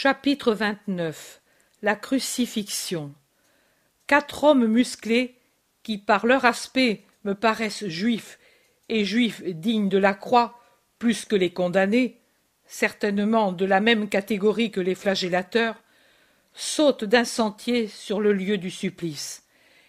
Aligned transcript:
Chapitre 0.00 0.54
XXIX 0.54 1.40
La 1.82 1.96
crucifixion 1.96 3.12
Quatre 4.06 4.44
hommes 4.44 4.68
musclés, 4.68 5.34
qui 5.82 5.98
par 5.98 6.24
leur 6.24 6.44
aspect 6.44 7.02
me 7.24 7.34
paraissent 7.34 7.88
juifs, 7.88 8.38
et 8.88 9.04
juifs 9.04 9.42
dignes 9.42 9.88
de 9.88 9.98
la 9.98 10.14
croix, 10.14 10.60
plus 11.00 11.24
que 11.24 11.34
les 11.34 11.50
condamnés, 11.50 12.20
certainement 12.64 13.50
de 13.50 13.64
la 13.64 13.80
même 13.80 14.08
catégorie 14.08 14.70
que 14.70 14.80
les 14.80 14.94
flagellateurs, 14.94 15.82
sautent 16.54 17.02
d'un 17.02 17.24
sentier 17.24 17.88
sur 17.88 18.20
le 18.20 18.32
lieu 18.32 18.56
du 18.56 18.70
supplice. 18.70 19.48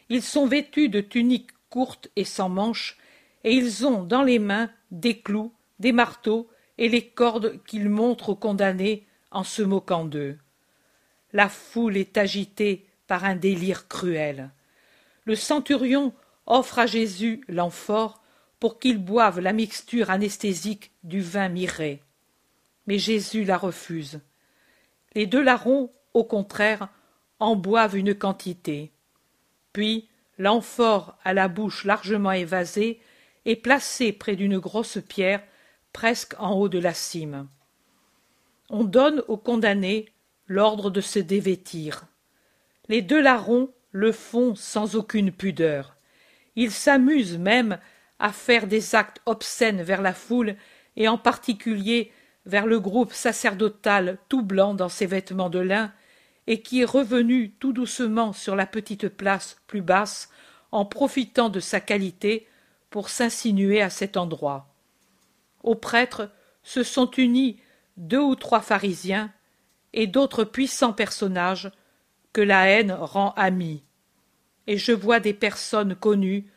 Ils 0.10 0.24
sont 0.24 0.48
vêtus 0.48 0.90
de 0.90 1.02
tuniques 1.02 1.52
courtes 1.70 2.10
et 2.16 2.26
sans 2.26 2.50
manches, 2.50 2.98
et 3.44 3.54
ils 3.54 3.86
ont 3.86 4.02
dans 4.02 4.24
les 4.24 4.40
mains 4.40 4.72
des 4.90 5.20
clous, 5.20 5.54
des 5.78 5.92
marteaux 5.92 6.50
et 6.80 6.90
les 6.90 7.06
cordes 7.06 7.62
qu'ils 7.68 7.90
montrent 7.90 8.30
aux 8.30 8.36
condamnés 8.36 9.06
en 9.32 9.44
se 9.44 9.62
moquant 9.62 10.06
d'eux. 10.06 10.38
La 11.34 11.50
foule 11.50 11.98
est 11.98 12.18
agitée 12.18 12.88
par 13.08 13.24
un 13.26 13.36
délire 13.36 13.88
cruel. 13.88 14.52
Le 15.26 15.36
centurion 15.36 16.14
offre 16.46 16.80
à 16.80 16.86
Jésus 16.86 17.42
l'amphore 17.48 18.22
pour 18.60 18.80
qu'il 18.80 18.98
boive 18.98 19.40
la 19.40 19.54
mixture 19.54 20.10
anesthésique 20.10 20.92
du 21.04 21.22
vin 21.22 21.50
miré. 21.50 22.02
Mais 22.88 22.98
Jésus 22.98 23.44
la 23.44 23.58
refuse. 23.58 24.20
Les 25.16 25.28
deux 25.28 25.42
larrons, 25.42 25.92
au 26.14 26.24
contraire, 26.24 26.90
en 27.40 27.56
boivent 27.56 27.96
une 27.96 28.16
quantité. 28.16 28.92
Puis 29.72 30.10
l'amphore 30.38 31.18
à 31.24 31.34
la 31.34 31.48
bouche 31.48 31.86
largement 31.86 32.32
évasée 32.32 33.00
est 33.46 33.56
placé 33.56 34.12
près 34.12 34.36
d'une 34.36 34.60
grosse 34.60 34.98
pierre 35.08 35.44
presque 35.94 36.36
en 36.40 36.54
haut 36.54 36.70
de 36.70 36.80
la 36.80 36.94
cime 36.94 37.48
on 38.70 38.84
donne 38.84 39.24
aux 39.28 39.38
condamnés 39.38 40.06
l'ordre 40.48 40.90
de 40.90 41.02
se 41.02 41.20
dévêtir. 41.20 42.06
Les 42.88 43.02
deux 43.02 43.22
larrons 43.22 43.72
le 43.92 44.12
font 44.12 44.56
sans 44.56 44.96
aucune 44.96 45.32
pudeur. 45.32 45.96
Ils 46.56 46.72
s'amusent 46.72 47.38
même 47.38 47.80
à 48.20 48.32
faire 48.32 48.68
des 48.68 48.96
actes 48.96 49.22
obscènes 49.26 49.82
vers 49.82 50.02
la 50.02 50.14
foule 50.14 50.56
et 50.96 51.08
en 51.08 51.18
particulier 51.18 52.12
vers 52.46 52.66
le 52.66 52.80
groupe 52.80 53.14
sacerdotal 53.14 54.18
tout 54.28 54.42
blanc 54.42 54.74
dans 54.74 54.90
ses 54.90 55.06
vêtements 55.06 55.50
de 55.50 55.60
lin 55.60 55.94
et 56.48 56.62
qui 56.62 56.82
est 56.82 56.86
revenu 56.86 57.52
tout 57.60 57.74
doucement 57.74 58.34
sur 58.34 58.56
la 58.56 58.66
petite 58.66 59.08
place 59.08 59.58
plus 59.68 59.82
basse 59.82 60.30
en 60.72 60.86
profitant 60.86 61.50
de 61.50 61.60
sa 61.60 61.80
qualité 61.80 62.48
pour 62.90 63.10
s'insinuer 63.10 63.82
à 63.82 63.90
cet 63.90 64.18
endroit. 64.18 64.74
Aux 65.64 65.76
prêtres 65.76 66.32
se 66.64 66.84
sont 66.84 67.10
unis 67.12 67.60
deux 68.00 68.22
ou 68.22 68.36
trois 68.36 68.62
pharisiens 68.62 69.32
et 69.94 70.08
d'autres 70.08 70.46
puissants 70.46 70.94
personnages 70.94 71.70
que 72.34 72.42
la 72.42 72.68
haine 72.68 72.92
rend 72.92 73.34
amis. 73.36 73.84
Et 74.68 74.78
je 74.78 74.94
vois 74.94 75.20
des 75.20 75.34
personnes 75.34 75.96
connues 75.96 76.50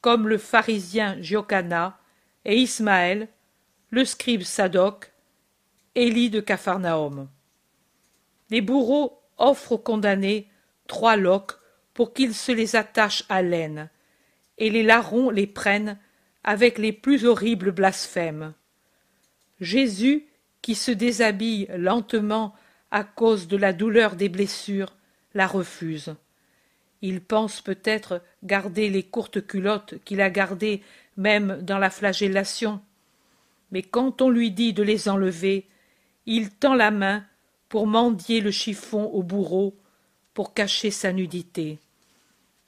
comme 0.00 0.28
le 0.28 0.36
pharisien 0.36 1.16
Giocana 1.22 1.98
et 2.44 2.56
Ismaël, 2.56 3.28
le 3.90 4.04
scribe 4.04 4.42
Sadoc, 4.42 5.12
Élie 5.94 6.30
de 6.30 6.40
Capharnaüm. 6.40 7.28
Les 8.50 8.60
bourreaux 8.60 9.22
offrent 9.38 9.72
aux 9.72 9.78
condamnés 9.78 10.48
trois 10.88 11.16
loques 11.16 11.52
pour 11.94 12.14
qu'ils 12.14 12.34
se 12.34 12.50
les 12.50 12.76
attachent 12.76 13.24
à 13.28 13.42
l'aine, 13.42 13.90
et 14.58 14.70
les 14.70 14.82
larrons 14.82 15.30
les 15.30 15.46
prennent 15.46 15.98
avec 16.42 16.78
les 16.78 16.92
plus 16.92 17.26
horribles 17.26 17.72
blasphèmes. 17.72 18.54
Jésus 19.60 20.29
qui 20.62 20.74
se 20.74 20.90
déshabille 20.90 21.68
lentement 21.76 22.54
à 22.90 23.04
cause 23.04 23.48
de 23.48 23.56
la 23.56 23.72
douleur 23.72 24.16
des 24.16 24.28
blessures, 24.28 24.94
la 25.34 25.46
refuse. 25.46 26.14
Il 27.02 27.20
pense 27.20 27.60
peut-être 27.60 28.22
garder 28.42 28.90
les 28.90 29.02
courtes 29.02 29.46
culottes 29.46 29.94
qu'il 30.04 30.20
a 30.20 30.28
gardées 30.30 30.82
même 31.16 31.60
dans 31.62 31.78
la 31.78 31.90
flagellation. 31.90 32.80
Mais 33.70 33.82
quand 33.82 34.20
on 34.20 34.28
lui 34.28 34.50
dit 34.50 34.72
de 34.72 34.82
les 34.82 35.08
enlever, 35.08 35.66
il 36.26 36.50
tend 36.50 36.74
la 36.74 36.90
main 36.90 37.24
pour 37.68 37.86
mendier 37.86 38.40
le 38.40 38.50
chiffon 38.50 39.04
au 39.04 39.22
bourreau, 39.22 39.76
pour 40.34 40.54
cacher 40.54 40.90
sa 40.90 41.12
nudité. 41.12 41.78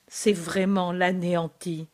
C'est 0.07 0.33
vraiment 0.33 0.93
l'anéanti, 0.93 1.89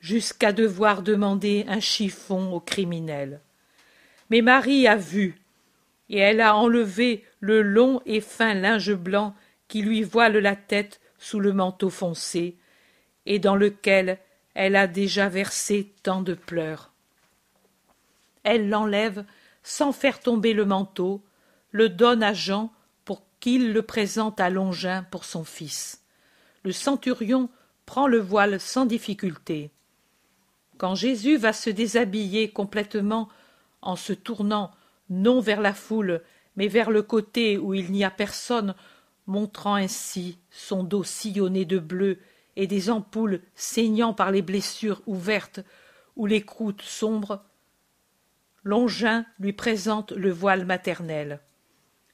jusqu'à 0.00 0.52
devoir 0.52 1.02
demander 1.02 1.64
un 1.68 1.80
chiffon 1.80 2.52
au 2.52 2.60
criminel. 2.60 3.40
Mais 4.30 4.42
Marie 4.42 4.86
a 4.86 4.96
vu, 4.96 5.40
et 6.08 6.18
elle 6.18 6.40
a 6.40 6.56
enlevé 6.56 7.24
le 7.40 7.62
long 7.62 8.00
et 8.06 8.20
fin 8.20 8.54
linge 8.54 8.94
blanc 8.94 9.34
qui 9.68 9.82
lui 9.82 10.02
voile 10.02 10.38
la 10.38 10.56
tête 10.56 11.00
sous 11.18 11.40
le 11.40 11.52
manteau 11.52 11.90
foncé, 11.90 12.56
et 13.26 13.38
dans 13.38 13.56
lequel 13.56 14.18
elle 14.54 14.76
a 14.76 14.86
déjà 14.86 15.28
versé 15.28 15.92
tant 16.02 16.22
de 16.22 16.34
pleurs. 16.34 16.92
Elle 18.42 18.68
l'enlève 18.68 19.24
sans 19.62 19.92
faire 19.92 20.20
tomber 20.20 20.54
le 20.54 20.64
manteau, 20.64 21.22
le 21.70 21.88
donne 21.88 22.22
à 22.22 22.32
Jean 22.32 22.72
pour 23.04 23.22
qu'il 23.40 23.72
le 23.72 23.82
présente 23.82 24.40
à 24.40 24.48
Longin 24.48 25.02
pour 25.10 25.24
son 25.24 25.44
fils. 25.44 26.02
Le 26.64 26.72
centurion 26.72 27.50
prend 27.84 28.06
le 28.06 28.18
voile 28.18 28.60
sans 28.60 28.86
difficulté. 28.86 29.70
Quand 30.78 30.94
Jésus 30.94 31.36
va 31.36 31.52
se 31.52 31.70
déshabiller 31.70 32.50
complètement 32.50 33.28
en 33.82 33.96
se 33.96 34.12
tournant 34.12 34.70
non 35.10 35.40
vers 35.40 35.60
la 35.60 35.74
foule, 35.74 36.22
mais 36.56 36.68
vers 36.68 36.90
le 36.90 37.02
côté 37.02 37.58
où 37.58 37.74
il 37.74 37.92
n'y 37.92 38.04
a 38.04 38.10
personne, 38.10 38.74
montrant 39.26 39.74
ainsi 39.74 40.38
son 40.50 40.82
dos 40.82 41.04
sillonné 41.04 41.64
de 41.64 41.78
bleu 41.78 42.18
et 42.56 42.66
des 42.66 42.90
ampoules 42.90 43.40
saignant 43.54 44.12
par 44.12 44.30
les 44.30 44.42
blessures 44.42 45.02
ouvertes 45.06 45.60
ou 46.16 46.26
les 46.26 46.42
croûtes 46.42 46.82
sombres, 46.82 47.44
Longin 48.64 49.24
lui 49.38 49.52
présente 49.52 50.12
le 50.12 50.30
voile 50.30 50.66
maternel. 50.66 51.40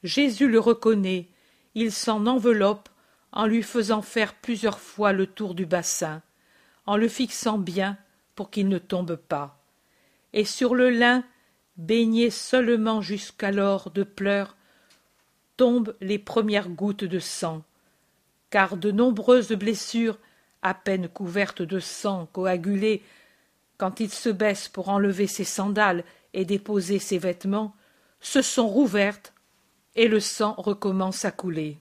Jésus 0.03 0.49
le 0.49 0.61
reconnaît, 0.61 1.31
il 1.75 1.91
s'en 1.91 2.27
enveloppe 2.27 2.89
en 3.33 3.47
lui 3.47 3.63
faisant 3.63 4.03
faire 4.03 4.35
plusieurs 4.35 4.79
fois 4.79 5.13
le 5.13 5.27
tour 5.27 5.55
du 5.55 5.67
bassin, 5.67 6.23
en 6.87 6.97
le 6.97 7.09
fixant 7.09 7.59
bien 7.59 7.97
pour 8.35 8.51
qu'il 8.51 8.69
ne 8.69 8.79
tombe 8.79 9.17
pas. 9.17 9.65
Et 10.33 10.45
sur 10.45 10.75
le 10.75 10.91
lin 10.91 11.25
baigné 11.77 12.31
seulement 12.31 13.01
jusqu'alors 13.01 13.91
de 13.91 14.03
pleurs, 14.03 14.57
tombent 15.57 15.95
les 16.01 16.19
premières 16.19 16.69
gouttes 16.69 17.05
de 17.05 17.19
sang, 17.19 17.63
car 18.51 18.77
de 18.77 18.91
nombreuses 18.91 19.53
blessures, 19.53 20.19
à 20.63 20.75
peine 20.75 21.09
couvertes 21.09 21.63
de 21.63 21.79
sang 21.79 22.27
coagulé, 22.33 23.03
quand 23.77 24.01
il 24.01 24.11
se 24.11 24.29
baisse 24.29 24.69
pour 24.69 24.89
enlever 24.89 25.27
ses 25.27 25.45
sandales 25.45 26.05
et 26.33 26.45
déposer 26.45 26.99
ses 26.99 27.19
vêtements, 27.19 27.75
se 28.21 28.41
sont 28.41 28.69
rouvertes 28.69 29.35
et 29.95 30.09
le 30.09 30.21
sang 30.21 30.55
recommence 30.57 31.25
à 31.25 31.31
couler. 31.31 31.79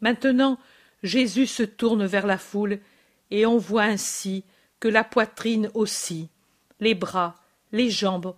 Maintenant, 0.00 0.58
Jésus 1.02 1.46
se 1.46 1.62
tourne 1.62 2.06
vers 2.06 2.26
la 2.26 2.38
foule 2.38 2.78
et 3.30 3.46
on 3.46 3.58
voit 3.58 3.84
ainsi 3.84 4.44
que 4.80 4.88
la 4.88 5.04
poitrine 5.04 5.70
aussi, 5.74 6.28
les 6.80 6.94
bras, 6.94 7.36
les 7.72 7.90
jambes 7.90 8.34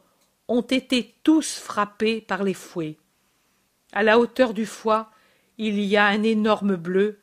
ont 0.49 0.63
été 0.63 1.15
tous 1.23 1.59
frappés 1.59 2.21
par 2.21 2.45
les 2.45 2.55
fouets. 2.55 2.99
À 3.93 4.03
la 4.03 4.19
hauteur 4.19 4.55
du 4.55 4.67
foie, 4.67 5.11
il 5.59 5.81
y 5.81 5.97
a 5.97 6.07
un 6.07 6.23
énorme 6.23 6.77
bleu, 6.77 7.21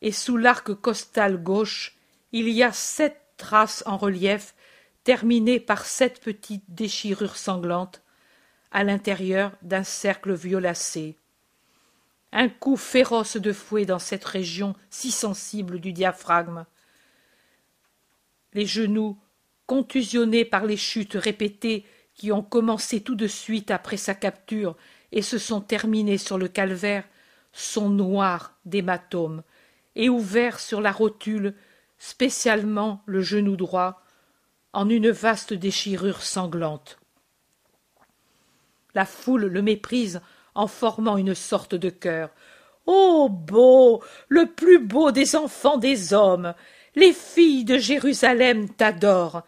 et 0.00 0.12
sous 0.12 0.36
l'arc 0.36 0.72
costal 0.74 1.42
gauche, 1.42 1.96
il 2.32 2.48
y 2.48 2.62
a 2.62 2.72
sept 2.72 3.20
traces 3.36 3.82
en 3.86 3.96
relief 3.96 4.54
terminées 5.02 5.60
par 5.60 5.84
sept 5.84 6.20
petites 6.20 6.64
déchirures 6.68 7.36
sanglantes 7.36 8.02
à 8.70 8.84
l'intérieur 8.84 9.52
d'un 9.62 9.84
cercle 9.84 10.34
violacé. 10.34 11.16
Un 12.32 12.48
coup 12.48 12.76
féroce 12.76 13.36
de 13.36 13.52
fouet 13.52 13.86
dans 13.86 13.98
cette 13.98 14.24
région 14.24 14.74
si 14.90 15.10
sensible 15.10 15.78
du 15.78 15.92
diaphragme. 15.92 16.64
Les 18.52 18.66
genoux, 18.66 19.16
contusionnés 19.66 20.44
par 20.44 20.64
les 20.64 20.76
chutes 20.76 21.14
répétées 21.14 21.86
qui 22.14 22.32
ont 22.32 22.42
commencé 22.42 23.00
tout 23.00 23.14
de 23.14 23.26
suite 23.26 23.70
après 23.70 23.96
sa 23.96 24.14
capture 24.14 24.76
et 25.12 25.22
se 25.22 25.38
sont 25.38 25.60
terminés 25.60 26.18
sur 26.18 26.38
le 26.38 26.48
calvaire, 26.48 27.04
sont 27.52 27.90
noirs 27.90 28.54
d'hématomes 28.64 29.42
et 29.96 30.08
ouverts 30.08 30.58
sur 30.58 30.80
la 30.80 30.92
rotule, 30.92 31.54
spécialement 31.98 33.02
le 33.06 33.20
genou 33.20 33.56
droit, 33.56 34.02
en 34.72 34.88
une 34.88 35.10
vaste 35.10 35.52
déchirure 35.52 36.22
sanglante. 36.22 36.98
La 38.94 39.04
foule 39.04 39.46
le 39.46 39.62
méprise 39.62 40.20
en 40.54 40.66
formant 40.66 41.16
une 41.16 41.34
sorte 41.34 41.74
de 41.74 41.90
chœur. 41.90 42.30
Ô 42.86 43.28
beau, 43.28 44.02
le 44.28 44.46
plus 44.46 44.78
beau 44.78 45.10
des 45.10 45.36
enfants 45.36 45.78
des 45.78 46.12
hommes, 46.12 46.54
les 46.94 47.12
filles 47.12 47.64
de 47.64 47.78
Jérusalem 47.78 48.68
t'adorent 48.68 49.42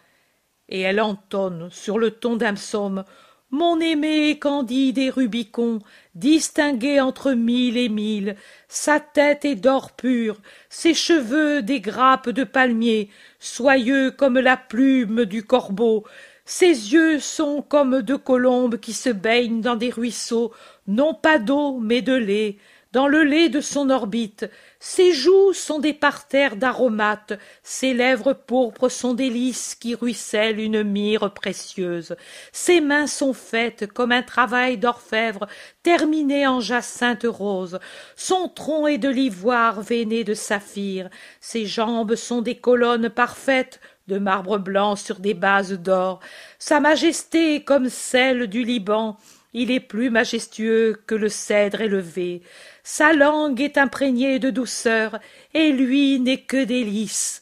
et 0.69 0.81
elle 0.81 1.01
entonne 1.01 1.69
sur 1.71 1.99
le 1.99 2.11
ton 2.11 2.35
d'un 2.35 2.53
psaume 2.53 3.03
mon 3.49 3.79
aimé 3.79 4.37
candide 4.39 4.97
et 4.97 5.09
rubicon 5.09 5.79
distingué 6.15 6.99
entre 6.99 7.31
mille 7.31 7.77
et 7.77 7.87
mille. 7.87 8.35
Sa 8.67 8.99
tête 8.99 9.45
est 9.45 9.55
d'or 9.55 9.91
pur 9.91 10.41
ses 10.69 10.93
cheveux 10.93 11.61
des 11.61 11.79
grappes 11.79 12.29
de 12.29 12.43
palmier. 12.43 13.09
Soyeux 13.39 14.11
comme 14.11 14.37
la 14.39 14.57
plume 14.57 15.23
du 15.23 15.43
corbeau. 15.43 16.03
Ses 16.43 16.93
yeux 16.93 17.19
sont 17.19 17.61
comme 17.61 18.01
deux 18.01 18.17
colombes 18.17 18.79
qui 18.79 18.91
se 18.91 19.09
baignent 19.09 19.61
dans 19.61 19.77
des 19.77 19.91
ruisseaux. 19.91 20.51
Non 20.87 21.13
pas 21.13 21.39
d'eau 21.39 21.79
mais 21.79 22.01
de 22.01 22.15
lait 22.15 22.57
dans 22.91 23.07
le 23.07 23.23
lait 23.23 23.49
de 23.49 23.61
son 23.61 23.89
orbite. 23.89 24.49
Ses 24.79 25.11
joues 25.11 25.53
sont 25.53 25.79
des 25.79 25.93
parterres 25.93 26.55
d'aromates. 26.55 27.33
Ses 27.63 27.93
lèvres 27.93 28.33
pourpres 28.33 28.89
sont 28.89 29.13
des 29.13 29.29
lys 29.29 29.75
qui 29.75 29.95
ruissellent 29.95 30.59
une 30.59 30.83
myrrhe 30.83 31.33
précieuse. 31.33 32.15
Ses 32.51 32.81
mains 32.81 33.07
sont 33.07 33.33
faites 33.33 33.91
comme 33.91 34.11
un 34.11 34.23
travail 34.23 34.77
d'orfèvre 34.77 35.47
terminé 35.83 36.47
en 36.47 36.59
jacinthe 36.59 37.25
rose. 37.27 37.79
Son 38.15 38.49
tronc 38.49 38.87
est 38.87 38.97
de 38.97 39.09
l'ivoire 39.09 39.81
veiné 39.81 40.23
de 40.23 40.33
saphir. 40.33 41.09
Ses 41.41 41.65
jambes 41.65 42.15
sont 42.15 42.41
des 42.41 42.55
colonnes 42.55 43.09
parfaites 43.09 43.79
de 44.07 44.19
marbre 44.19 44.57
blanc 44.57 44.95
sur 44.95 45.19
des 45.19 45.33
bases 45.33 45.73
d'or. 45.73 46.19
Sa 46.59 46.79
majesté 46.79 47.55
est 47.55 47.63
comme 47.63 47.89
celle 47.89 48.47
du 48.47 48.63
liban 48.63 49.17
il 49.59 49.71
est 49.71 49.79
plus 49.79 50.11
majestueux 50.11 51.01
que 51.07 51.15
le 51.15 51.29
cèdre 51.29 51.81
élevé. 51.81 52.43
Sa 52.83 53.11
langue 53.13 53.59
est 53.59 53.79
imprégnée 53.79 54.37
de 54.37 54.51
douceur 54.51 55.19
et 55.55 55.71
lui 55.71 56.19
n'est 56.19 56.41
que 56.41 56.63
délices 56.63 57.41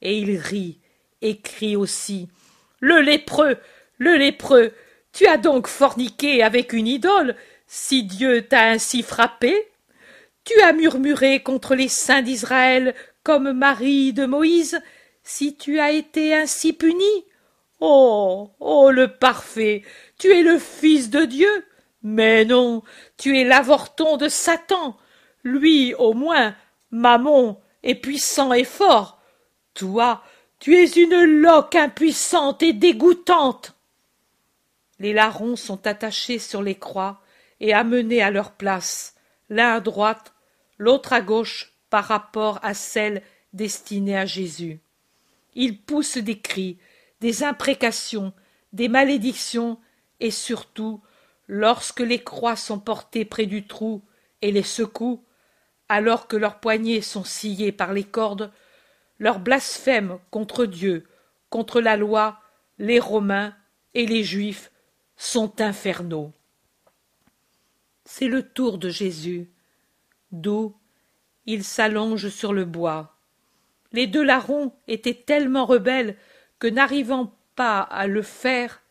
et 0.00 0.18
il 0.18 0.36
rit 0.36 0.80
et 1.20 1.38
crie 1.38 1.76
aussi. 1.76 2.28
Le 2.80 3.00
lépreux 3.00 3.58
le 3.98 4.16
lépreux 4.16 4.72
tu 5.12 5.28
as 5.28 5.36
donc 5.36 5.68
forniqué 5.68 6.42
avec 6.42 6.72
une 6.72 6.88
idole. 6.88 7.36
Si 7.68 8.02
dieu 8.02 8.42
t'a 8.42 8.70
ainsi 8.70 9.04
frappé 9.04 9.68
tu 10.44 10.60
as 10.62 10.72
murmuré 10.72 11.44
contre 11.44 11.76
les 11.76 11.86
saints 11.86 12.22
d'israël 12.22 12.92
comme 13.22 13.52
marie 13.52 14.12
de 14.12 14.26
moïse. 14.26 14.80
Si 15.22 15.56
tu 15.56 15.78
as 15.78 15.92
été 15.92 16.34
ainsi 16.34 16.72
puni 16.72 17.24
oh 17.78 18.50
oh 18.58 18.90
le 18.90 19.16
parfait 19.16 19.82
tu 20.22 20.32
es 20.32 20.44
le 20.44 20.60
fils 20.60 21.10
de 21.10 21.24
dieu 21.24 21.66
mais 22.04 22.44
non, 22.44 22.82
tu 23.16 23.36
es 23.38 23.44
l'avorton 23.44 24.16
de 24.16 24.28
Satan. 24.28 24.96
Lui, 25.42 25.94
au 25.94 26.14
moins, 26.14 26.54
Mammon, 26.92 27.60
est 27.82 27.96
puissant 27.96 28.52
et 28.52 28.64
fort. 28.64 29.20
Toi, 29.74 30.22
tu 30.60 30.76
es 30.76 30.86
une 30.86 31.24
loque 31.24 31.74
impuissante 31.74 32.62
et 32.62 32.72
dégoûtante. 32.72 33.74
Les 35.00 35.12
larrons 35.12 35.56
sont 35.56 35.86
attachés 35.88 36.38
sur 36.38 36.62
les 36.62 36.76
croix 36.76 37.20
et 37.58 37.72
amenés 37.72 38.22
à 38.22 38.30
leur 38.30 38.52
place, 38.52 39.16
l'un 39.48 39.74
à 39.74 39.80
droite, 39.80 40.34
l'autre 40.78 41.12
à 41.12 41.20
gauche 41.20 41.72
par 41.90 42.04
rapport 42.04 42.60
à 42.62 42.74
celle 42.74 43.22
destinée 43.52 44.16
à 44.16 44.26
Jésus. 44.26 44.78
Ils 45.54 45.80
poussent 45.80 46.18
des 46.18 46.38
cris, 46.38 46.78
des 47.20 47.42
imprécations, 47.42 48.32
des 48.72 48.88
malédictions 48.88 49.78
et 50.22 50.30
surtout 50.30 51.02
lorsque 51.48 52.00
les 52.00 52.22
croix 52.22 52.56
sont 52.56 52.78
portées 52.78 53.26
près 53.26 53.44
du 53.44 53.66
trou 53.66 54.02
et 54.40 54.52
les 54.52 54.62
secouent, 54.62 55.22
alors 55.88 56.28
que 56.28 56.36
leurs 56.36 56.60
poignets 56.60 57.02
sont 57.02 57.24
sciés 57.24 57.72
par 57.72 57.92
les 57.92 58.04
cordes, 58.04 58.50
leurs 59.18 59.40
blasphèmes 59.40 60.18
contre 60.30 60.64
Dieu, 60.64 61.06
contre 61.50 61.80
la 61.80 61.96
loi, 61.96 62.40
les 62.78 63.00
Romains 63.00 63.54
et 63.94 64.06
les 64.06 64.22
Juifs 64.22 64.70
sont 65.16 65.60
infernaux. 65.60 66.32
C'est 68.04 68.28
le 68.28 68.42
tour 68.42 68.78
de 68.78 68.88
Jésus, 68.88 69.50
d'où 70.30 70.74
il 71.46 71.64
s'allonge 71.64 72.28
sur 72.28 72.52
le 72.52 72.64
bois. 72.64 73.16
Les 73.92 74.06
deux 74.06 74.22
larrons 74.22 74.72
étaient 74.86 75.22
tellement 75.26 75.66
rebelles 75.66 76.16
que 76.60 76.68
n'arrivant 76.68 77.36
pas 77.56 77.80
à 77.80 78.06
le 78.06 78.22
faire, 78.22 78.81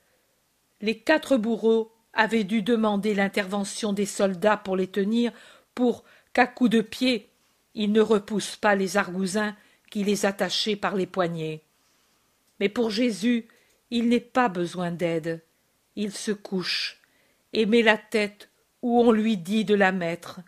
les 0.81 0.97
quatre 0.97 1.37
bourreaux 1.37 1.91
avait 2.13 2.43
dû 2.43 2.61
demander 2.61 3.13
l'intervention 3.13 3.93
des 3.93 4.05
soldats 4.05 4.57
pour 4.57 4.75
les 4.75 4.87
tenir, 4.87 5.31
pour 5.75 6.03
qu'à 6.33 6.47
coups 6.47 6.69
de 6.69 6.81
pied 6.81 7.31
ils 7.73 7.91
ne 7.91 8.01
repoussent 8.01 8.57
pas 8.57 8.75
les 8.75 8.97
argousins 8.97 9.55
qui 9.89 10.03
les 10.03 10.25
attachaient 10.25 10.75
par 10.75 10.95
les 10.95 11.05
poignets. 11.05 11.63
Mais 12.59 12.69
pour 12.69 12.89
Jésus, 12.89 13.47
il 13.89 14.09
n'est 14.09 14.19
pas 14.19 14.49
besoin 14.49 14.91
d'aide. 14.91 15.43
Il 15.95 16.11
se 16.11 16.31
couche 16.31 17.01
et 17.53 17.65
met 17.65 17.81
la 17.81 17.97
tête 17.97 18.49
où 18.81 19.01
on 19.01 19.11
lui 19.11 19.37
dit 19.37 19.65
de 19.65 19.75
la 19.75 19.91
mettre. 19.91 20.41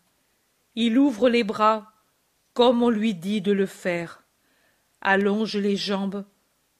Il 0.75 0.97
ouvre 0.97 1.30
les 1.30 1.44
bras 1.44 1.94
comme 2.53 2.83
on 2.83 2.89
lui 2.89 3.15
dit 3.15 3.41
de 3.41 3.51
le 3.51 3.65
faire, 3.65 4.24
allonge 5.01 5.57
les 5.57 5.75
jambes 5.75 6.24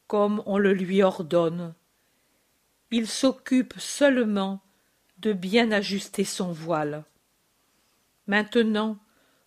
comme 0.08 0.44
on 0.46 0.60
le 0.60 0.72
lui 0.72 1.02
ordonne. 1.02 1.74
Il 2.96 3.08
s'occupe 3.08 3.74
seulement 3.80 4.62
de 5.18 5.34
bien 5.34 5.72
ajuster 5.72 6.24
son 6.24 6.52
voile. 6.52 7.04
Maintenant, 8.28 9.00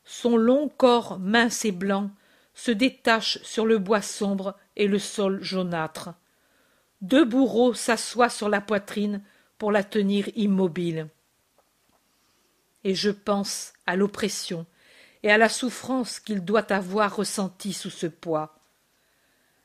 son 0.05 0.37
long 0.37 0.69
corps 0.69 1.21
mince 1.21 1.65
et 1.65 1.71
blanc 1.71 2.11
se 2.55 2.73
détache 2.73 3.41
sur 3.45 3.65
le 3.65 3.79
bois 3.79 4.03
sombre 4.03 4.59
et 4.75 4.89
le 4.89 4.99
sol 4.99 5.45
jaunâtre. 5.45 6.11
Deux 7.03 7.25
bourreaux 7.25 7.73
s'assoient 7.73 8.31
sur 8.31 8.49
la 8.49 8.61
poitrine 8.61 9.23
pour 9.59 9.71
la 9.71 9.85
tenir 9.85 10.29
immobile. 10.35 11.07
Et 12.83 12.97
je 12.97 13.11
pense 13.11 13.75
à 13.87 13.95
l'oppression 13.95 14.67
et 15.23 15.31
à 15.31 15.39
la 15.39 15.49
souffrance 15.49 16.19
qu'il 16.19 16.45
doit 16.45 16.73
avoir 16.73 17.15
ressentie 17.15 17.75
sous 17.75 17.91
ce 17.91 18.09
poids. 18.09 18.59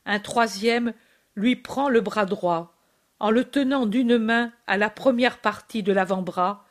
Un 0.06 0.20
troisième 0.20 0.94
lui 1.34 1.56
prend 1.56 1.88
le 1.88 2.00
bras 2.00 2.26
droit, 2.26 2.76
en 3.22 3.30
le 3.30 3.44
tenant 3.44 3.86
d'une 3.86 4.18
main 4.18 4.52
à 4.66 4.76
la 4.76 4.90
première 4.90 5.38
partie 5.38 5.84
de 5.84 5.92
l'avant-bras 5.92 6.66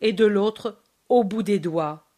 et 0.00 0.12
de 0.12 0.24
l'autre 0.26 0.82
au 1.08 1.22
bout 1.22 1.44
des 1.44 1.60
doigts. 1.60 2.08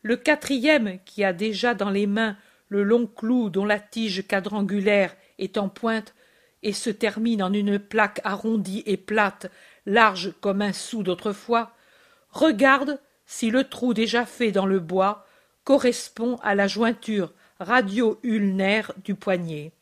Le 0.00 0.16
quatrième, 0.16 0.98
qui 1.04 1.22
a 1.22 1.34
déjà 1.34 1.74
dans 1.74 1.90
les 1.90 2.06
mains 2.06 2.38
le 2.68 2.82
long 2.82 3.06
clou 3.06 3.50
dont 3.50 3.66
la 3.66 3.78
tige 3.78 4.26
quadrangulaire 4.26 5.14
est 5.38 5.58
en 5.58 5.68
pointe 5.68 6.14
et 6.62 6.72
se 6.72 6.88
termine 6.88 7.42
en 7.42 7.52
une 7.52 7.78
plaque 7.78 8.22
arrondie 8.24 8.82
et 8.86 8.96
plate, 8.96 9.50
large 9.84 10.32
comme 10.40 10.62
un 10.62 10.72
sou 10.72 11.02
d'autrefois, 11.02 11.72
regarde 12.30 12.98
si 13.26 13.50
le 13.50 13.64
trou 13.64 13.92
déjà 13.92 14.24
fait 14.24 14.52
dans 14.52 14.66
le 14.66 14.80
bois 14.80 15.26
correspond 15.64 16.36
à 16.36 16.54
la 16.54 16.66
jointure 16.66 17.34
radio-ulnaire 17.60 18.92
du 19.04 19.14
poignet. 19.14 19.72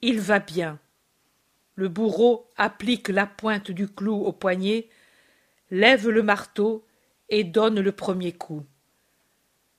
Il 0.00 0.20
va 0.20 0.38
bien 0.38 0.78
le 1.74 1.88
bourreau 1.88 2.48
applique 2.56 3.08
la 3.08 3.26
pointe 3.26 3.70
du 3.70 3.88
clou 3.88 4.14
au 4.14 4.32
poignet, 4.32 4.88
lève 5.70 6.08
le 6.08 6.22
marteau 6.22 6.84
et 7.28 7.44
donne 7.44 7.80
le 7.80 7.92
premier 7.92 8.32
coup. 8.32 8.64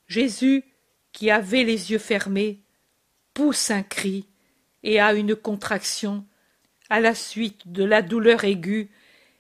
Jésus, 0.08 0.64
qui 1.12 1.32
avait 1.32 1.64
les 1.64 1.92
yeux 1.92 2.00
fermés, 2.00 2.60
pousse 3.34 3.72
un 3.72 3.84
cri 3.84 4.28
et 4.84 5.00
a 5.00 5.14
une 5.14 5.36
contraction 5.36 6.26
à 6.90 7.00
la 7.00 7.16
suite 7.16 7.72
de 7.72 7.84
la 7.84 8.02
douleur 8.02 8.44
aiguë 8.44 8.90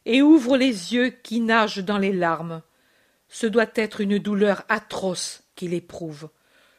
et 0.05 0.21
ouvre 0.21 0.57
les 0.57 0.93
yeux 0.93 1.09
qui 1.09 1.41
nagent 1.41 1.83
dans 1.83 1.97
les 1.97 2.13
larmes. 2.13 2.62
Ce 3.27 3.47
doit 3.47 3.71
être 3.75 4.01
une 4.01 4.17
douleur 4.17 4.63
atroce 4.69 5.43
qu'il 5.55 5.74
éprouve. 5.74 6.29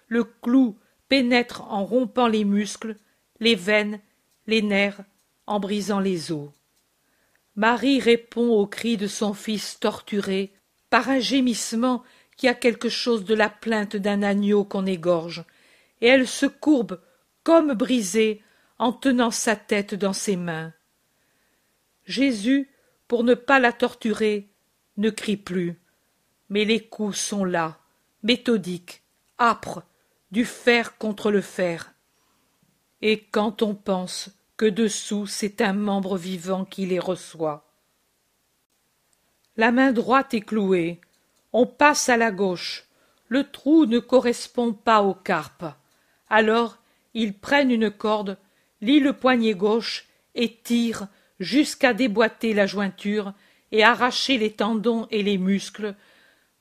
Le 0.09 0.25
clou 0.25 0.79
pénètre 1.09 1.63
en 1.71 1.85
rompant 1.85 2.29
les 2.29 2.45
muscles, 2.45 2.97
les 3.41 3.55
veines, 3.55 4.01
les 4.47 4.63
nerfs, 4.63 5.01
en 5.47 5.61
brisant 5.61 6.01
les 6.01 6.33
os. 6.33 6.51
Marie 7.55 8.01
répond 8.01 8.49
au 8.49 8.67
cri 8.67 8.97
de 8.97 9.07
son 9.07 9.33
fils 9.33 9.81
torturé 9.81 10.53
par 10.91 11.09
un 11.09 11.21
gémissement 11.21 12.03
qui 12.37 12.49
a 12.49 12.55
quelque 12.55 12.89
chose 12.89 13.25
de 13.25 13.35
la 13.35 13.49
plainte 13.49 13.97
d'un 13.97 14.23
agneau 14.23 14.65
qu'on 14.65 14.87
égorge, 14.87 15.45
et 16.01 16.07
elle 16.07 16.29
se 16.29 16.47
courbe 16.47 17.01
comme 17.43 17.73
brisée 17.73 18.43
en 18.79 18.93
tenant 18.93 19.31
sa 19.31 19.57
tête 19.57 19.95
dans 19.95 20.13
ses 20.13 20.37
mains. 20.37 20.73
Jésus, 22.05 22.71
pour 23.09 23.25
ne 23.25 23.35
pas 23.35 23.59
la 23.59 23.73
torturer, 23.73 24.51
ne 24.97 25.11
crie 25.11 25.37
plus, 25.37 25.81
mais 26.51 26.65
les 26.65 26.81
coups 26.81 27.17
sont 27.17 27.45
là, 27.45 27.79
méthodiques, 28.23 29.03
âpres, 29.39 29.83
du 30.31 30.45
fer 30.45 30.99
contre 30.99 31.31
le 31.31 31.41
fer. 31.41 31.95
Et 33.01 33.21
quand 33.21 33.63
on 33.63 33.75
pense 33.75 34.31
que 34.57 34.67
dessous 34.67 35.27
c'est 35.27 35.61
un 35.61 35.73
membre 35.73 36.17
vivant 36.17 36.65
qui 36.65 36.87
les 36.87 36.99
reçoit. 36.99 37.65
La 39.57 39.71
main 39.71 39.93
droite 39.93 40.35
est 40.35 40.41
clouée, 40.41 41.01
on 41.53 41.67
passe 41.67 42.09
à 42.09 42.17
la 42.17 42.31
gauche, 42.31 42.85
le 43.29 43.51
trou 43.51 43.87
ne 43.87 43.99
correspond 43.99 44.73
pas 44.73 45.03
au 45.03 45.15
carpe. 45.15 45.65
Alors 46.29 46.79
ils 47.15 47.35
prennent 47.35 47.71
une 47.71 47.91
corde, 47.91 48.39
lient 48.81 49.01
le 49.01 49.13
poignet 49.13 49.55
gauche 49.55 50.07
et 50.35 50.55
tirent 50.55 51.09
jusqu'à 51.41 51.95
déboîter 51.95 52.53
la 52.53 52.67
jointure 52.67 53.33
et 53.73 53.83
arracher 53.83 54.39
les 54.39 54.53
tendons 54.53 55.07
et 55.11 55.23
les 55.23 55.39
muscles, 55.39 55.95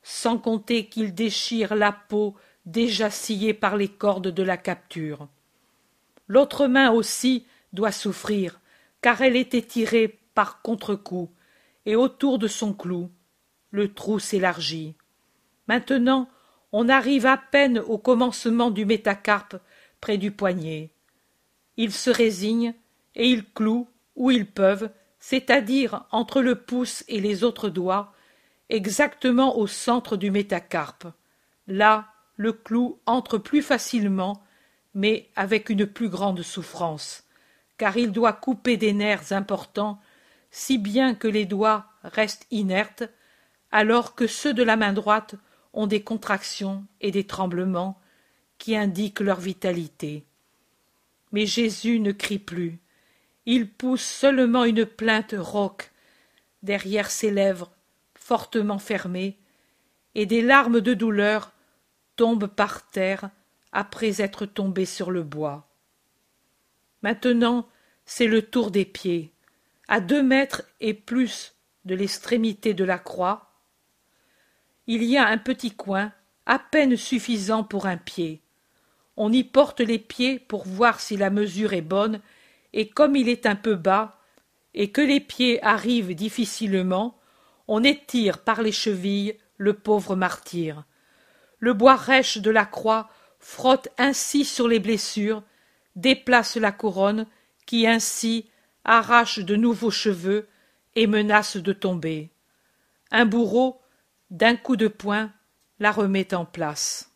sans 0.02 0.38
compter 0.38 0.86
qu'il 0.86 1.14
déchire 1.14 1.74
la 1.74 1.92
peau 1.92 2.34
déjà 2.64 3.10
sciée 3.10 3.54
par 3.54 3.76
les 3.76 3.88
cordes 3.88 4.28
de 4.28 4.42
la 4.42 4.56
capture. 4.56 5.28
L'autre 6.28 6.66
main 6.66 6.90
aussi 6.90 7.46
doit 7.76 7.92
souffrir, 7.92 8.60
car 9.00 9.22
elle 9.22 9.36
était 9.36 9.62
tirée 9.62 10.18
par 10.34 10.62
contre-coup, 10.62 11.30
et 11.86 11.94
autour 11.94 12.40
de 12.40 12.48
son 12.48 12.74
clou, 12.74 13.10
le 13.70 13.94
trou 13.94 14.18
s'élargit. 14.18 14.96
Maintenant, 15.68 16.28
on 16.72 16.88
arrive 16.88 17.26
à 17.26 17.36
peine 17.36 17.78
au 17.78 17.98
commencement 17.98 18.70
du 18.70 18.84
métacarpe 18.84 19.56
près 20.00 20.18
du 20.18 20.32
poignet. 20.32 20.90
Ils 21.76 21.92
se 21.92 22.10
résignent 22.10 22.74
et 23.14 23.28
ils 23.28 23.44
clouent 23.44 23.88
où 24.16 24.30
ils 24.30 24.50
peuvent, 24.50 24.90
c'est-à-dire 25.20 26.04
entre 26.10 26.42
le 26.42 26.56
pouce 26.56 27.04
et 27.08 27.20
les 27.20 27.44
autres 27.44 27.68
doigts, 27.68 28.12
exactement 28.68 29.56
au 29.56 29.66
centre 29.66 30.16
du 30.16 30.30
métacarpe. 30.30 31.06
Là, 31.68 32.08
le 32.36 32.52
clou 32.52 32.98
entre 33.06 33.38
plus 33.38 33.62
facilement, 33.62 34.42
mais 34.94 35.28
avec 35.36 35.70
une 35.70 35.86
plus 35.86 36.08
grande 36.08 36.42
souffrance, 36.42 37.25
car 37.78 37.96
il 37.96 38.12
doit 38.12 38.32
couper 38.32 38.76
des 38.76 38.92
nerfs 38.92 39.32
importants, 39.32 40.00
si 40.50 40.78
bien 40.78 41.14
que 41.14 41.28
les 41.28 41.44
doigts 41.44 41.86
restent 42.02 42.46
inertes, 42.50 43.04
alors 43.70 44.14
que 44.14 44.26
ceux 44.26 44.54
de 44.54 44.62
la 44.62 44.76
main 44.76 44.92
droite 44.92 45.34
ont 45.72 45.86
des 45.86 46.02
contractions 46.02 46.84
et 47.00 47.10
des 47.10 47.24
tremblements 47.24 48.00
qui 48.58 48.76
indiquent 48.76 49.20
leur 49.20 49.40
vitalité. 49.40 50.24
Mais 51.32 51.46
Jésus 51.46 52.00
ne 52.00 52.12
crie 52.12 52.38
plus. 52.38 52.78
Il 53.44 53.68
pousse 53.68 54.04
seulement 54.04 54.64
une 54.64 54.86
plainte 54.86 55.34
rauque 55.36 55.90
derrière 56.62 57.10
ses 57.10 57.30
lèvres 57.30 57.70
fortement 58.14 58.78
fermées, 58.78 59.38
et 60.14 60.26
des 60.26 60.42
larmes 60.42 60.80
de 60.80 60.94
douleur 60.94 61.52
tombent 62.16 62.48
par 62.48 62.88
terre 62.88 63.30
après 63.70 64.22
être 64.22 64.46
tombées 64.46 64.86
sur 64.86 65.10
le 65.10 65.22
bois. 65.22 65.68
Maintenant, 67.02 67.68
c'est 68.04 68.26
le 68.26 68.42
tour 68.42 68.70
des 68.70 68.84
pieds. 68.84 69.32
À 69.88 70.00
deux 70.00 70.22
mètres 70.22 70.62
et 70.80 70.94
plus 70.94 71.54
de 71.84 71.94
l'extrémité 71.94 72.74
de 72.74 72.84
la 72.84 72.98
croix, 72.98 73.52
il 74.86 75.02
y 75.02 75.16
a 75.16 75.26
un 75.26 75.38
petit 75.38 75.72
coin, 75.72 76.12
à 76.46 76.58
peine 76.58 76.96
suffisant 76.96 77.64
pour 77.64 77.86
un 77.86 77.96
pied. 77.96 78.40
On 79.16 79.32
y 79.32 79.42
porte 79.42 79.80
les 79.80 79.98
pieds 79.98 80.38
pour 80.38 80.66
voir 80.66 81.00
si 81.00 81.16
la 81.16 81.30
mesure 81.30 81.72
est 81.72 81.82
bonne, 81.82 82.20
et 82.72 82.88
comme 82.88 83.16
il 83.16 83.28
est 83.28 83.46
un 83.46 83.56
peu 83.56 83.74
bas, 83.74 84.20
et 84.74 84.90
que 84.90 85.00
les 85.00 85.20
pieds 85.20 85.62
arrivent 85.64 86.14
difficilement, 86.14 87.18
on 87.66 87.82
étire 87.82 88.38
par 88.38 88.62
les 88.62 88.72
chevilles 88.72 89.36
le 89.56 89.72
pauvre 89.72 90.14
martyr. 90.14 90.84
Le 91.58 91.72
bois 91.72 91.96
rêche 91.96 92.38
de 92.38 92.50
la 92.50 92.66
croix 92.66 93.08
frotte 93.40 93.88
ainsi 93.98 94.44
sur 94.44 94.68
les 94.68 94.78
blessures, 94.78 95.42
déplace 95.96 96.56
la 96.56 96.72
couronne, 96.72 97.26
qui 97.66 97.86
ainsi 97.86 98.48
arrache 98.84 99.40
de 99.40 99.56
nouveaux 99.56 99.90
cheveux 99.90 100.48
et 100.94 101.06
menace 101.06 101.56
de 101.56 101.72
tomber. 101.72 102.30
Un 103.10 103.26
bourreau, 103.26 103.80
d'un 104.30 104.56
coup 104.56 104.76
de 104.76 104.88
poing, 104.88 105.32
la 105.80 105.90
remet 105.90 106.32
en 106.34 106.44
place. 106.44 107.10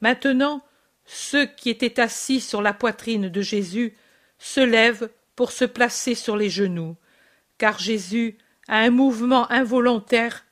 Maintenant, 0.00 0.62
ceux 1.04 1.46
qui 1.46 1.70
étaient 1.70 2.00
assis 2.00 2.40
sur 2.40 2.62
la 2.62 2.72
poitrine 2.72 3.28
de 3.28 3.40
Jésus 3.40 3.96
se 4.38 4.60
lèvent 4.60 5.10
pour 5.34 5.52
se 5.52 5.64
placer 5.64 6.14
sur 6.14 6.36
les 6.36 6.50
genoux, 6.50 6.96
car 7.58 7.78
Jésus 7.78 8.38
a 8.68 8.78
un 8.78 8.90
mouvement 8.90 9.50
involontaire 9.50 10.44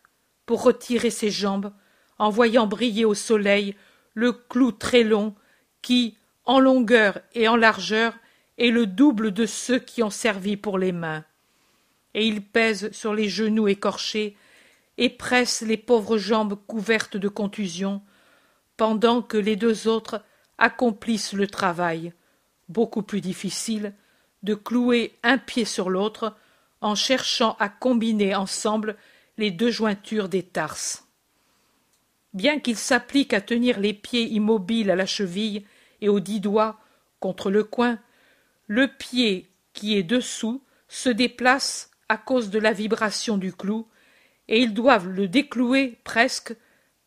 pour 0.47 0.63
retirer 0.63 1.11
ses 1.11 1.31
jambes 1.31 1.73
en 2.19 2.31
voyant 2.31 2.67
briller 2.67 3.05
au 3.05 3.15
soleil 3.15 3.75
le 4.15 4.33
clou 4.33 4.73
très 4.73 5.03
long 5.03 5.35
qui, 5.83 6.17
en 6.45 6.61
longueur 6.61 7.21
et 7.35 7.49
en 7.49 7.57
largeur, 7.57 8.15
est 8.59 8.71
le 8.71 8.87
double 8.87 9.33
de 9.33 9.47
ceux 9.47 9.79
qui 9.79 10.03
ont 10.03 10.11
servi 10.11 10.57
pour 10.57 10.79
les 10.79 10.93
mains. 10.93 11.25
Et 12.15 12.27
il 12.27 12.43
pèse 12.43 12.93
sur 12.93 13.15
les 13.15 13.29
genoux 13.29 13.69
écorchés 13.69 14.37
et 14.97 15.11
presse 15.11 15.63
les 15.63 15.77
pauvres 15.77 16.19
jambes 16.19 16.59
couvertes 16.67 17.17
de 17.17 17.29
contusions, 17.29 18.01
pendant 18.77 19.23
que 19.23 19.37
les 19.37 19.57
deux 19.57 19.89
autres 19.89 20.23
accomplissent 20.59 21.33
le 21.33 21.49
travail, 21.49 22.13
beaucoup 22.69 23.03
plus 23.03 23.21
difficile, 23.21 23.95
de 24.43 24.55
clouer 24.55 25.17
un 25.23 25.39
pied 25.39 25.65
sur 25.65 25.91
l'autre 25.91 26.37
en 26.81 26.95
cherchant 26.95 27.57
à 27.59 27.69
combiner 27.69 28.35
ensemble 28.35 28.97
les 29.39 29.51
deux 29.51 29.71
jointures 29.71 30.29
des 30.29 30.43
tarses. 30.43 31.09
Bien 32.35 32.61
qu'il 32.61 32.77
s'applique 32.77 33.33
à 33.33 33.41
tenir 33.41 33.81
les 33.81 33.95
pieds 33.95 34.29
immobiles 34.29 34.91
à 34.91 34.97
la 34.97 35.07
cheville 35.07 35.65
et 36.05 36.09
aux 36.09 36.21
dix 36.21 36.41
doigts 36.41 36.79
contre 37.19 37.51
le 37.51 37.65
coin, 37.65 37.99
le 38.67 38.89
pied 38.89 39.51
qui 39.73 39.97
est 39.97 40.03
dessous 40.03 40.63
se 40.87 41.09
déplace 41.09 41.91
à 42.09 42.19
cause 42.19 42.51
de 42.51 42.59
la 42.59 42.73
vibration 42.73 43.39
du 43.39 43.53
clou, 43.53 43.89
et 44.49 44.61
ils 44.61 44.75
doivent 44.75 45.09
le 45.09 45.27
déclouer 45.27 45.99
presque 46.05 46.55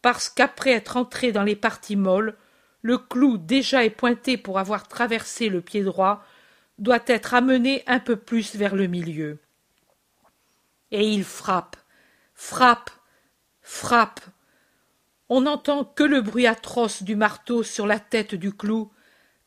parce 0.01 0.29
qu'après 0.29 0.71
être 0.71 0.97
entré 0.97 1.31
dans 1.31 1.43
les 1.43 1.55
parties 1.55 1.95
molles, 1.95 2.35
le 2.81 2.97
clou 2.97 3.37
déjà 3.37 3.85
est 3.85 3.91
pointé 3.91 4.37
pour 4.37 4.57
avoir 4.57 4.87
traversé 4.87 5.49
le 5.49 5.61
pied 5.61 5.83
droit 5.83 6.23
doit 6.79 7.03
être 7.05 7.33
amené 7.33 7.83
un 7.85 7.99
peu 7.99 8.15
plus 8.15 8.55
vers 8.55 8.75
le 8.75 8.87
milieu. 8.87 9.39
Et 10.91 11.07
il 11.07 11.23
frappe, 11.23 11.75
frappe, 12.33 12.89
frappe. 13.61 14.21
On 15.29 15.41
n'entend 15.41 15.83
que 15.83 16.03
le 16.03 16.21
bruit 16.21 16.47
atroce 16.47 17.03
du 17.03 17.15
marteau 17.15 17.63
sur 17.63 17.85
la 17.85 17.99
tête 17.99 18.35
du 18.35 18.53
clou, 18.53 18.91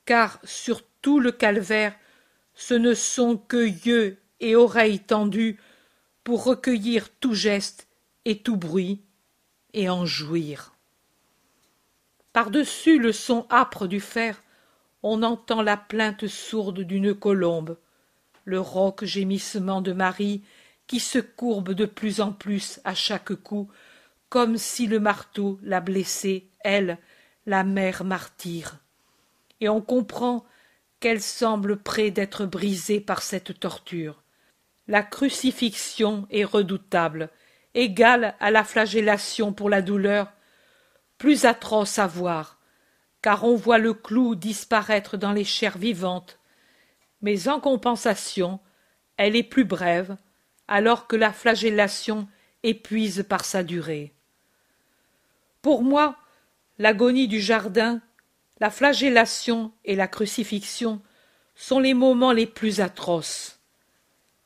car 0.04 0.38
sur 0.44 0.82
tout 1.00 1.20
le 1.20 1.32
calvaire, 1.32 1.94
ce 2.54 2.75
ne 2.75 2.94
sont 2.94 3.37
que 3.37 3.64
yeux 3.64 4.18
et 4.40 4.56
oreilles 4.56 5.00
tendus 5.00 5.58
pour 6.25 6.44
recueillir 6.44 7.08
tout 7.20 7.34
geste 7.34 7.88
et 8.25 8.38
tout 8.38 8.56
bruit 8.56 9.02
et 9.72 9.88
en 9.88 10.04
jouir. 10.04 10.75
Par-dessus 12.32 12.99
le 12.99 13.12
son 13.12 13.46
âpre 13.50 13.87
du 13.87 14.00
fer, 14.00 14.42
on 15.02 15.22
entend 15.22 15.62
la 15.62 15.76
plainte 15.76 16.26
sourde 16.26 16.80
d'une 16.80 17.14
colombe, 17.14 17.78
le 18.44 18.60
rauque 18.60 19.04
gémissement 19.04 19.80
de 19.80 19.92
Marie 19.92 20.44
qui 20.87 21.00
se 21.00 21.18
courbe 21.18 21.72
de 21.72 21.87
plus 21.87 22.20
en 22.20 22.32
plus 22.32 22.80
à 22.84 22.94
chaque 22.94 23.34
coup, 23.34 23.70
comme 24.30 24.56
si 24.56 24.87
le 24.87 25.00
marteau 25.00 25.58
la 25.62 25.80
blessait, 25.80 26.46
elle, 26.60 26.99
la 27.46 27.64
mère 27.64 28.04
martyre. 28.04 28.78
Et 29.60 29.68
on 29.68 29.82
comprend 29.82 30.46
qu'elle 31.00 31.20
semble 31.20 31.76
près 31.76 32.10
d'être 32.10 32.46
brisée 32.46 33.00
par 33.00 33.22
cette 33.22 33.58
torture. 33.58 34.22
La 34.87 35.02
crucifixion 35.02 36.26
est 36.30 36.44
redoutable, 36.44 37.28
égale 37.75 38.34
à 38.38 38.50
la 38.50 38.64
flagellation 38.64 39.52
pour 39.52 39.68
la 39.68 39.82
douleur, 39.82 40.32
plus 41.18 41.44
atroce 41.44 41.99
à 41.99 42.06
voir, 42.06 42.58
car 43.22 43.44
on 43.44 43.56
voit 43.56 43.78
le 43.78 43.94
clou 43.94 44.37
disparaître 44.37 45.16
dans 45.16 45.32
les 45.32 45.44
chairs 45.44 45.78
vivantes, 45.78 46.38
mais 47.20 47.49
en 47.49 47.60
compensation, 47.60 48.60
elle 49.16 49.37
est 49.37 49.42
plus 49.42 49.64
brève, 49.64 50.16
alors 50.68 51.08
que 51.08 51.16
la 51.16 51.32
flagellation 51.32 52.28
épuise 52.62 53.25
par 53.28 53.44
sa 53.44 53.62
durée. 53.62 54.14
Pour 55.62 55.82
moi, 55.82 56.16
l'agonie 56.78 57.28
du 57.28 57.40
jardin 57.40 58.00
la 58.60 58.70
flagellation 58.70 59.72
et 59.86 59.96
la 59.96 60.06
crucifixion 60.06 61.00
sont 61.54 61.80
les 61.80 61.94
moments 61.94 62.32
les 62.32 62.46
plus 62.46 62.80
atroces. 62.80 63.58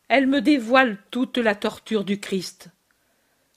Elles 0.09 0.29
me 0.29 0.41
dévoilent 0.41 0.99
toute 1.11 1.37
la 1.37 1.57
torture 1.57 2.05
du 2.05 2.21
Christ. 2.21 2.69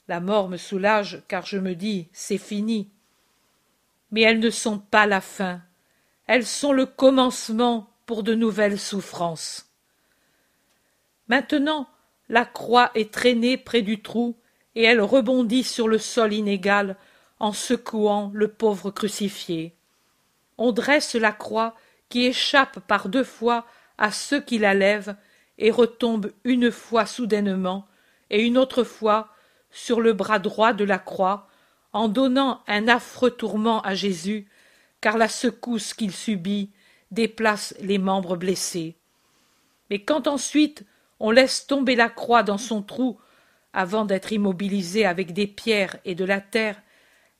La 0.07 0.19
mort 0.19 0.49
me 0.49 0.57
soulage, 0.57 1.21
car 1.27 1.45
je 1.45 1.59
me 1.59 1.75
dis 1.75 2.09
c'est 2.11 2.39
fini. 2.39 2.89
Mais 4.11 4.21
elles 4.21 4.39
ne 4.39 4.49
sont 4.49 4.79
pas 4.79 5.05
la 5.05 5.21
fin, 5.21 5.61
elles 6.25 6.45
sont 6.45 6.73
le 6.73 6.85
commencement 6.85 7.89
pour 8.05 8.23
de 8.23 8.33
nouvelles 8.33 8.79
souffrances. 8.79 9.69
Maintenant, 11.27 11.87
la 12.29 12.45
croix 12.45 12.89
est 12.95 13.13
traînée 13.13 13.57
près 13.57 13.81
du 13.81 14.01
trou, 14.01 14.37
et 14.75 14.83
elle 14.83 15.01
rebondit 15.01 15.63
sur 15.63 15.87
le 15.87 15.97
sol 15.97 16.33
inégal 16.33 16.95
en 17.39 17.53
secouant 17.53 18.31
le 18.33 18.47
pauvre 18.47 18.91
crucifié 18.91 19.77
on 20.57 20.71
dresse 20.71 21.15
la 21.15 21.31
croix 21.31 21.75
qui 22.09 22.25
échappe 22.25 22.79
par 22.81 23.09
deux 23.09 23.23
fois 23.23 23.65
à 23.97 24.11
ceux 24.11 24.41
qui 24.41 24.57
la 24.57 24.73
lèvent 24.73 25.15
et 25.57 25.71
retombe 25.71 26.31
une 26.43 26.71
fois 26.71 27.05
soudainement 27.05 27.87
et 28.29 28.43
une 28.43 28.57
autre 28.57 28.83
fois 28.83 29.29
sur 29.71 30.01
le 30.01 30.13
bras 30.13 30.39
droit 30.39 30.73
de 30.73 30.83
la 30.83 30.99
croix 30.99 31.47
en 31.93 32.07
donnant 32.07 32.61
un 32.67 32.87
affreux 32.87 33.31
tourment 33.31 33.81
à 33.81 33.95
Jésus, 33.95 34.47
car 35.01 35.17
la 35.17 35.27
secousse 35.27 35.93
qu'il 35.93 36.11
subit 36.11 36.71
déplace 37.11 37.73
les 37.79 37.97
membres 37.97 38.35
blessés. 38.35 38.95
Mais 39.89 39.99
quand 39.99 40.27
ensuite 40.27 40.85
on 41.19 41.31
laisse 41.31 41.65
tomber 41.65 41.95
la 41.95 42.09
croix 42.09 42.43
dans 42.43 42.57
son 42.57 42.83
trou 42.83 43.17
avant 43.73 44.05
d'être 44.05 44.31
immobilisée 44.31 45.05
avec 45.05 45.33
des 45.33 45.47
pierres 45.47 45.97
et 46.05 46.15
de 46.15 46.25
la 46.25 46.41
terre, 46.41 46.81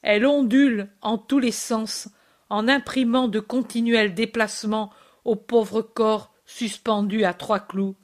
elle 0.07 0.25
ondule 0.25 0.87
en 1.01 1.17
tous 1.17 1.37
les 1.37 1.51
sens 1.51 2.07
en 2.49 2.69
imprimant 2.69 3.27
de 3.27 3.41
continuels 3.41 4.13
déplacements 4.13 4.93
au 5.25 5.35
pauvre 5.35 5.81
corps 5.81 6.33
suspendu 6.45 7.25
à 7.25 7.33
trois 7.33 7.59
clous. 7.59 7.97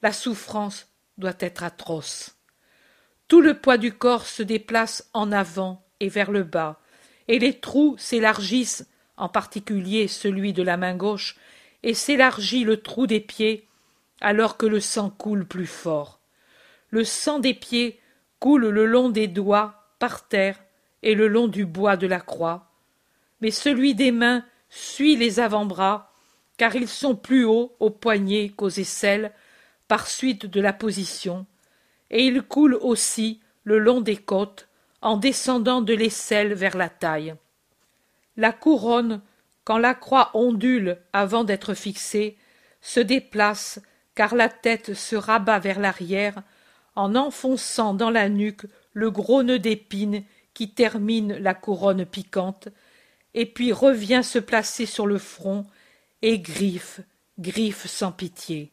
La 0.00 0.12
souffrance 0.12 0.86
doit 1.18 1.34
être 1.40 1.64
atroce. 1.64 2.36
Tout 3.26 3.40
le 3.40 3.58
poids 3.58 3.78
du 3.78 3.92
corps 3.92 4.26
se 4.26 4.44
déplace 4.44 5.10
en 5.12 5.32
avant 5.32 5.84
et 5.98 6.08
vers 6.08 6.30
le 6.30 6.44
bas, 6.44 6.78
et 7.26 7.40
les 7.40 7.58
trous 7.58 7.96
s'élargissent, 7.98 8.86
en 9.16 9.28
particulier 9.28 10.06
celui 10.06 10.52
de 10.52 10.62
la 10.62 10.76
main 10.76 10.94
gauche, 10.94 11.36
et 11.82 11.94
s'élargit 11.94 12.62
le 12.62 12.80
trou 12.80 13.08
des 13.08 13.18
pieds, 13.18 13.66
alors 14.20 14.56
que 14.56 14.66
le 14.66 14.78
sang 14.78 15.10
coule 15.10 15.48
plus 15.48 15.66
fort. 15.66 16.20
Le 16.90 17.02
sang 17.02 17.40
des 17.40 17.54
pieds 17.54 17.98
coule 18.38 18.68
le 18.68 18.86
long 18.86 19.08
des 19.08 19.26
doigts, 19.26 19.90
par 19.98 20.28
terre, 20.28 20.63
et 21.04 21.14
le 21.14 21.28
long 21.28 21.46
du 21.46 21.66
bois 21.66 21.96
de 21.96 22.08
la 22.08 22.18
croix. 22.18 22.72
Mais 23.40 23.50
celui 23.50 23.94
des 23.94 24.10
mains 24.10 24.44
suit 24.70 25.16
les 25.16 25.38
avant-bras, 25.38 26.10
car 26.56 26.74
ils 26.74 26.88
sont 26.88 27.14
plus 27.14 27.44
hauts 27.44 27.76
aux 27.78 27.90
poignets 27.90 28.48
qu'aux 28.48 28.70
aisselles, 28.70 29.32
par 29.86 30.08
suite 30.08 30.46
de 30.46 30.60
la 30.62 30.72
position, 30.72 31.46
et 32.10 32.24
il 32.24 32.42
coule 32.42 32.74
aussi 32.74 33.40
le 33.64 33.78
long 33.78 34.00
des 34.00 34.16
côtes, 34.16 34.66
en 35.02 35.18
descendant 35.18 35.82
de 35.82 35.92
l'aisselle 35.92 36.54
vers 36.54 36.76
la 36.76 36.88
taille. 36.88 37.34
La 38.38 38.52
couronne, 38.52 39.20
quand 39.64 39.76
la 39.76 39.94
croix 39.94 40.30
ondule 40.32 40.96
avant 41.12 41.44
d'être 41.44 41.74
fixée, 41.74 42.38
se 42.80 43.00
déplace 43.00 43.78
car 44.14 44.34
la 44.34 44.48
tête 44.48 44.94
se 44.94 45.16
rabat 45.16 45.58
vers 45.58 45.80
l'arrière 45.80 46.42
en 46.96 47.14
enfonçant 47.14 47.92
dans 47.92 48.10
la 48.10 48.30
nuque 48.30 48.66
le 48.94 49.10
gros 49.10 49.42
nœud 49.42 49.58
d'épines 49.58 50.24
qui 50.54 50.70
termine 50.70 51.36
la 51.36 51.54
couronne 51.54 52.06
piquante, 52.06 52.68
et 53.34 53.46
puis 53.46 53.72
revient 53.72 54.22
se 54.24 54.38
placer 54.38 54.86
sur 54.86 55.06
le 55.06 55.18
front 55.18 55.66
et 56.22 56.38
griffe, 56.38 57.00
griffe 57.38 57.86
sans 57.86 58.12
pitié. 58.12 58.72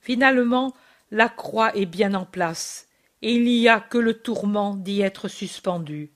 Finalement, 0.00 0.74
la 1.10 1.28
croix 1.28 1.74
est 1.74 1.86
bien 1.86 2.14
en 2.14 2.26
place, 2.26 2.86
et 3.22 3.34
il 3.34 3.44
n'y 3.44 3.68
a 3.68 3.80
que 3.80 3.98
le 3.98 4.14
tourment 4.14 4.76
d'y 4.76 5.00
être 5.00 5.28
suspendu. 5.28 6.12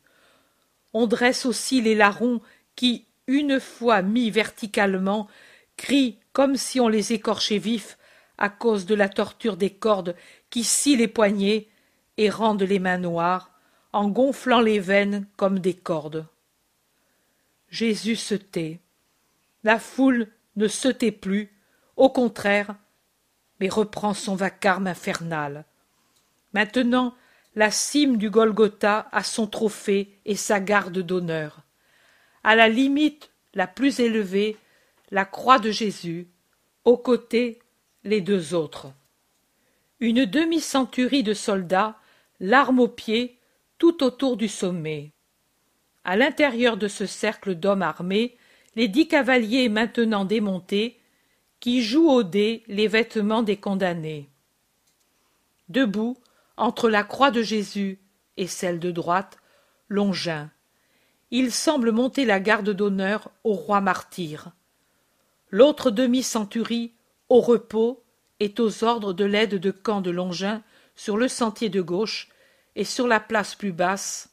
On 0.92 1.06
dresse 1.06 1.46
aussi 1.46 1.80
les 1.80 1.94
larrons 1.94 2.40
qui, 2.76 3.06
une 3.26 3.60
fois 3.60 4.02
mis 4.02 4.30
verticalement, 4.30 5.26
crient 5.76 6.18
comme 6.32 6.56
si 6.56 6.80
on 6.80 6.88
les 6.88 7.12
écorchait 7.12 7.58
vifs 7.58 7.98
à 8.36 8.48
cause 8.48 8.86
de 8.86 8.94
la 8.94 9.08
torture 9.08 9.56
des 9.56 9.70
cordes 9.70 10.14
qui 10.50 10.64
scient 10.64 10.96
les 10.96 11.08
poignets 11.08 11.68
et 12.16 12.30
rendent 12.30 12.62
les 12.62 12.78
mains 12.78 12.98
noires, 12.98 13.47
en 13.92 14.08
gonflant 14.08 14.60
les 14.60 14.80
veines 14.80 15.26
comme 15.36 15.58
des 15.58 15.74
cordes. 15.74 16.26
Jésus 17.70 18.16
se 18.16 18.34
tait. 18.34 18.80
La 19.64 19.78
foule 19.78 20.28
ne 20.56 20.68
se 20.68 20.88
tait 20.88 21.12
plus, 21.12 21.52
au 21.96 22.08
contraire, 22.08 22.76
mais 23.60 23.68
reprend 23.68 24.14
son 24.14 24.36
vacarme 24.36 24.86
infernal. 24.86 25.64
Maintenant, 26.52 27.14
la 27.54 27.70
cime 27.70 28.18
du 28.18 28.30
Golgotha 28.30 29.08
a 29.12 29.22
son 29.22 29.46
trophée 29.46 30.18
et 30.24 30.36
sa 30.36 30.60
garde 30.60 30.98
d'honneur. 30.98 31.62
À 32.44 32.54
la 32.54 32.68
limite 32.68 33.30
la 33.54 33.66
plus 33.66 34.00
élevée, 34.00 34.56
la 35.10 35.24
croix 35.24 35.58
de 35.58 35.70
Jésus, 35.70 36.28
aux 36.84 36.96
côtés 36.96 37.60
les 38.04 38.20
deux 38.20 38.54
autres. 38.54 38.92
Une 40.00 40.24
demi-centurie 40.24 41.24
de 41.24 41.34
soldats, 41.34 41.98
l'arme 42.38 42.78
aux 42.78 42.88
pieds, 42.88 43.37
tout 43.78 44.02
autour 44.02 44.36
du 44.36 44.48
sommet. 44.48 45.12
À 46.04 46.16
l'intérieur 46.16 46.76
de 46.76 46.88
ce 46.88 47.06
cercle 47.06 47.54
d'hommes 47.54 47.82
armés, 47.82 48.36
les 48.76 48.88
dix 48.88 49.08
cavaliers 49.08 49.68
maintenant 49.68 50.24
démontés, 50.24 51.00
qui 51.60 51.82
jouent 51.82 52.10
au 52.10 52.22
dé 52.22 52.62
les 52.68 52.88
vêtements 52.88 53.42
des 53.42 53.56
condamnés. 53.56 54.28
Debout, 55.68 56.16
entre 56.56 56.88
la 56.88 57.02
croix 57.02 57.30
de 57.30 57.42
Jésus 57.42 57.98
et 58.36 58.46
celle 58.46 58.78
de 58.78 58.90
droite, 58.90 59.38
Longin. 59.88 60.50
Il 61.30 61.52
semble 61.52 61.92
monter 61.92 62.24
la 62.24 62.40
garde 62.40 62.70
d'honneur 62.70 63.30
au 63.44 63.52
roi 63.54 63.80
martyr. 63.80 64.52
L'autre 65.50 65.90
demi-centurie, 65.90 66.94
au 67.28 67.40
repos, 67.40 68.02
est 68.40 68.60
aux 68.60 68.84
ordres 68.84 69.12
de 69.12 69.24
l'aide 69.24 69.56
de 69.56 69.70
camp 69.70 70.00
de 70.00 70.10
Longin 70.10 70.62
sur 70.94 71.16
le 71.16 71.28
sentier 71.28 71.68
de 71.68 71.80
gauche 71.80 72.28
et 72.78 72.84
sur 72.84 73.08
la 73.08 73.18
place 73.18 73.56
plus 73.56 73.72
basse, 73.72 74.30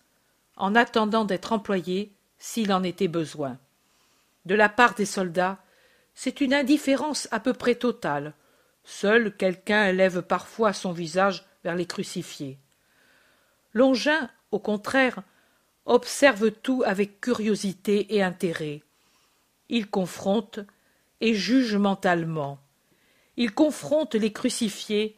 en 0.56 0.76
attendant 0.76 1.26
d'être 1.26 1.52
employé 1.52 2.14
s'il 2.38 2.72
en 2.72 2.84
était 2.84 3.08
besoin. 3.08 3.58
De 4.46 4.54
la 4.54 4.70
part 4.70 4.94
des 4.94 5.08
soldats, 5.08 5.58
c'est 6.14 6.42
une 6.42 6.54
indifférence 6.54 7.28
à 7.32 7.40
peu 7.40 7.54
près 7.54 7.74
totale. 7.74 8.34
Seul 8.84 9.36
quelqu'un 9.36 9.88
élève 9.88 10.22
parfois 10.22 10.74
son 10.74 10.92
visage 10.92 11.44
vers 11.64 11.74
les 11.74 11.88
crucifiés. 11.88 12.60
Longin, 13.74 14.30
au 14.52 14.60
contraire, 14.60 15.24
observe 15.88 16.52
tout 16.52 16.84
avec 16.86 17.20
curiosité 17.20 18.16
et 18.16 18.22
intérêt. 18.22 18.84
Il 19.70 19.90
confronte 19.90 20.60
et 21.20 21.34
juge 21.34 21.78
mentalement. 21.78 22.60
Il 23.38 23.56
confronte 23.56 24.14
les 24.14 24.32
crucifiés 24.32 25.18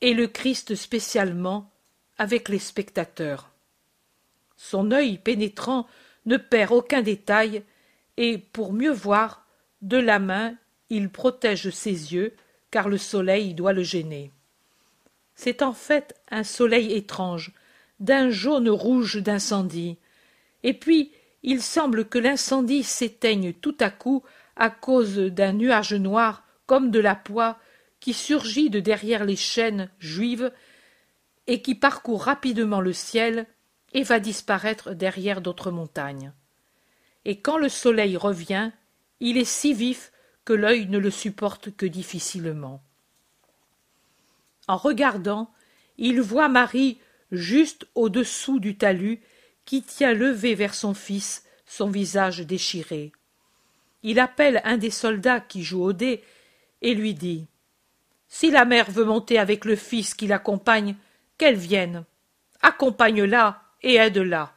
et 0.00 0.14
le 0.14 0.26
Christ 0.26 0.74
spécialement 0.74 1.70
avec 2.20 2.50
les 2.50 2.58
spectateurs. 2.58 3.48
Son 4.54 4.90
œil 4.90 5.16
pénétrant 5.16 5.86
ne 6.26 6.36
perd 6.36 6.70
aucun 6.70 7.00
détail 7.00 7.64
et, 8.18 8.36
pour 8.36 8.74
mieux 8.74 8.92
voir, 8.92 9.46
de 9.80 9.96
la 9.96 10.18
main 10.18 10.54
il 10.90 11.08
protège 11.08 11.70
ses 11.70 12.12
yeux 12.12 12.34
car 12.70 12.90
le 12.90 12.98
soleil 12.98 13.54
doit 13.54 13.72
le 13.72 13.82
gêner. 13.82 14.32
C'est 15.34 15.62
en 15.62 15.72
fait 15.72 16.14
un 16.30 16.44
soleil 16.44 16.92
étrange, 16.92 17.52
d'un 18.00 18.28
jaune 18.28 18.68
rouge 18.68 19.16
d'incendie. 19.16 19.96
Et 20.62 20.74
puis, 20.74 21.12
il 21.42 21.62
semble 21.62 22.04
que 22.04 22.18
l'incendie 22.18 22.82
s'éteigne 22.82 23.54
tout 23.54 23.76
à 23.80 23.88
coup 23.88 24.22
à 24.56 24.68
cause 24.68 25.16
d'un 25.16 25.54
nuage 25.54 25.94
noir 25.94 26.44
comme 26.66 26.90
de 26.90 27.00
la 27.00 27.14
poix 27.14 27.58
qui 27.98 28.12
surgit 28.12 28.68
de 28.68 28.80
derrière 28.80 29.24
les 29.24 29.36
chaînes 29.36 29.88
juives 29.98 30.52
et 31.50 31.62
qui 31.62 31.74
parcourt 31.74 32.22
rapidement 32.22 32.80
le 32.80 32.92
ciel 32.92 33.44
et 33.92 34.04
va 34.04 34.20
disparaître 34.20 34.94
derrière 34.94 35.40
d'autres 35.40 35.72
montagnes. 35.72 36.32
Et 37.24 37.40
quand 37.40 37.58
le 37.58 37.68
soleil 37.68 38.16
revient, 38.16 38.70
il 39.18 39.36
est 39.36 39.44
si 39.44 39.74
vif 39.74 40.12
que 40.44 40.52
l'œil 40.52 40.86
ne 40.86 40.96
le 40.96 41.10
supporte 41.10 41.74
que 41.74 41.86
difficilement. 41.86 42.80
En 44.68 44.76
regardant, 44.76 45.50
il 45.98 46.20
voit 46.20 46.48
Marie 46.48 47.00
juste 47.32 47.84
au-dessous 47.96 48.60
du 48.60 48.76
talus 48.76 49.20
qui 49.64 49.82
tient 49.82 50.14
levé 50.14 50.54
vers 50.54 50.72
son 50.72 50.94
fils 50.94 51.44
son 51.66 51.90
visage 51.90 52.46
déchiré. 52.46 53.10
Il 54.04 54.20
appelle 54.20 54.60
un 54.62 54.76
des 54.76 54.90
soldats 54.90 55.40
qui 55.40 55.64
joue 55.64 55.82
au 55.82 55.92
dé 55.92 56.22
et 56.80 56.94
lui 56.94 57.12
dit 57.12 57.48
Si 58.28 58.52
la 58.52 58.64
mère 58.64 58.88
veut 58.88 59.04
monter 59.04 59.36
avec 59.36 59.64
le 59.64 59.74
fils 59.74 60.14
qui 60.14 60.28
l'accompagne, 60.28 60.94
qu'elle 61.40 61.56
vienne. 61.56 62.04
Accompagne-la 62.60 63.62
et 63.80 63.94
aide-la. 63.94 64.52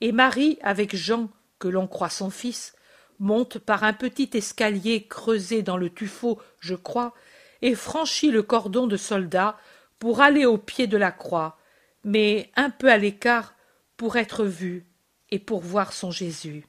Et 0.00 0.12
Marie, 0.12 0.58
avec 0.62 0.96
Jean, 0.96 1.28
que 1.58 1.68
l'on 1.68 1.86
croit 1.86 2.08
son 2.08 2.30
fils, 2.30 2.74
monte 3.18 3.58
par 3.58 3.84
un 3.84 3.92
petit 3.92 4.30
escalier 4.32 5.06
creusé 5.06 5.60
dans 5.62 5.76
le 5.76 5.90
tuffeau, 5.90 6.40
je 6.58 6.74
crois, 6.74 7.12
et 7.60 7.74
franchit 7.74 8.30
le 8.30 8.42
cordon 8.42 8.86
de 8.86 8.96
soldats 8.96 9.58
pour 9.98 10.22
aller 10.22 10.46
au 10.46 10.56
pied 10.56 10.86
de 10.86 10.96
la 10.96 11.12
croix, 11.12 11.58
mais 12.02 12.50
un 12.56 12.70
peu 12.70 12.90
à 12.90 12.96
l'écart 12.96 13.54
pour 13.98 14.16
être 14.16 14.46
vu 14.46 14.86
et 15.30 15.38
pour 15.38 15.60
voir 15.60 15.92
son 15.92 16.10
Jésus. 16.10 16.64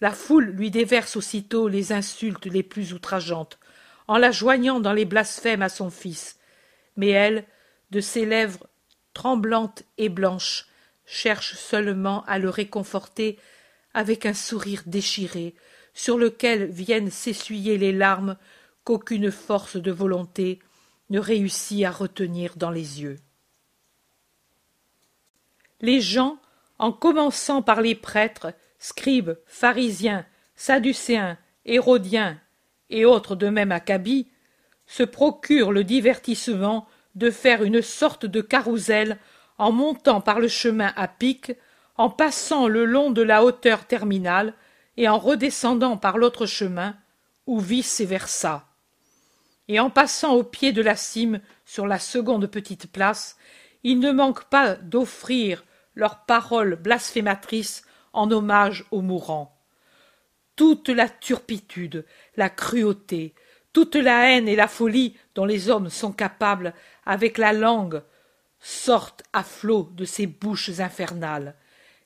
La 0.00 0.12
foule 0.12 0.46
lui 0.46 0.70
déverse 0.70 1.16
aussitôt 1.16 1.68
les 1.68 1.92
insultes 1.92 2.46
les 2.46 2.62
plus 2.62 2.94
outrageantes, 2.94 3.58
en 4.08 4.16
la 4.16 4.30
joignant 4.30 4.80
dans 4.80 4.94
les 4.94 5.04
blasphèmes 5.04 5.60
à 5.60 5.68
son 5.68 5.90
fils, 5.90 6.39
mais 6.96 7.08
elle, 7.08 7.44
de 7.90 8.00
ses 8.00 8.26
lèvres 8.26 8.66
tremblantes 9.14 9.82
et 9.98 10.08
blanches, 10.08 10.66
cherche 11.04 11.56
seulement 11.56 12.24
à 12.26 12.38
le 12.38 12.48
réconforter 12.48 13.38
avec 13.94 14.26
un 14.26 14.34
sourire 14.34 14.82
déchiré, 14.86 15.54
sur 15.94 16.18
lequel 16.18 16.66
viennent 16.66 17.10
s'essuyer 17.10 17.76
les 17.76 17.92
larmes 17.92 18.36
qu'aucune 18.84 19.30
force 19.30 19.76
de 19.76 19.90
volonté 19.90 20.60
ne 21.10 21.18
réussit 21.18 21.84
à 21.84 21.90
retenir 21.90 22.56
dans 22.56 22.70
les 22.70 23.02
yeux. 23.02 23.18
Les 25.80 26.00
gens, 26.00 26.38
en 26.78 26.92
commençant 26.92 27.62
par 27.62 27.80
les 27.80 27.94
prêtres, 27.94 28.52
scribes, 28.78 29.36
pharisiens, 29.46 30.24
sadducéens, 30.54 31.38
hérodiens 31.64 32.40
et 32.88 33.04
autres 33.04 33.34
de 33.34 33.48
même 33.48 33.72
acabit, 33.72 34.28
se 34.90 35.04
procurent 35.04 35.70
le 35.70 35.84
divertissement 35.84 36.88
de 37.14 37.30
faire 37.30 37.62
une 37.62 37.80
sorte 37.80 38.26
de 38.26 38.40
carrousel 38.40 39.18
en 39.56 39.70
montant 39.70 40.20
par 40.20 40.40
le 40.40 40.48
chemin 40.48 40.92
à 40.96 41.06
pic, 41.06 41.52
en 41.96 42.10
passant 42.10 42.66
le 42.66 42.84
long 42.84 43.12
de 43.12 43.22
la 43.22 43.44
hauteur 43.44 43.86
terminale 43.86 44.52
et 44.96 45.08
en 45.08 45.16
redescendant 45.16 45.96
par 45.96 46.18
l'autre 46.18 46.44
chemin, 46.44 46.96
ou 47.46 47.60
vice 47.60 48.00
versa. 48.00 48.66
Et 49.68 49.78
en 49.78 49.90
passant 49.90 50.34
au 50.34 50.42
pied 50.42 50.72
de 50.72 50.82
la 50.82 50.96
cime 50.96 51.40
sur 51.64 51.86
la 51.86 52.00
seconde 52.00 52.48
petite 52.48 52.90
place, 52.90 53.36
ils 53.84 54.00
ne 54.00 54.10
manquent 54.10 54.50
pas 54.50 54.74
d'offrir 54.74 55.64
leurs 55.94 56.24
paroles 56.24 56.74
blasphématrices 56.74 57.84
en 58.12 58.28
hommage 58.32 58.84
aux 58.90 59.02
mourants. 59.02 59.56
Toute 60.56 60.88
la 60.88 61.08
turpitude, 61.08 62.04
la 62.36 62.50
cruauté, 62.50 63.34
toute 63.72 63.96
la 63.96 64.30
haine 64.30 64.48
et 64.48 64.56
la 64.56 64.68
folie 64.68 65.16
dont 65.34 65.44
les 65.44 65.70
hommes 65.70 65.90
sont 65.90 66.12
capables 66.12 66.74
avec 67.04 67.38
la 67.38 67.52
langue 67.52 68.02
sortent 68.60 69.22
à 69.32 69.42
flot 69.42 69.90
de 69.92 70.04
ces 70.04 70.26
bouches 70.26 70.80
infernales. 70.80 71.54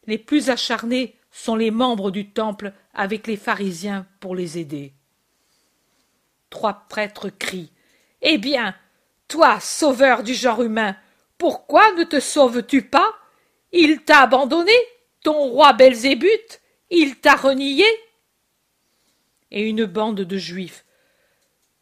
Les 0.07 0.19
plus 0.19 0.51
acharnés 0.51 1.17
sont 1.31 1.57
les 1.57 1.71
membres 1.71 2.11
du 2.11 2.31
temple 2.31 2.73
avec 2.93 3.27
les 3.27 3.37
pharisiens 3.37 4.07
pour 4.21 4.37
les 4.37 4.59
aider. 4.59 4.93
Trois 6.51 6.87
prêtres 6.89 7.31
crient. 7.31 7.73
Eh 8.23 8.39
bien, 8.39 8.75
toi, 9.27 9.59
sauveur 9.61 10.23
du 10.23 10.35
genre 10.35 10.63
humain, 10.63 10.97
pourquoi 11.39 11.93
ne 11.95 12.05
te 12.05 12.21
sauves-tu 12.21 12.83
pas? 12.83 13.13
Il 13.73 14.03
t'a 14.03 14.21
abandonné, 14.21 14.73
ton 15.23 15.49
roi 15.49 15.73
Belzébuth, 15.73 16.61
il 16.91 17.17
t'a 17.17 17.35
renié. 17.35 17.85
Et 19.51 19.63
une 19.63 19.87
bande 19.87 20.21
de 20.21 20.37
juifs. 20.37 20.85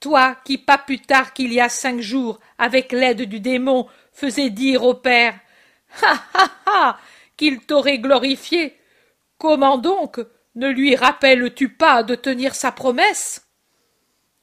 Toi 0.02 0.36
qui, 0.44 0.58
pas 0.58 0.78
plus 0.78 0.98
tard 0.98 1.32
qu'il 1.32 1.52
y 1.52 1.60
a 1.60 1.68
cinq 1.68 2.00
jours, 2.00 2.40
avec 2.58 2.90
l'aide 2.90 3.22
du 3.22 3.38
démon, 3.38 3.86
faisais 4.12 4.50
dire 4.50 4.82
au 4.82 4.94
Père 4.94 5.38
Ha 6.02 6.20
ha 6.34 6.50
ha 6.66 6.98
qu'il 7.36 7.60
t'aurait 7.60 8.00
glorifié. 8.00 8.76
Comment 9.38 9.78
donc 9.78 10.18
ne 10.56 10.68
lui 10.68 10.96
rappelles-tu 10.96 11.68
pas 11.68 12.02
de 12.02 12.16
tenir 12.16 12.56
sa 12.56 12.72
promesse? 12.72 13.46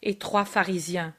Et 0.01 0.17
trois 0.17 0.45
pharisiens. 0.45 1.13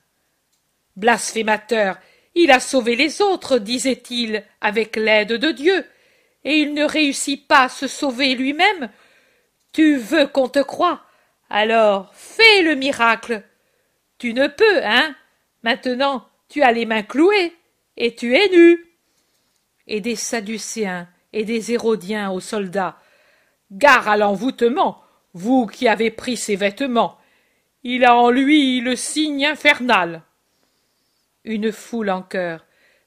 Blasphémateur, 0.97 1.99
il 2.35 2.51
a 2.51 2.61
sauvé 2.61 2.97
les 2.97 3.21
autres, 3.21 3.59
disait-il, 3.59 4.43
avec 4.63 4.97
l'aide 4.97 5.35
de 5.35 5.51
Dieu, 5.51 5.85
et 6.45 6.61
il 6.61 6.73
ne 6.73 6.85
réussit 6.85 7.47
pas 7.47 7.65
à 7.65 7.69
se 7.69 7.87
sauver 7.87 8.35
lui-même. 8.35 8.89
Tu 9.75 9.97
veux 9.97 10.27
qu'on 10.29 10.49
te 10.49 10.61
croie? 10.61 11.03
Alors 11.51 12.11
fais 12.15 12.63
le 12.63 12.75
miracle. 12.75 13.43
Tu 14.21 14.35
ne 14.35 14.49
peux, 14.49 14.85
hein 14.85 15.17
Maintenant, 15.63 16.27
tu 16.51 16.63
as 16.63 16.73
les 16.73 16.85
mains 16.85 17.03
clouées, 17.03 17.57
et 17.97 18.15
tu 18.15 18.37
es 18.37 18.51
nu. 18.51 18.87
Et 19.87 20.03
des 20.03 20.15
Sadducéens 20.15 21.09
et 21.33 21.45
des 21.45 21.73
Hérodiens 21.73 22.31
aux 22.31 22.41
soldats. 22.41 22.99
Gare 23.73 24.09
à 24.09 24.19
l'envoûtement, 24.19 25.03
vous 25.33 25.67
qui 25.67 25.89
avez 25.89 26.11
pris 26.11 26.37
ses 26.37 26.55
vêtements. 26.55 27.19
Il 27.83 28.05
a 28.05 28.15
en 28.15 28.29
lui 28.29 28.81
le 28.81 28.95
signe 28.95 29.47
infernal. 29.47 30.23
Une 31.45 31.73
foule 31.73 32.11
en 32.11 32.21
chœur. 32.21 32.67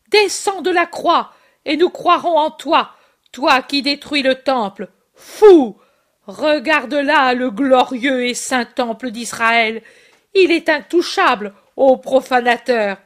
Descends 0.10 0.63
de 0.63 0.71
la 0.71 0.88
croix, 0.88 1.32
et 1.65 1.78
nous 1.78 1.91
croirons 1.91 2.39
en 2.39 2.49
toi, 2.49 2.95
toi 3.32 3.62
qui 3.62 3.84
détruis 3.84 4.23
le 4.23 4.34
temple. 4.34 4.89
Fou. 5.13 5.78
Regarde 6.26 6.93
là 6.93 7.36
le 7.36 7.52
glorieux 7.52 8.26
et 8.26 8.34
saint 8.34 8.65
temple 8.65 9.12
d'Israël. 9.12 9.84
Il 10.33 10.51
est 10.51 10.69
intouchable, 10.69 11.53
ô 11.75 11.97
profanateur. 11.97 12.97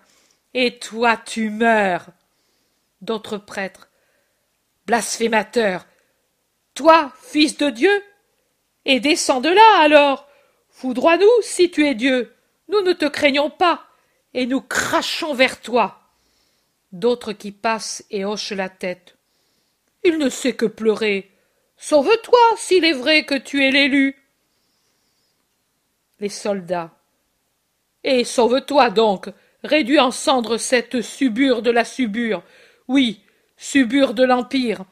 Et 0.54 0.80
toi 0.80 1.18
tu 1.18 1.50
meurs. 1.50 2.08
D'autres 3.02 3.38
prêtres. 3.38 3.90
Blasphémateur. 4.86 5.86
Toi, 6.74 7.12
fils 7.22 7.58
de 7.58 7.70
Dieu. 7.70 8.04
Et 8.86 9.00
descends 9.00 9.42
de 9.42 9.50
là 9.50 9.82
alors. 9.82 10.28
Foudroie 10.70 11.18
nous 11.18 11.42
si 11.42 11.70
tu 11.70 11.86
es 11.86 11.96
Dieu. 11.96 12.34
Nous 12.70 12.82
ne 12.82 12.94
te 12.94 13.06
craignons 13.06 13.50
pas 13.50 13.88
et 14.34 14.46
nous 14.46 14.62
crachons 14.62 15.34
vers 15.34 15.62
toi. 15.62 16.00
D'autres 16.92 17.34
qui 17.34 17.52
passent 17.52 18.06
et 18.12 18.26
hochent 18.26 18.52
la 18.52 18.70
tête. 18.70 19.18
Il 20.04 20.18
ne 20.18 20.30
sait 20.30 20.54
que 20.54 20.66
pleurer. 20.66 21.32
Sauve-toi 21.78 22.40
s'il 22.58 22.86
est 22.86 22.94
vrai 22.94 23.26
que 23.26 23.36
tu 23.36 23.64
es 23.66 23.72
l'élu. 23.72 24.16
Les 26.20 26.30
soldats. 26.30 26.97
Et 28.04 28.24
sauve-toi 28.24 28.90
donc, 28.90 29.30
réduis 29.64 30.00
en 30.00 30.12
cendres 30.12 30.58
cette 30.58 31.02
subure 31.02 31.62
de 31.62 31.72
la 31.72 31.86
subure. 31.86 32.44
Oui, 32.88 33.22
subure 33.58 34.14
de 34.14 34.24
l'Empire. 34.24 34.86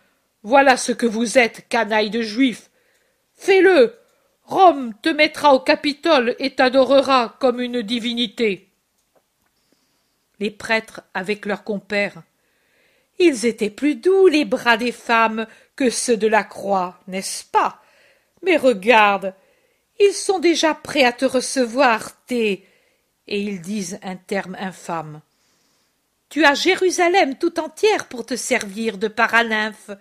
Voilà 0.44 0.78
ce 0.78 0.92
que 0.92 1.06
vous 1.06 1.38
êtes, 1.38 1.68
canaille 1.70 2.10
de 2.10 2.22
juifs. 2.22 2.70
Fais-le. 3.36 3.96
Rome 4.44 4.94
te 5.02 5.10
mettra 5.10 5.56
au 5.56 5.60
Capitole 5.60 6.36
et 6.38 6.54
t'adorera 6.54 7.36
comme 7.40 7.60
une 7.60 7.82
divinité 7.82 8.70
les 10.40 10.52
prêtres 10.52 11.02
avec 11.14 11.46
leurs 11.46 11.64
compères. 11.64 12.24
Ils 13.20 13.46
étaient 13.46 13.70
plus 13.70 13.96
doux, 13.96 14.28
les 14.28 14.46
bras 14.46 14.78
des 14.78 14.92
femmes, 14.92 15.48
que 15.76 15.90
ceux 15.90 16.18
de 16.18 16.28
la 16.28 16.44
croix, 16.44 17.00
n'est-ce 17.08 17.46
pas? 17.46 17.82
Mais 18.44 18.58
regarde, 18.58 19.34
ils 20.00 20.14
sont 20.14 20.40
déjà 20.40 20.74
prêts 20.74 21.04
à 21.04 21.14
te 21.14 21.26
recevoir, 21.26 22.12
et 23.28 23.42
ils 23.42 23.62
disent 23.62 24.00
un 24.04 24.16
terme 24.16 24.56
infâme. 24.60 25.22
Tu 26.30 26.46
as 26.46 26.56
Jérusalem 26.56 27.38
tout 27.38 27.60
entière 27.60 28.08
pour 28.08 28.26
te 28.26 28.36
servir 28.36 28.98
de 28.98 29.08
paralymphe, 29.08 29.92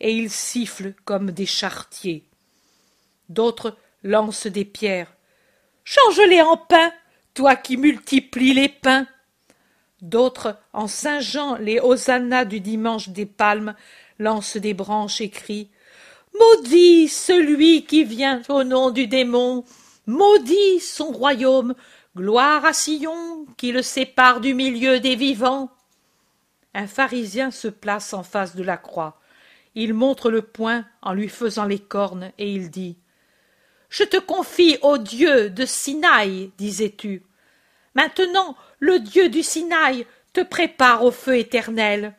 et 0.00 0.12
ils 0.12 0.30
sifflent 0.30 0.94
comme 1.04 1.30
des 1.30 1.46
charretiers. 1.46 2.24
D'autres 3.28 3.76
lancent 4.02 4.46
des 4.46 4.64
pierres. 4.64 5.14
Change-les 5.84 6.42
en 6.42 6.56
pain, 6.56 6.92
toi 7.32 7.56
qui 7.56 7.76
multiplies 7.76 8.54
les 8.54 8.68
pains 8.68 9.06
D'autres, 10.02 10.58
en 10.74 10.86
singeant 10.86 11.56
les 11.56 11.80
hosannas 11.80 12.44
du 12.44 12.60
dimanche 12.60 13.08
des 13.08 13.24
palmes, 13.24 13.74
lancent 14.18 14.58
des 14.58 14.74
branches 14.74 15.22
et 15.22 15.30
crient 15.30 15.70
Maudit 16.38 17.08
celui 17.08 17.84
qui 17.84 18.04
vient 18.04 18.42
au 18.48 18.64
nom 18.64 18.90
du 18.90 19.06
démon, 19.06 19.64
maudit 20.06 20.80
son 20.80 21.10
royaume, 21.12 21.74
gloire 22.16 22.64
à 22.64 22.72
Sion 22.72 23.46
qui 23.56 23.72
le 23.72 23.82
sépare 23.82 24.40
du 24.40 24.54
milieu 24.54 25.00
des 25.00 25.16
vivants. 25.16 25.70
Un 26.74 26.86
pharisien 26.86 27.50
se 27.50 27.68
place 27.68 28.12
en 28.12 28.22
face 28.22 28.56
de 28.56 28.62
la 28.62 28.76
croix. 28.76 29.20
Il 29.74 29.94
montre 29.94 30.30
le 30.30 30.42
poing 30.42 30.84
en 31.02 31.12
lui 31.12 31.28
faisant 31.28 31.64
les 31.64 31.78
cornes, 31.78 32.32
et 32.38 32.52
il 32.52 32.70
dit 32.70 32.96
Je 33.88 34.04
te 34.04 34.16
confie 34.16 34.78
au 34.82 34.98
Dieu 34.98 35.50
de 35.50 35.64
Sinaï, 35.66 36.52
disais-tu. 36.58 37.22
Maintenant, 37.94 38.56
le 38.78 39.00
Dieu 39.00 39.28
du 39.28 39.42
Sinaï 39.42 40.06
te 40.32 40.40
prépare 40.40 41.04
au 41.04 41.10
feu 41.10 41.38
éternel. 41.38 42.14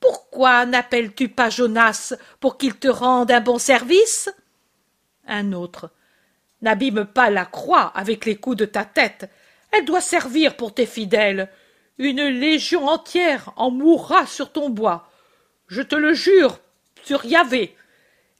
Pourquoi 0.00 0.66
n'appelles-tu 0.66 1.28
pas 1.28 1.50
Jonas 1.50 2.14
pour 2.40 2.58
qu'il 2.58 2.76
te 2.76 2.88
rende 2.88 3.30
un 3.30 3.40
bon 3.40 3.58
service? 3.58 4.30
Un 5.26 5.52
autre. 5.52 5.90
N'abîme 6.62 7.04
pas 7.04 7.30
la 7.30 7.46
croix 7.46 7.92
avec 7.94 8.24
les 8.26 8.36
coups 8.36 8.56
de 8.56 8.64
ta 8.64 8.84
tête. 8.84 9.30
Elle 9.72 9.84
doit 9.84 10.00
servir 10.00 10.56
pour 10.56 10.74
tes 10.74 10.86
fidèles. 10.86 11.48
Une 11.98 12.22
légion 12.22 12.88
entière 12.88 13.52
en 13.56 13.70
mourra 13.70 14.26
sur 14.26 14.52
ton 14.52 14.68
bois. 14.70 15.08
Je 15.68 15.82
te 15.82 15.94
le 15.94 16.12
jure, 16.12 16.58
sur 17.02 17.24
Yahvé. 17.24 17.76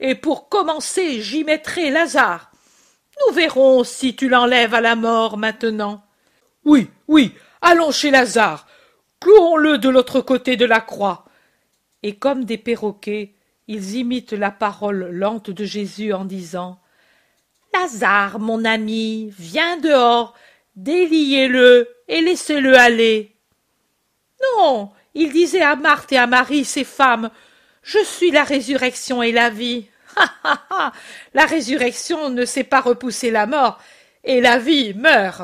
Et 0.00 0.14
pour 0.14 0.48
commencer, 0.48 1.20
j'y 1.20 1.44
mettrai 1.44 1.90
Lazare. 1.90 2.50
Nous 3.28 3.35
verrons 3.35 3.85
si 3.85 4.16
tu 4.16 4.28
l'enlèves 4.28 4.74
à 4.74 4.80
la 4.80 4.96
mort 4.96 5.37
maintenant. 5.37 6.02
Oui, 6.64 6.88
oui, 7.06 7.35
allons 7.61 7.90
chez 7.90 8.11
Lazare. 8.11 8.66
Clouons-le 9.20 9.78
de 9.78 9.88
l'autre 9.88 10.20
côté 10.20 10.56
de 10.56 10.64
la 10.64 10.80
croix. 10.80 11.26
Et 12.02 12.16
comme 12.16 12.44
des 12.44 12.59
perroquets, 12.59 13.35
ils 13.68 13.96
imitent 13.96 14.33
la 14.33 14.50
parole 14.50 15.11
lente 15.11 15.50
de 15.50 15.64
Jésus 15.64 16.12
en 16.12 16.24
disant 16.24 16.80
Lazare, 17.72 18.38
mon 18.38 18.64
ami, 18.64 19.33
viens 19.38 19.76
dehors, 19.76 20.35
déliez-le 20.76 21.88
et 22.09 22.20
laissez-le 22.20 22.76
aller. 22.76 23.37
Non, 24.56 24.90
il 25.14 25.33
disait 25.33 25.62
à 25.62 25.76
Marthe 25.76 26.12
et 26.12 26.18
à 26.18 26.26
Marie, 26.26 26.64
ses 26.64 26.85
femmes, 26.85 27.30
Je 27.83 28.02
suis 28.04 28.30
la 28.30 28.44
résurrection 28.44 29.22
et 29.22 29.33
la 29.33 29.50
vie. 29.50 29.87
Ha. 30.44 30.92
La 31.35 31.46
résurrection 31.46 32.30
ne 32.30 32.44
sait 32.44 32.64
pas 32.64 32.80
repousser 32.80 33.30
la 33.30 33.46
mort, 33.46 33.78
et 34.24 34.40
la 34.40 34.59
vie 34.59 34.94
meurt. 34.94 35.42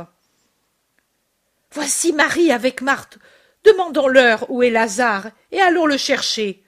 Voici 1.73 2.13
Marie 2.13 2.51
avec 2.51 2.83
Marthe. 2.83 3.19
Demandons-leur 3.65 4.51
où 4.51 4.63
est 4.63 4.71
Lazare, 4.71 5.31
et 5.53 5.61
allons 5.61 5.87
le 5.87 5.97
chercher. 5.97 6.65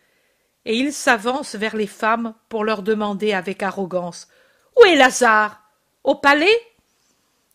Et 0.65 0.77
il 0.77 0.93
s'avance 0.93 1.55
vers 1.55 1.77
les 1.77 1.87
femmes 1.87 2.35
pour 2.49 2.65
leur 2.65 2.83
demander 2.83 3.33
avec 3.33 3.63
arrogance. 3.63 4.29
Où 4.79 4.85
est 4.85 4.97
Lazare? 4.97 5.61
Au 6.05 6.15
palais? 6.15 6.61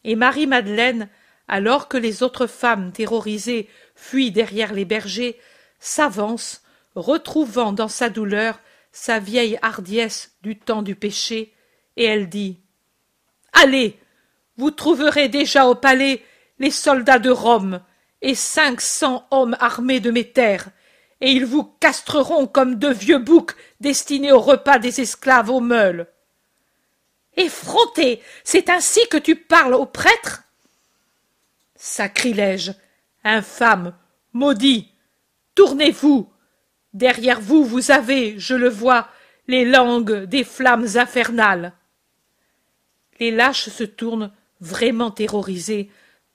Et 0.03 0.15
Marie-Madeleine, 0.15 1.09
alors 1.47 1.88
que 1.88 1.97
les 1.97 2.21
autres 2.21 2.47
femmes 2.47 2.91
terrorisées 2.91 3.69
fuient 3.95 4.31
derrière 4.31 4.73
les 4.73 4.86
bergers, 4.86 5.39
s'avance, 5.79 6.63
retrouvant 6.95 7.71
dans 7.71 7.88
sa 7.88 8.09
douleur 8.09 8.59
sa 8.91 9.19
vieille 9.19 9.57
hardiesse 9.62 10.36
du 10.41 10.59
temps 10.59 10.81
du 10.81 10.95
péché, 10.95 11.53
et 11.95 12.03
elle 12.03 12.27
dit 12.27 12.59
Allez, 13.53 13.97
vous 14.57 14.71
trouverez 14.71 15.29
déjà 15.29 15.67
au 15.67 15.75
palais 15.75 16.21
les 16.59 16.71
soldats 16.71 17.19
de 17.19 17.29
Rome 17.31 17.81
et 18.21 18.36
cinq 18.36 18.81
cents 18.81 19.27
hommes 19.31 19.55
armés 19.59 19.99
de 19.99 20.12
mes 20.12 20.29
terres, 20.29 20.69
et 21.21 21.31
ils 21.31 21.45
vous 21.45 21.63
castreront 21.63 22.47
comme 22.47 22.75
de 22.75 22.89
vieux 22.89 23.17
boucs 23.17 23.55
destinés 23.79 24.33
au 24.33 24.39
repas 24.39 24.77
des 24.77 24.99
esclaves 24.99 25.49
aux 25.49 25.62
meules. 25.62 26.07
Effronté, 27.35 28.21
c'est 28.43 28.69
ainsi 28.69 29.07
que 29.09 29.17
tu 29.17 29.35
parles 29.35 29.73
aux 29.73 29.85
prêtres 29.85 30.43
Sacrilège, 31.75 32.73
infâme, 33.23 33.93
maudit, 34.31 34.89
tournez-vous. 35.55 36.29
Derrière 36.93 37.41
vous, 37.41 37.65
vous 37.65 37.91
avez, 37.91 38.39
je 38.39 38.55
le 38.55 38.69
vois, 38.69 39.09
les 39.47 39.65
langues 39.65 40.23
des 40.23 40.43
flammes 40.43 40.87
infernales. 40.95 41.73
Les 43.19 43.31
lâches 43.31 43.69
se 43.69 43.83
tournent, 43.83 44.31
vraiment 44.61 45.11
terrorisés, 45.11 45.89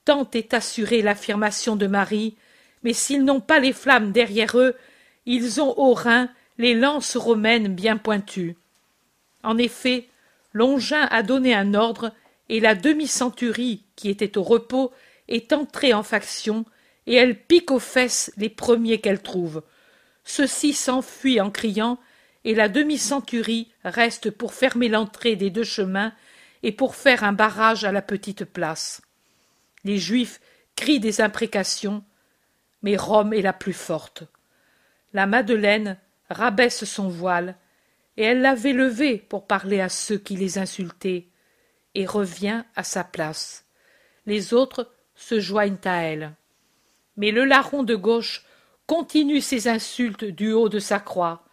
tant 0.05 0.29
est 0.33 0.53
assurée 0.53 1.01
l'affirmation 1.01 1.75
de 1.75 1.87
Marie, 1.87 2.35
mais 2.83 2.93
s'ils 2.93 3.25
n'ont 3.25 3.41
pas 3.41 3.59
les 3.59 3.73
flammes 3.73 4.11
derrière 4.11 4.57
eux, 4.57 4.75
ils 5.25 5.61
ont 5.61 5.77
au 5.77 5.93
rein 5.93 6.29
les 6.57 6.75
lances 6.75 7.17
romaines 7.17 7.73
bien 7.73 7.97
pointues. 7.97 8.55
En 9.43 9.57
effet, 9.57 10.07
Longin 10.53 11.07
a 11.11 11.23
donné 11.23 11.53
un 11.53 11.73
ordre, 11.73 12.13
et 12.49 12.59
la 12.59 12.75
demi-centurie, 12.75 13.85
qui 13.95 14.09
était 14.09 14.37
au 14.37 14.43
repos, 14.43 14.91
est 15.27 15.53
entrée 15.53 15.93
en 15.93 16.03
faction, 16.03 16.65
et 17.05 17.15
elle 17.15 17.39
pique 17.39 17.71
aux 17.71 17.79
fesses 17.79 18.31
les 18.37 18.49
premiers 18.49 18.99
qu'elle 18.99 19.21
trouve. 19.21 19.63
Ceux-ci 20.23 20.73
s'enfuient 20.73 21.41
en 21.41 21.51
criant, 21.51 21.99
et 22.43 22.55
la 22.55 22.69
demi-centurie 22.69 23.71
reste 23.83 24.31
pour 24.31 24.53
fermer 24.53 24.89
l'entrée 24.89 25.35
des 25.35 25.49
deux 25.49 25.63
chemins 25.63 26.13
et 26.63 26.71
pour 26.71 26.95
faire 26.95 27.23
un 27.23 27.33
barrage 27.33 27.83
à 27.83 27.91
la 27.91 28.01
petite 28.01 28.45
place. 28.45 29.01
Les 29.83 29.97
Juifs 29.97 30.39
crient 30.75 30.99
des 30.99 31.21
imprécations, 31.21 32.03
mais 32.81 32.95
Rome 32.95 33.33
est 33.33 33.41
la 33.41 33.53
plus 33.53 33.73
forte. 33.73 34.23
La 35.13 35.25
Madeleine 35.25 35.97
rabaisse 36.29 36.85
son 36.85 37.09
voile, 37.09 37.55
et 38.19 38.23
elle 38.23 38.41
l'avait 38.41 38.73
levé 38.73 39.17
pour 39.17 39.47
parler 39.47 39.79
à 39.79 39.87
ceux 39.87 40.17
qui 40.17 40.35
les 40.35 40.57
insultaient, 40.57 41.27
et 41.95 42.05
revient 42.05 42.63
à 42.75 42.83
sa 42.83 43.05
place. 43.05 43.65
Les 44.25 44.53
autres 44.53 44.91
se 45.15 45.39
joignent 45.39 45.79
à 45.85 46.03
elle. 46.03 46.35
Mais 47.15 47.31
le 47.31 47.45
larron 47.45 47.81
de 47.81 47.95
gauche 47.95 48.45
continue 48.87 49.39
ses 49.39 49.69
insultes 49.69 50.25
du 50.25 50.51
haut 50.51 50.67
de 50.67 50.79
sa 50.79 50.99
croix. 50.99 51.45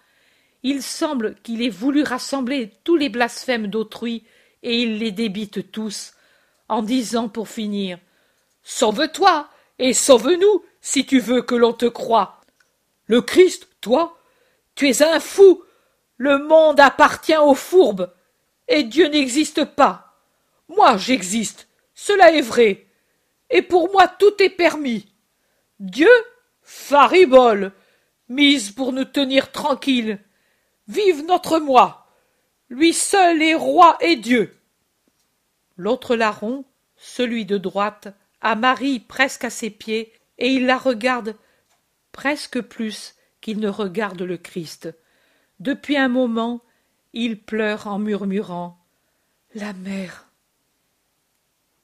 Il 0.64 0.82
semble 0.82 1.36
qu'il 1.44 1.62
ait 1.62 1.68
voulu 1.68 2.02
rassembler 2.02 2.72
tous 2.82 2.96
les 2.96 3.10
blasphèmes 3.10 3.68
d'autrui, 3.68 4.24
et 4.64 4.82
il 4.82 4.98
les 4.98 5.12
débite 5.12 5.70
tous, 5.70 6.14
en 6.68 6.82
disant 6.82 7.28
pour 7.28 7.48
finir 7.48 8.00
Sauve-toi 8.64 9.48
et 9.78 9.94
sauve-nous 9.94 10.64
si 10.80 11.06
tu 11.06 11.20
veux 11.20 11.42
que 11.42 11.54
l'on 11.54 11.72
te 11.72 11.86
croie. 11.86 12.40
Le 13.06 13.22
Christ, 13.22 13.68
toi, 13.80 14.18
tu 14.74 14.88
es 14.88 15.00
un 15.04 15.20
fou. 15.20 15.62
Le 16.16 16.38
monde 16.38 16.80
appartient 16.80 17.36
aux 17.36 17.54
fourbes, 17.54 18.12
et 18.68 18.82
Dieu 18.82 19.08
n'existe 19.08 19.64
pas. 19.64 20.14
Moi 20.68 20.96
j'existe, 20.96 21.68
cela 21.94 22.32
est 22.32 22.42
vrai, 22.42 22.86
et 23.50 23.62
pour 23.62 23.92
moi 23.92 24.08
tout 24.08 24.42
est 24.42 24.50
permis. 24.50 25.12
Dieu, 25.78 26.10
faribole, 26.62 27.72
mise 28.28 28.70
pour 28.70 28.92
nous 28.92 29.04
tenir 29.04 29.52
tranquilles. 29.52 30.18
Vive 30.88 31.24
notre 31.26 31.58
moi. 31.58 32.06
Lui 32.68 32.92
seul 32.92 33.42
est 33.42 33.54
roi 33.54 33.96
et 34.00 34.16
Dieu. 34.16 34.56
L'autre 35.76 36.16
larron, 36.16 36.64
celui 36.96 37.44
de 37.44 37.58
droite, 37.58 38.08
a 38.40 38.54
Marie 38.54 39.00
presque 39.00 39.44
à 39.44 39.50
ses 39.50 39.70
pieds, 39.70 40.12
et 40.38 40.48
il 40.48 40.66
la 40.66 40.78
regarde 40.78 41.36
presque 42.12 42.60
plus 42.60 43.14
qu'il 43.40 43.60
ne 43.60 43.68
regarde 43.68 44.22
le 44.22 44.36
Christ. 44.36 44.88
Depuis 45.60 45.96
un 45.96 46.08
moment, 46.08 46.62
il 47.12 47.40
pleure 47.40 47.86
en 47.86 47.98
murmurant 47.98 48.78
La 49.54 49.72
mère. 49.72 50.28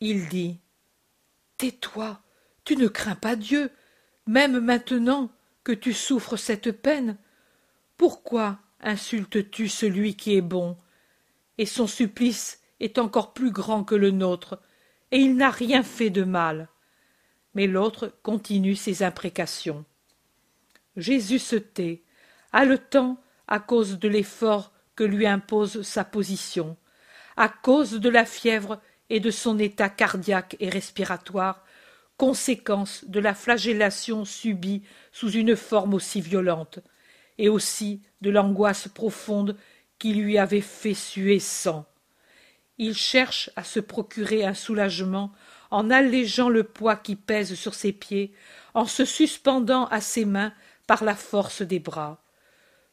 Il 0.01 0.29
dit 0.29 0.59
Tais-toi, 1.57 2.21
tu 2.65 2.77
ne 2.77 2.89
crains 2.89 3.15
pas 3.15 3.37
Dieu, 3.37 3.71
même 4.27 4.61
maintenant 4.61 5.31
que 5.65 5.73
tu 5.73 5.93
souffres 5.93 6.37
cette 6.37 6.73
peine. 6.73 7.17
Pourquoi 7.97 8.59
insultes-tu 8.81 9.69
celui 9.69 10.17
qui 10.17 10.37
est 10.37 10.43
bon? 10.43 10.77
Et 11.57 11.67
son 11.67 11.87
supplice 11.87 12.61
est 12.81 12.99
encore 12.99 13.33
plus 13.33 13.53
grand 13.53 13.85
que 13.85 13.95
le 13.95 14.11
nôtre, 14.11 14.61
et 15.13 15.19
il 15.19 15.37
n'a 15.37 15.51
rien 15.51 15.83
fait 15.83 16.11
de 16.11 16.25
mal. 16.25 16.69
Mais 17.55 17.67
l'autre 17.67 18.13
continue 18.23 18.75
ses 18.75 19.03
imprécations. 19.03 19.85
Jésus 20.97 21.39
se 21.39 21.57
tait, 21.57 22.03
haletant 22.53 23.22
à 23.49 23.61
cause 23.61 23.99
de 23.99 24.09
l'effort 24.09 24.73
que 24.97 25.05
lui 25.05 25.27
impose 25.27 25.83
sa 25.83 26.05
position, 26.05 26.77
à 27.37 27.49
cause 27.49 27.93
de 27.93 28.09
la 28.09 28.25
fièvre 28.25 28.81
et 29.11 29.21
de 29.21 29.31
son 29.31 29.59
état 29.59 29.89
cardiaque 29.89 30.57
et 30.61 30.69
respiratoire, 30.69 31.65
conséquence 32.17 33.05
de 33.07 33.21
la 33.21 33.35
flagellation 33.35 34.25
subie 34.25 34.83
sous 35.13 35.31
une 35.31 35.57
forme 35.57 35.95
aussi 35.95 36.21
violente, 36.21 36.79
et 37.39 37.49
aussi 37.49 38.03
de 38.21 38.31
l'angoisse 38.31 38.89
profonde 38.89 39.57
qui 39.99 40.15
lui 40.15 40.39
avait 40.39 40.61
fait 40.61 40.95
suer 40.95 41.41
sang. 41.41 41.87
Il 42.79 42.95
cherche 42.95 43.51
à 43.57 43.65
se 43.65 43.81
procurer 43.81 44.45
un 44.45 44.55
soulagement 44.55 45.33
en 45.71 45.91
allégeant 45.91 46.49
le 46.49 46.65
poids 46.65 46.97
qui 46.97 47.17
pèse 47.17 47.55
sur 47.55 47.75
ses 47.75 47.93
pieds, 47.93 48.33
en 48.75 48.85
se 48.85 49.05
suspendant 49.05 49.87
à 49.87 50.01
ses 50.01 50.25
mains 50.25 50.53
par 50.87 51.03
la 51.03 51.15
force 51.15 51.63
des 51.63 51.79
bras. 51.79 52.22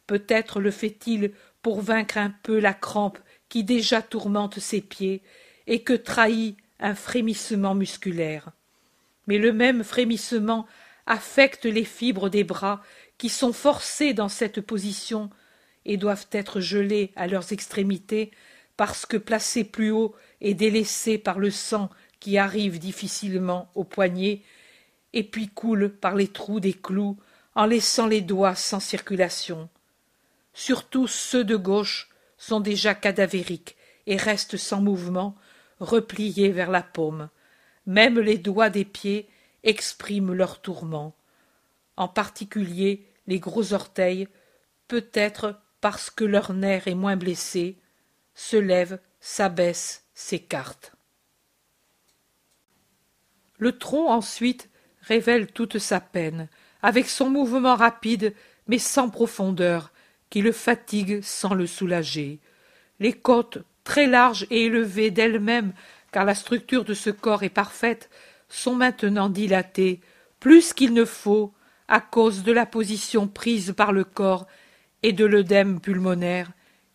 Peut-être 0.10 0.60
le 0.60 0.72
fait-il 0.72 1.34
pour 1.62 1.82
vaincre 1.82 2.18
un 2.18 2.34
peu 2.42 2.58
la 2.58 2.74
crampe 2.74 3.20
qui 3.48 3.64
déjà 3.64 4.02
tourmente 4.02 4.58
ses 4.58 4.82
pieds 4.82 5.22
et 5.68 5.84
que 5.84 5.94
trahit 5.94 6.58
un 6.80 6.96
frémissement 6.96 7.76
musculaire. 7.76 8.50
Mais 9.28 9.38
le 9.38 9.54
même 9.54 9.84
frémissement 9.84 10.66
affecte 11.06 11.66
les 11.66 11.84
fibres 11.84 12.28
des 12.28 12.44
bras 12.44 12.82
qui 13.20 13.30
sont 13.30 13.54
forcés 13.54 14.16
dans 14.16 14.30
cette 14.30 14.62
position 14.62 15.30
et 15.86 15.98
doivent 15.98 16.26
être 16.32 16.60
gelés 16.60 17.12
à 17.16 17.28
leurs 17.28 17.54
extrémités 17.54 18.32
parce 18.78 19.06
que 19.06 19.18
placés 19.18 19.64
plus 19.64 19.92
haut 19.92 20.16
et 20.42 20.56
délaissés 20.56 21.20
par 21.20 21.38
le 21.38 21.52
sang 21.52 21.92
qui 22.20 22.40
arrive 22.40 22.80
difficilement 22.80 23.70
aux 23.76 23.84
poignets, 23.84 24.42
et 25.14 25.24
puis 25.24 25.50
coule 25.50 25.90
par 25.90 26.16
les 26.16 26.30
trous 26.30 26.60
des 26.60 26.74
clous 26.74 27.20
en 27.54 27.68
laissant 27.68 28.08
les 28.08 28.22
doigts 28.22 28.56
sans 28.56 28.80
circulation. 28.80 29.70
Surtout 30.54 31.08
ceux 31.08 31.44
de 31.44 31.56
gauche 31.56 32.10
sont 32.38 32.60
déjà 32.60 32.96
cadavériques 32.96 33.76
et 34.08 34.18
restent 34.18 34.58
sans 34.58 34.82
mouvement, 34.82 35.36
repliés 35.80 36.50
vers 36.50 36.72
la 36.72 36.82
paume. 36.82 37.30
Même 37.86 38.20
les 38.20 38.38
doigts 38.38 38.70
des 38.70 38.86
pieds 38.86 39.30
expriment 39.64 40.34
leur 40.34 40.62
tourment. 40.62 41.16
En 41.98 42.08
particulier 42.08 43.06
les 43.28 43.40
gros 43.40 43.74
orteils, 43.74 44.28
peut-être 44.88 45.60
parce 45.82 46.10
que 46.10 46.24
leur 46.24 46.54
nerf 46.54 46.88
est 46.88 46.96
moins 46.96 47.16
blessé, 47.16 47.78
se 48.34 48.58
lève, 48.58 49.00
s'abaisse, 49.20 50.06
s'écarte. 50.14 50.94
Le 53.58 53.78
tronc 53.78 54.10
ensuite 54.10 54.70
révèle 55.02 55.52
toute 55.52 55.80
sa 55.80 56.00
peine, 56.00 56.48
avec 56.82 57.10
son 57.10 57.30
mouvement 57.30 57.76
rapide 57.76 58.34
mais 58.68 58.80
sans 58.80 59.10
profondeur, 59.10 59.92
qui 60.30 60.42
le 60.42 60.52
fatigue 60.52 61.22
sans 61.22 61.54
le 61.54 61.68
soulager. 61.68 62.40
Les 63.00 63.14
côtes, 63.14 63.60
très 63.84 64.08
larges 64.08 64.46
et 64.50 64.66
élevées 64.66 65.12
d'elles-mêmes, 65.12 65.74
car 66.12 66.26
la 66.26 66.36
structure 66.36 66.86
de 66.86 66.94
ce 66.94 67.10
corps 67.10 67.44
est 67.44 67.50
parfaite, 67.50 68.10
sont 68.48 68.76
maintenant 68.76 69.30
dilatées, 69.30 70.02
plus 70.40 70.74
qu'il 70.74 70.94
ne 70.94 71.06
faut, 71.06 71.54
à 71.88 72.02
cause 72.02 72.44
de 72.44 72.52
la 72.52 72.66
position 72.66 73.28
prise 73.28 73.74
par 73.76 73.92
le 73.92 74.04
corps 74.04 74.48
et 75.02 75.14
de 75.14 75.26
l'œdème 75.26 75.80
pulmonaire, 75.80 76.52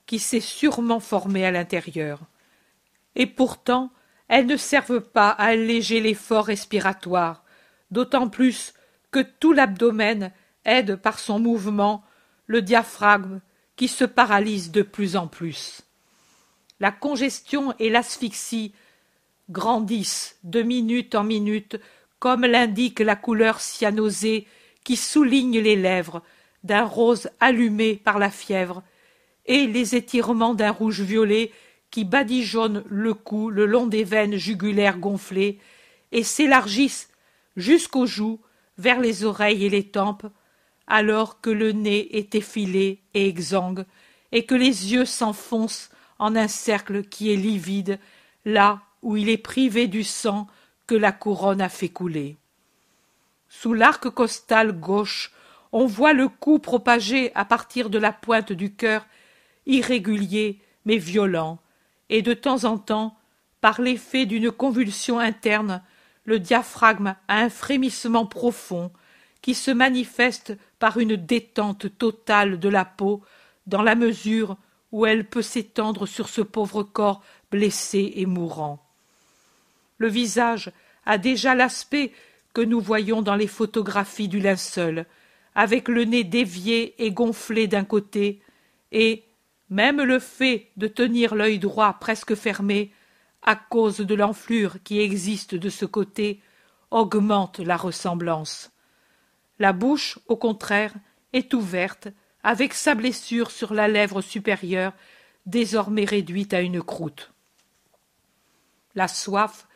qui 0.06 0.18
s'est 0.18 0.40
sûrement 0.40 1.00
formé 1.00 1.44
à 1.44 1.50
l'intérieur. 1.50 2.20
Et 3.16 3.26
pourtant, 3.26 3.90
elles 4.28 4.46
ne 4.46 4.56
servent 4.56 5.00
pas 5.00 5.30
à 5.30 5.46
alléger 5.46 6.00
l'effort 6.00 6.46
respiratoire, 6.46 7.44
d'autant 7.90 8.28
plus 8.28 8.74
que 9.10 9.20
tout 9.20 9.52
l'abdomen 9.52 10.32
aide 10.64 10.96
par 10.96 11.18
son 11.18 11.38
mouvement 11.38 12.04
le 12.46 12.62
diaphragme 12.62 13.40
qui 13.76 13.88
se 13.88 14.04
paralyse 14.04 14.70
de 14.70 14.82
plus 14.82 15.16
en 15.16 15.26
plus. 15.26 15.82
La 16.80 16.92
congestion 16.92 17.74
et 17.78 17.90
l'asphyxie 17.90 18.72
grandissent 19.50 20.38
de 20.42 20.62
minute 20.62 21.14
en 21.14 21.24
minute, 21.24 21.80
comme 22.18 22.46
l'indique 22.46 23.00
la 23.00 23.16
couleur 23.16 23.60
cyanosée 23.60 24.46
qui 24.84 24.96
souligne 24.96 25.58
les 25.58 25.76
lèvres 25.76 26.22
d'un 26.62 26.84
rose 26.84 27.28
allumé 27.40 27.96
par 27.96 28.18
la 28.18 28.30
fièvre, 28.30 28.82
et 29.46 29.66
les 29.66 29.94
étirements 29.94 30.54
d'un 30.54 30.70
rouge 30.70 31.02
violet 31.02 31.52
qui 31.90 32.04
badigeonnent 32.04 32.82
le 32.88 33.12
cou 33.12 33.50
le 33.50 33.66
long 33.66 33.86
des 33.86 34.04
veines 34.04 34.36
jugulaires 34.36 34.98
gonflées 34.98 35.58
et 36.12 36.24
s'élargissent 36.24 37.10
jusqu'aux 37.56 38.06
joues, 38.06 38.40
vers 38.78 39.00
les 39.00 39.24
oreilles 39.24 39.64
et 39.64 39.70
les 39.70 39.84
tempes, 39.84 40.26
alors 40.86 41.40
que 41.40 41.50
le 41.50 41.72
nez 41.72 42.16
est 42.16 42.34
effilé 42.34 43.00
et 43.14 43.28
exsangue, 43.28 43.84
et 44.32 44.44
que 44.44 44.54
les 44.54 44.92
yeux 44.92 45.04
s'enfoncent 45.04 45.90
en 46.18 46.36
un 46.36 46.48
cercle 46.48 47.04
qui 47.04 47.32
est 47.32 47.36
livide, 47.36 47.98
là 48.44 48.82
où 49.02 49.16
il 49.16 49.28
est 49.28 49.38
privé 49.38 49.86
du 49.86 50.04
sang 50.04 50.46
que 50.86 50.94
la 50.94 51.12
couronne 51.12 51.60
a 51.60 51.68
fait 51.68 51.88
couler. 51.88 52.36
Sous 53.48 53.72
l'arc 53.72 54.08
costal 54.10 54.72
gauche, 54.72 55.32
on 55.72 55.86
voit 55.86 56.12
le 56.12 56.28
cou 56.28 56.58
propagé 56.58 57.32
à 57.34 57.44
partir 57.44 57.90
de 57.90 57.98
la 57.98 58.12
pointe 58.12 58.52
du 58.52 58.74
cœur, 58.74 59.06
irrégulier 59.66 60.60
mais 60.84 60.98
violent, 60.98 61.58
et 62.10 62.22
de 62.22 62.34
temps 62.34 62.64
en 62.64 62.78
temps, 62.78 63.16
par 63.60 63.80
l'effet 63.80 64.26
d'une 64.26 64.50
convulsion 64.50 65.18
interne, 65.18 65.82
le 66.24 66.38
diaphragme 66.38 67.14
a 67.28 67.38
un 67.38 67.48
frémissement 67.48 68.26
profond 68.26 68.92
qui 69.40 69.54
se 69.54 69.70
manifeste 69.70 70.56
par 70.84 70.98
une 70.98 71.16
détente 71.16 71.96
totale 71.96 72.60
de 72.60 72.68
la 72.68 72.84
peau 72.84 73.22
dans 73.66 73.80
la 73.80 73.94
mesure 73.94 74.58
où 74.92 75.06
elle 75.06 75.26
peut 75.26 75.40
s'étendre 75.40 76.04
sur 76.04 76.28
ce 76.28 76.42
pauvre 76.42 76.82
corps 76.82 77.22
blessé 77.50 78.12
et 78.16 78.26
mourant. 78.26 78.84
Le 79.96 80.08
visage 80.08 80.70
a 81.06 81.16
déjà 81.16 81.54
l'aspect 81.54 82.12
que 82.52 82.60
nous 82.60 82.82
voyons 82.82 83.22
dans 83.22 83.34
les 83.34 83.46
photographies 83.46 84.28
du 84.28 84.40
linceul, 84.40 85.06
avec 85.54 85.88
le 85.88 86.04
nez 86.04 86.22
dévié 86.22 87.02
et 87.02 87.12
gonflé 87.12 87.66
d'un 87.66 87.84
côté, 87.84 88.42
et, 88.92 89.24
même 89.70 90.02
le 90.02 90.18
fait 90.18 90.68
de 90.76 90.86
tenir 90.86 91.34
l'œil 91.34 91.58
droit 91.58 91.94
presque 91.94 92.34
fermé, 92.34 92.92
à 93.40 93.56
cause 93.56 94.00
de 94.00 94.14
l'enflure 94.14 94.82
qui 94.84 95.00
existe 95.00 95.54
de 95.54 95.70
ce 95.70 95.86
côté, 95.86 96.42
augmente 96.90 97.58
la 97.58 97.78
ressemblance. 97.78 98.73
La 99.58 99.72
bouche, 99.72 100.18
au 100.26 100.36
contraire, 100.36 100.92
est 101.32 101.54
ouverte, 101.54 102.08
avec 102.42 102.74
sa 102.74 102.94
blessure 102.94 103.50
sur 103.50 103.72
la 103.72 103.88
lèvre 103.88 104.20
supérieure, 104.20 104.92
désormais 105.46 106.04
réduite 106.04 106.54
à 106.54 106.60
une 106.60 106.82
croûte. 106.82 107.32
La 108.94 109.08
soif, 109.08 109.66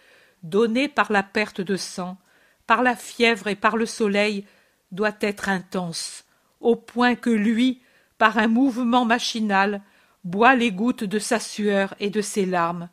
donnée 0.43 0.89
par 0.89 1.13
la 1.13 1.23
perte 1.23 1.61
de 1.61 1.77
sang, 1.77 2.19
par 2.67 2.83
la 2.83 2.97
fièvre 2.97 3.49
et 3.49 3.57
par 3.57 3.77
le 3.77 3.87
soleil, 3.87 4.45
doit 4.93 5.17
être 5.21 5.49
intense, 5.49 6.25
au 6.61 6.77
point 6.77 7.15
que 7.15 7.31
lui, 7.31 7.81
par 8.19 8.39
un 8.39 8.49
mouvement 8.49 9.05
machinal, 9.05 9.83
boit 10.25 10.55
les 10.55 10.73
gouttes 10.73 11.05
de 11.05 11.19
sa 11.19 11.41
sueur 11.41 11.95
et 12.01 12.11
de 12.11 12.21
ses 12.21 12.47
larmes, 12.47 12.89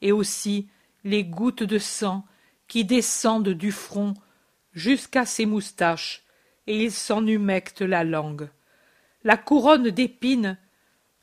et 0.00 0.12
aussi 0.12 0.68
les 1.04 1.24
gouttes 1.24 1.62
de 1.62 1.78
sang 1.78 2.24
qui 2.68 2.84
descendent 2.84 3.50
du 3.50 3.70
front 3.70 4.14
jusqu'à 4.72 5.26
ses 5.26 5.46
moustaches, 5.46 6.21
et 6.66 6.84
il 6.84 6.92
s'en 6.92 7.26
humecte 7.26 7.82
la 7.82 8.04
langue. 8.04 8.48
La 9.24 9.36
couronne 9.36 9.90
d'épines 9.90 10.58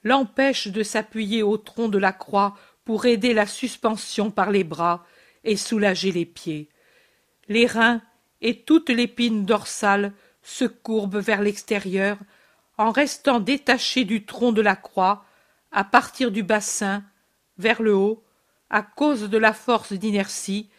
l'empêche 0.03 0.67
de 0.67 0.83
s'appuyer 0.83 1.43
au 1.43 1.57
tronc 1.57 1.89
de 1.89 1.97
la 1.97 2.11
croix 2.11 2.55
pour 2.85 3.05
aider 3.05 3.33
la 3.33 3.45
suspension 3.45 4.31
par 4.31 4.51
les 4.51 4.63
bras 4.63 5.05
et 5.43 5.57
soulager 5.57 6.11
les 6.11 6.25
pieds. 6.25 6.69
Les 7.47 7.65
reins 7.65 8.01
et 8.41 8.61
toute 8.61 8.89
l'épine 8.89 9.45
dorsale 9.45 10.13
se 10.41 10.65
courbent 10.65 11.17
vers 11.17 11.41
l'extérieur 11.41 12.17
en 12.77 12.91
restant 12.91 13.39
détachés 13.39 14.05
du 14.05 14.25
tronc 14.25 14.53
de 14.53 14.61
la 14.61 14.75
croix 14.75 15.25
à 15.71 15.83
partir 15.83 16.31
du 16.31 16.43
bassin 16.43 17.03
vers 17.57 17.81
le 17.81 17.93
haut 17.93 18.23
à 18.69 18.81
cause 18.81 19.29
de 19.29 19.37
la 19.37 19.53
force 19.53 19.93
d'inertie 19.93 20.69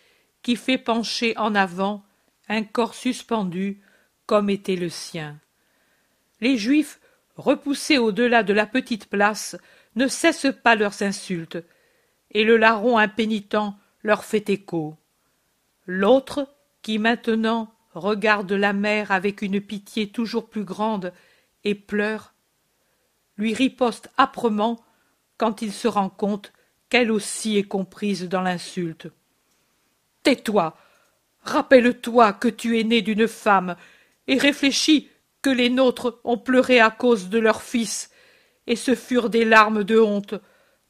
qui 0.43 0.57
fait 0.57 0.79
pencher 0.79 1.37
en 1.37 1.55
avant 1.55 2.03
un 2.49 2.63
corps 2.63 2.95
suspendu 2.95 3.81
comme 4.31 4.49
était 4.49 4.77
le 4.77 4.91
sien. 4.91 5.41
Les 6.41 6.57
Juifs, 6.57 7.01
repoussés 7.35 7.99
au-delà 7.99 8.45
de 8.45 8.53
la 8.53 8.65
petite 8.65 9.07
place, 9.07 9.57
ne 9.97 10.07
cessent 10.07 10.55
pas 10.63 10.77
leurs 10.77 11.03
insultes, 11.03 11.59
et 12.31 12.45
le 12.45 12.57
larron 12.57 12.97
impénitent 12.97 13.75
leur 14.05 14.23
fait 14.23 14.49
écho. 14.49 14.97
L'autre, 15.85 16.47
qui 16.81 17.01
maintenant 17.01 17.75
regarde 17.93 18.53
la 18.53 18.73
mère 18.73 19.11
avec 19.11 19.43
une 19.43 19.61
pitié 19.61 20.11
toujours 20.11 20.49
plus 20.49 20.63
grande 20.63 21.13
et 21.65 21.75
pleure, 21.75 22.33
lui 23.37 23.53
riposte 23.53 24.13
âprement 24.17 24.79
quand 25.39 25.61
il 25.61 25.73
se 25.73 25.89
rend 25.89 26.09
compte 26.09 26.53
qu'elle 26.89 27.11
aussi 27.11 27.57
est 27.57 27.65
comprise 27.65 28.29
dans 28.29 28.43
l'insulte. 28.43 29.09
Tais-toi, 30.23 30.77
rappelle-toi 31.43 32.33
que 32.35 32.47
tu 32.47 32.79
es 32.79 32.85
né 32.85 33.03
d'une 33.03 33.27
femme, 33.27 33.75
et 34.27 34.39
réfléchis 34.39 35.09
que 35.43 35.51
les 35.51 35.71
nôtres 35.71 36.21
ont 36.25 36.39
pleuré 36.39 36.81
à 36.81 36.91
cause 36.91 37.29
de 37.29 37.39
leur 37.39 37.63
fils, 37.63 38.11
et 38.67 38.77
ce 38.77 38.95
furent 38.95 39.31
des 39.31 39.45
larmes 39.45 39.85
de 39.85 39.99
honte, 39.99 40.35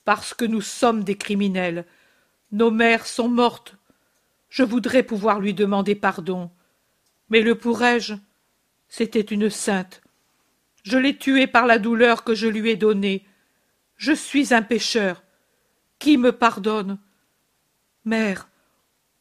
parce 0.05 0.35
que 0.35 0.45
nous 0.45 0.61
sommes 0.61 1.05
des 1.05 1.17
criminels. 1.17 1.87
Nos 2.53 2.71
mères 2.71 3.07
sont 3.07 3.29
mortes. 3.29 3.77
Je 4.49 4.65
voudrais 4.65 5.05
pouvoir 5.05 5.41
lui 5.41 5.55
demander 5.55 5.95
pardon. 5.95 6.51
Mais 7.29 7.43
le 7.43 7.55
pourrais-je? 7.55 8.15
C'était 8.89 9.21
une 9.21 9.51
sainte. 9.51 10.03
Je 10.83 10.99
l'ai 10.99 11.17
tuée 11.17 11.47
par 11.47 11.67
la 11.67 11.79
douleur 11.79 12.25
que 12.25 12.35
je 12.35 12.49
lui 12.49 12.71
ai 12.71 12.77
donnée. 12.77 13.25
Je 13.97 14.13
suis 14.13 14.53
un 14.53 14.63
pécheur. 14.63 15.23
Qui 16.01 16.17
me 16.17 16.33
pardonne? 16.33 16.99
Mère, 18.05 18.49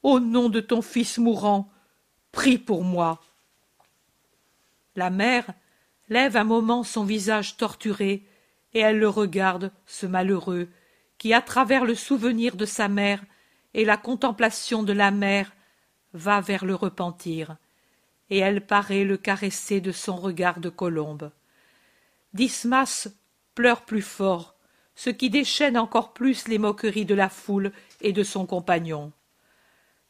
au 0.01 0.19
nom 0.19 0.49
de 0.49 0.61
ton 0.61 0.81
fils 0.81 1.17
mourant, 1.17 1.69
prie 2.31 2.57
pour 2.57 2.83
moi. 2.83 3.21
La 4.99 5.09
mère 5.09 5.45
lève 6.09 6.35
un 6.35 6.43
moment 6.43 6.83
son 6.83 7.05
visage 7.05 7.55
torturé, 7.55 8.25
et 8.73 8.79
elle 8.79 8.99
le 8.99 9.07
regarde, 9.07 9.71
ce 9.85 10.05
malheureux, 10.05 10.67
qui, 11.17 11.33
à 11.33 11.41
travers 11.41 11.85
le 11.85 11.95
souvenir 11.95 12.57
de 12.57 12.65
sa 12.65 12.89
mère 12.89 13.23
et 13.73 13.85
la 13.85 13.95
contemplation 13.95 14.83
de 14.83 14.91
la 14.91 15.11
mère, 15.11 15.53
va 16.11 16.41
vers 16.41 16.65
le 16.65 16.75
repentir, 16.75 17.55
et 18.29 18.39
elle 18.39 18.59
paraît 18.59 19.05
le 19.05 19.15
caresser 19.15 19.79
de 19.79 19.93
son 19.93 20.17
regard 20.17 20.59
de 20.59 20.67
colombe. 20.67 21.31
Dismas 22.33 23.07
pleure 23.55 23.85
plus 23.85 24.01
fort, 24.01 24.55
ce 24.95 25.09
qui 25.09 25.29
déchaîne 25.29 25.77
encore 25.77 26.11
plus 26.11 26.49
les 26.49 26.57
moqueries 26.57 27.05
de 27.05 27.15
la 27.15 27.29
foule 27.29 27.71
et 28.01 28.11
de 28.11 28.23
son 28.23 28.45
compagnon. 28.45 29.13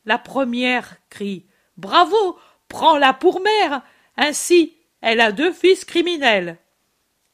La 0.06 0.18
première 0.18 0.96
crie 1.12 1.46
Bravo 1.78 2.40
Prends-la 2.70 3.14
pour 3.14 3.40
mère 3.40 3.84
Ainsi, 4.18 4.79
elle 5.02 5.22
a 5.22 5.32
deux 5.32 5.52
fils 5.52 5.86
criminels. 5.86 6.58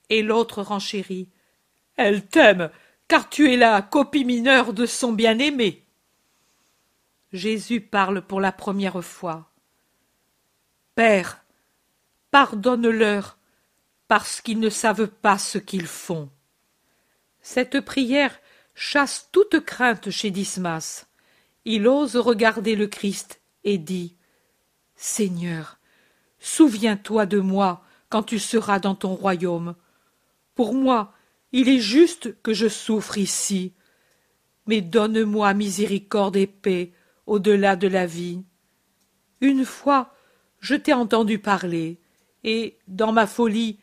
Et 0.10 0.22
l'autre 0.22 0.62
renchérit 0.62 1.30
Elle 1.98 2.26
t'aime, 2.26 2.70
car 3.08 3.30
tu 3.30 3.52
es 3.52 3.58
la 3.58 3.82
copie 3.82 4.26
mineure 4.26 4.74
de 4.74 4.86
son 4.86 5.14
bien-aimé. 5.14 5.84
Jésus 7.34 7.82
parle 7.82 8.22
pour 8.22 8.40
la 8.40 8.52
première 8.52 9.04
fois. 9.04 9.52
Père, 10.96 11.44
pardonne-leur, 12.32 13.38
parce 14.08 14.42
qu'ils 14.42 14.60
ne 14.60 14.70
savent 14.70 15.08
pas 15.08 15.38
ce 15.38 15.58
qu'ils 15.58 15.88
font. 15.88 16.30
Cette 17.42 17.82
prière 17.82 18.40
chasse 18.76 19.30
toute 19.32 19.60
crainte 19.62 20.10
chez 20.10 20.32
Dismas. 20.32 21.06
Il 21.66 21.88
ose 21.88 22.16
regarder 22.16 22.76
le 22.76 22.88
Christ 22.88 23.42
et 23.64 23.78
dit 23.78 24.16
Seigneur, 24.96 25.80
souviens-toi 26.46 27.26
de 27.26 27.40
moi 27.40 27.84
quand 28.10 28.22
tu 28.22 28.38
seras 28.38 28.78
dans 28.78 28.94
ton 28.94 29.16
royaume. 29.16 29.76
Pour 30.54 30.76
moi, 30.76 31.12
il 31.52 31.68
est 31.70 31.80
juste 31.80 32.40
que 32.44 32.54
je 32.54 32.68
souffre 32.68 33.18
ici. 33.18 33.74
Mais 34.68 34.82
donne-moi 34.82 35.54
miséricorde 35.56 36.36
et 36.36 36.46
paix 36.46 36.92
au-delà 37.26 37.76
de 37.76 37.88
la 37.88 38.06
vie. 38.06 38.44
Une 39.42 39.66
fois, 39.66 40.14
je 40.60 40.76
t'ai 40.76 40.94
entendu 40.94 41.40
parler, 41.40 42.00
et, 42.44 42.78
dans 42.88 43.12
ma 43.12 43.26
folie, 43.26 43.80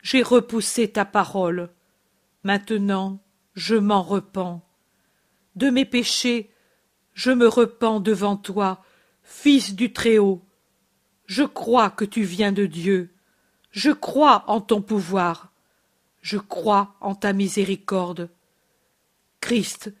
j'ai 0.00 0.22
repoussé 0.22 0.88
ta 0.88 1.04
parole. 1.04 1.70
Maintenant, 2.44 3.20
je 3.54 3.74
m'en 3.74 4.02
repens. 4.02 4.62
De 5.56 5.68
mes 5.68 5.84
péchés, 5.84 6.50
je 7.12 7.32
me 7.32 7.48
repens 7.48 7.98
devant 7.98 8.36
toi, 8.36 8.84
Fils 9.24 9.74
du 9.74 9.92
Très-Haut. 9.92 10.44
Je 11.26 11.42
crois 11.42 11.90
que 11.90 12.04
tu 12.04 12.22
viens 12.22 12.52
de 12.52 12.66
Dieu. 12.66 13.14
Je 13.70 13.90
crois 13.90 14.44
en 14.46 14.60
ton 14.60 14.82
pouvoir. 14.82 15.52
Je 16.20 16.38
crois 16.38 16.94
en 17.00 17.14
ta 17.14 17.32
miséricorde. 17.32 18.30
Christ, 19.40 19.92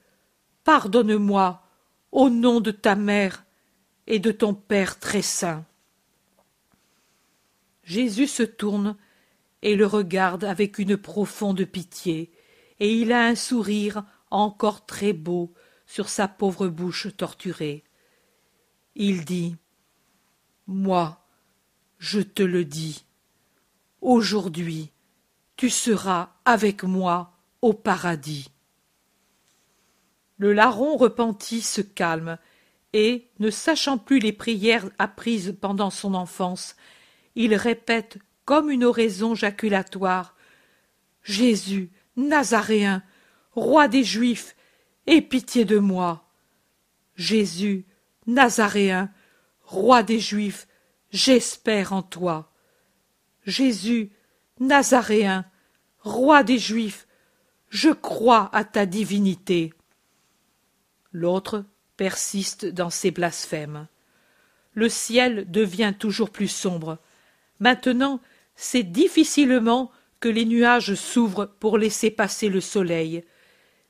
pardonne-moi, 0.64 1.62
au 2.12 2.30
nom 2.30 2.60
de 2.60 2.70
ta 2.70 2.94
mère 2.94 3.44
et 4.06 4.18
de 4.18 4.32
ton 4.32 4.54
Père 4.54 4.98
très 4.98 5.22
saint. 5.22 5.64
Jésus 7.84 8.28
se 8.28 8.42
tourne 8.42 8.96
et 9.62 9.76
le 9.76 9.86
regarde 9.86 10.44
avec 10.44 10.78
une 10.78 10.96
profonde 10.96 11.64
pitié, 11.64 12.30
et 12.80 12.92
il 12.92 13.12
a 13.12 13.26
un 13.26 13.34
sourire 13.34 14.04
encore 14.30 14.86
très 14.86 15.12
beau 15.12 15.52
sur 15.86 16.08
sa 16.08 16.28
pauvre 16.28 16.68
bouche 16.68 17.08
torturée. 17.16 17.84
Il 18.94 19.24
dit 19.24 19.56
Moi, 20.66 21.24
je 21.98 22.20
te 22.20 22.42
le 22.42 22.64
dis, 22.64 23.04
aujourd'hui 24.00 24.90
tu 25.56 25.70
seras 25.70 26.30
avec 26.44 26.82
moi 26.82 27.32
au 27.62 27.72
paradis. 27.72 28.50
Le 30.38 30.52
larron 30.52 30.96
repenti 30.96 31.60
se 31.60 31.80
calme, 31.80 32.38
et, 32.92 33.28
ne 33.38 33.50
sachant 33.50 33.98
plus 33.98 34.18
les 34.18 34.32
prières 34.32 34.88
apprises 34.98 35.56
pendant 35.60 35.90
son 35.90 36.14
enfance, 36.14 36.76
il 37.34 37.54
répète 37.54 38.18
comme 38.44 38.70
une 38.70 38.84
oraison 38.84 39.34
jaculatoire 39.34 40.36
Jésus, 41.22 41.90
Nazaréen, 42.16 43.02
roi 43.52 43.88
des 43.88 44.04
Juifs, 44.04 44.54
aie 45.06 45.22
pitié 45.22 45.64
de 45.64 45.78
moi. 45.78 46.28
Jésus, 47.16 47.86
Nazaréen, 48.26 49.10
roi 49.64 50.02
des 50.02 50.20
Juifs, 50.20 50.66
j'espère 51.10 51.92
en 51.92 52.02
toi. 52.02 52.50
Jésus, 53.44 54.10
Nazaréen, 54.60 55.44
roi 56.00 56.42
des 56.42 56.58
Juifs, 56.58 57.06
je 57.68 57.90
crois 57.90 58.50
à 58.52 58.64
ta 58.64 58.86
divinité. 58.86 59.72
L'autre 61.12 61.64
persiste 61.96 62.66
dans 62.66 62.90
ses 62.90 63.10
blasphèmes. 63.10 63.88
Le 64.74 64.88
ciel 64.88 65.50
devient 65.50 65.94
toujours 65.98 66.30
plus 66.30 66.48
sombre. 66.48 66.98
Maintenant, 67.60 68.20
c'est 68.56 68.82
difficilement 68.82 69.90
que 70.20 70.28
les 70.28 70.44
nuages 70.44 70.94
s'ouvrent 70.94 71.46
pour 71.60 71.78
laisser 71.78 72.10
passer 72.10 72.48
le 72.48 72.60
soleil, 72.60 73.24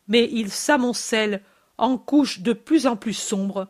mais 0.08 0.28
ils 0.30 0.50
s'amoncellent 0.50 1.42
en 1.78 1.96
couches 1.96 2.40
de 2.40 2.52
plus 2.52 2.86
en 2.86 2.96
plus 2.96 3.14
sombres, 3.14 3.68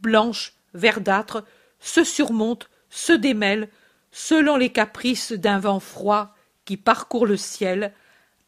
blanches, 0.00 0.53
verdâtres, 0.74 1.44
se 1.80 2.04
surmontent, 2.04 2.66
se 2.90 3.12
démêlent, 3.12 3.68
selon 4.10 4.56
les 4.56 4.70
caprices 4.70 5.32
d'un 5.32 5.58
vent 5.58 5.80
froid 5.80 6.34
qui 6.64 6.76
parcourt 6.76 7.26
le 7.26 7.36
ciel 7.36 7.92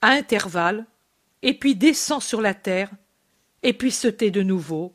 à 0.01 0.11
intervalles, 0.11 0.87
et 1.43 1.55
puis 1.55 1.74
descend 1.74 2.22
sur 2.22 2.41
la 2.41 2.55
terre, 2.55 2.91
et 3.62 3.72
puis 3.72 3.91
se 3.91 4.09
tait 4.09 4.31
de 4.31 4.43
nouveau, 4.43 4.95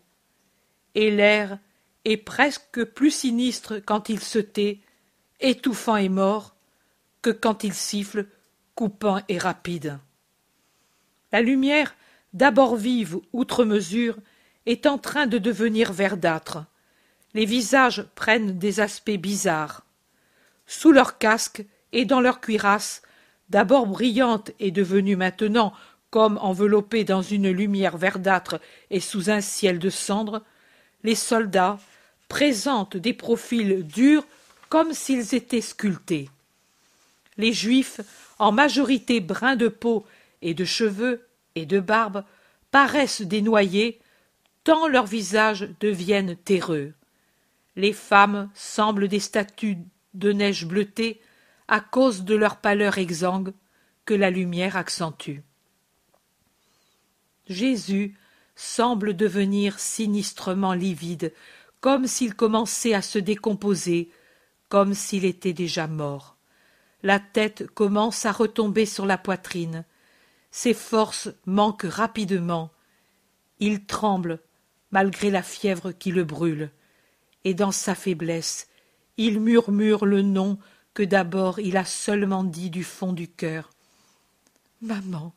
et 0.95 1.11
l'air 1.11 1.59
est 2.05 2.17
presque 2.17 2.83
plus 2.83 3.11
sinistre 3.11 3.79
quand 3.85 4.09
il 4.09 4.19
se 4.19 4.39
tait, 4.39 4.79
étouffant 5.39 5.97
et 5.97 6.09
mort, 6.09 6.55
que 7.21 7.29
quand 7.29 7.63
il 7.63 7.73
siffle, 7.73 8.27
coupant 8.75 9.19
et 9.27 9.37
rapide. 9.37 9.99
La 11.31 11.41
lumière, 11.41 11.95
d'abord 12.33 12.75
vive 12.75 13.19
outre 13.33 13.63
mesure, 13.63 14.17
est 14.65 14.85
en 14.85 14.97
train 14.97 15.27
de 15.27 15.37
devenir 15.37 15.93
verdâtre. 15.93 16.65
Les 17.33 17.45
visages 17.45 18.03
prennent 18.15 18.57
des 18.57 18.79
aspects 18.79 19.11
bizarres. 19.11 19.83
Sous 20.67 20.91
leurs 20.91 21.17
casques 21.17 21.63
et 21.93 22.05
dans 22.05 22.21
leurs 22.21 22.41
cuirasses, 22.41 23.01
d'abord 23.49 23.87
brillantes 23.87 24.51
et 24.59 24.71
devenues 24.71 25.15
maintenant 25.15 25.73
comme 26.09 26.37
enveloppées 26.41 27.05
dans 27.05 27.21
une 27.21 27.49
lumière 27.49 27.97
verdâtre 27.97 28.59
et 28.89 28.99
sous 28.99 29.29
un 29.29 29.41
ciel 29.41 29.79
de 29.79 29.89
cendres, 29.89 30.43
les 31.03 31.15
soldats 31.15 31.79
présentent 32.27 32.97
des 32.97 33.13
profils 33.13 33.85
durs 33.87 34.25
comme 34.69 34.93
s'ils 34.93 35.35
étaient 35.35 35.61
sculptés. 35.61 36.29
Les 37.37 37.53
juifs, 37.53 38.01
en 38.39 38.51
majorité 38.51 39.19
bruns 39.21 39.55
de 39.55 39.69
peau 39.69 40.05
et 40.41 40.53
de 40.53 40.65
cheveux 40.65 41.25
et 41.55 41.65
de 41.65 41.79
barbe, 41.79 42.23
paraissent 42.71 43.21
dénoyés, 43.21 43.99
tant 44.63 44.87
leurs 44.87 45.07
visages 45.07 45.69
deviennent 45.79 46.35
terreux. 46.35 46.93
Les 47.75 47.93
femmes 47.93 48.49
semblent 48.53 49.07
des 49.07 49.19
statues 49.19 49.77
de 50.13 50.31
neige 50.31 50.65
bleutée 50.65 51.21
à 51.67 51.79
cause 51.79 52.23
de 52.23 52.35
leur 52.35 52.57
pâleur 52.57 52.97
exsangue 52.97 53.53
que 54.05 54.13
la 54.13 54.29
lumière 54.29 54.75
accentue. 54.75 55.39
Jésus 57.47 58.17
semble 58.55 59.15
devenir 59.15 59.79
sinistrement 59.79 60.73
livide, 60.73 61.33
comme 61.79 62.07
s'il 62.07 62.35
commençait 62.35 62.93
à 62.93 63.01
se 63.01 63.19
décomposer, 63.19 64.11
comme 64.69 64.93
s'il 64.93 65.25
était 65.25 65.53
déjà 65.53 65.87
mort. 65.87 66.37
La 67.03 67.19
tête 67.19 67.67
commence 67.67 68.25
à 68.25 68.31
retomber 68.31 68.85
sur 68.85 69.05
la 69.05 69.17
poitrine. 69.17 69.85
Ses 70.51 70.73
forces 70.73 71.29
manquent 71.45 71.87
rapidement. 71.87 72.71
Il 73.59 73.85
tremble, 73.85 74.39
malgré 74.91 75.31
la 75.31 75.41
fièvre 75.41 75.91
qui 75.91 76.11
le 76.11 76.23
brûle, 76.23 76.69
et 77.43 77.53
dans 77.53 77.71
sa 77.71 77.95
faiblesse, 77.95 78.67
il 79.17 79.39
murmure 79.39 80.05
le 80.05 80.21
nom 80.21 80.57
que 80.93 81.03
d'abord 81.03 81.59
il 81.59 81.77
a 81.77 81.85
seulement 81.85 82.43
dit 82.43 82.69
du 82.69 82.83
fond 82.83 83.13
du 83.13 83.27
cœur. 83.27 83.69
Maman, 84.81 85.33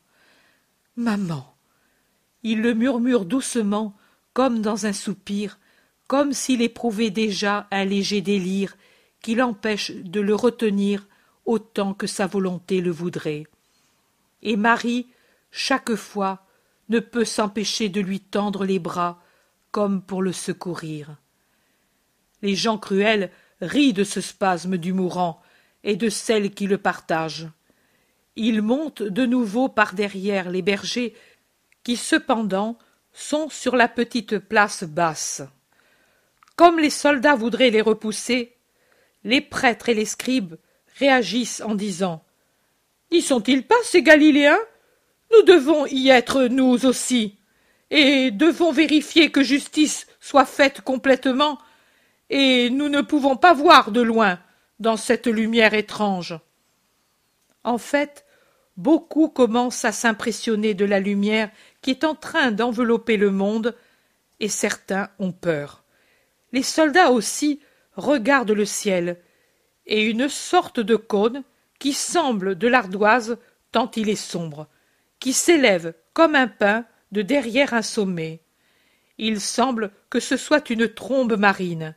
maman. 0.97 1.55
Il 2.43 2.61
le 2.61 2.75
murmure 2.75 3.25
doucement, 3.25 3.97
comme 4.33 4.61
dans 4.61 4.87
un 4.87 4.93
soupir, 4.93 5.59
comme 6.07 6.33
s'il 6.33 6.61
éprouvait 6.61 7.11
déjà 7.11 7.67
un 7.71 7.85
léger 7.85 8.21
délire 8.21 8.77
qui 9.21 9.35
l'empêche 9.35 9.91
de 9.91 10.21
le 10.21 10.35
retenir 10.35 11.07
autant 11.47 11.95
que 11.95 12.07
sa 12.07 12.27
volonté 12.27 12.81
le 12.81 12.91
voudrait. 12.91 13.45
Et 14.43 14.57
Marie, 14.57 15.09
chaque 15.51 15.95
fois, 15.95 16.47
ne 16.89 17.01
peut 17.01 17.25
s'empêcher 17.25 17.89
de 17.89 18.01
lui 18.01 18.21
tendre 18.21 18.65
les 18.65 18.79
bras 18.79 19.23
comme 19.71 20.03
pour 20.03 20.23
le 20.23 20.33
secourir. 20.33 21.17
Les 22.45 22.57
gens 22.57 22.77
cruels 22.77 23.31
rient 23.63 23.95
de 23.95 24.05
ce 24.05 24.21
spasme 24.21 24.77
du 24.77 24.93
mourant 24.93 25.41
et 25.83 25.97
de 25.97 26.11
celle 26.11 26.51
qui 26.51 26.67
le 26.67 26.77
partage. 26.77 27.49
Ils 28.37 28.61
montent 28.61 29.03
de 29.03 29.25
nouveau 29.25 29.71
par 29.71 29.95
derrière 29.95 30.51
les 30.51 30.61
bergers 30.61 31.15
qui 31.85 31.97
cependant 31.97 32.77
sont 33.15 33.49
sur 33.49 33.77
la 33.77 33.89
petite 33.89 34.37
place 34.39 34.85
basse. 34.85 35.41
Comme 36.55 36.79
les 36.79 36.91
soldats 36.91 37.35
voudraient 37.35 37.71
les 37.71 37.81
repousser, 37.81 38.55
les 39.25 39.41
prêtres 39.41 39.89
et 39.89 39.95
les 39.95 40.05
scribes 40.05 40.57
réagissent 40.99 41.63
en 41.63 41.75
disant 41.75 42.23
N'y 43.11 43.23
sont-ils 43.23 43.67
pas 43.67 43.83
ces 43.85 44.03
Galiléens? 44.03 44.61
Nous 45.33 45.45
devons 45.45 45.87
y 45.87 46.11
être 46.11 46.45
nous 46.45 46.85
aussi, 46.85 47.39
et 47.91 48.31
devons 48.31 48.71
vérifier 48.71 49.31
que 49.31 49.43
justice 49.43 50.07
soit 50.21 50.45
faite 50.45 50.83
complètement, 50.83 51.59
et 52.31 52.71
nous 52.71 52.89
ne 52.89 53.01
pouvons 53.01 53.37
pas 53.37 53.53
voir 53.53 53.91
de 53.91 54.01
loin 54.01 54.39
dans 54.81 54.97
cette 54.97 55.27
lumière 55.27 55.75
étrange. 55.75 56.39
En 57.63 57.79
fait, 57.79 58.25
beaucoup 58.77 59.29
commencent 59.29 59.85
à 59.85 59.93
s'impressionner 59.93 60.75
de 60.75 60.85
la 60.85 61.01
lumière 61.01 61.51
qui 61.81 61.91
est 61.91 62.05
en 62.05 62.15
train 62.15 62.51
d'envelopper 62.51 63.17
le 63.17 63.31
monde, 63.31 63.77
et 64.41 64.49
certains 64.49 65.11
ont 65.19 65.33
peur. 65.33 65.85
Les 66.53 66.63
soldats 66.63 67.11
aussi 67.11 67.61
regardent 67.97 68.51
le 68.51 68.65
ciel, 68.65 69.19
et 69.87 70.03
une 70.03 70.29
sorte 70.29 70.81
de 70.81 70.97
cône, 70.97 71.45
qui 71.79 71.93
semble 71.93 72.57
de 72.57 72.69
l'ardoise 72.69 73.39
tant 73.73 73.91
il 73.97 74.09
est 74.09 74.15
sombre, 74.15 74.69
qui 75.21 75.33
s'élève 75.33 75.95
comme 76.13 76.35
un 76.35 76.49
pin 76.49 76.87
de 77.13 77.23
derrière 77.23 77.75
un 77.75 77.83
sommet. 77.83 78.41
Il 79.19 79.41
semble 79.41 79.91
que 80.11 80.21
ce 80.21 80.37
soit 80.37 80.71
une 80.71 80.89
trombe 80.89 81.37
marine. 81.37 81.95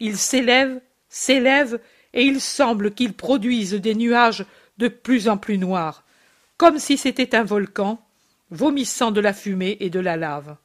Il 0.00 0.16
s'élève, 0.16 0.80
s'élève, 1.08 1.80
et 2.12 2.24
il 2.24 2.40
semble 2.40 2.92
qu'il 2.92 3.12
produise 3.12 3.74
des 3.74 3.94
nuages 3.94 4.44
de 4.78 4.88
plus 4.88 5.28
en 5.28 5.36
plus 5.36 5.58
noirs, 5.58 6.04
comme 6.56 6.78
si 6.78 6.96
c'était 6.96 7.34
un 7.34 7.44
volcan, 7.44 8.00
vomissant 8.50 9.10
de 9.10 9.20
la 9.20 9.32
fumée 9.32 9.76
et 9.80 9.90
de 9.90 10.00
la 10.00 10.16
lave. 10.16 10.56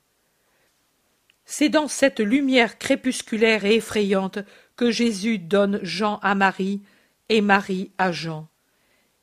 C'est 1.46 1.70
dans 1.70 1.88
cette 1.88 2.20
lumière 2.20 2.78
crépusculaire 2.78 3.66
et 3.66 3.76
effrayante 3.76 4.40
que 4.76 4.92
Jésus 4.92 5.38
donne 5.38 5.80
Jean 5.84 6.18
à 6.22 6.36
Marie 6.36 6.82
et 7.30 7.42
Marie 7.42 7.92
à 7.98 8.12
Jean. 8.12 8.48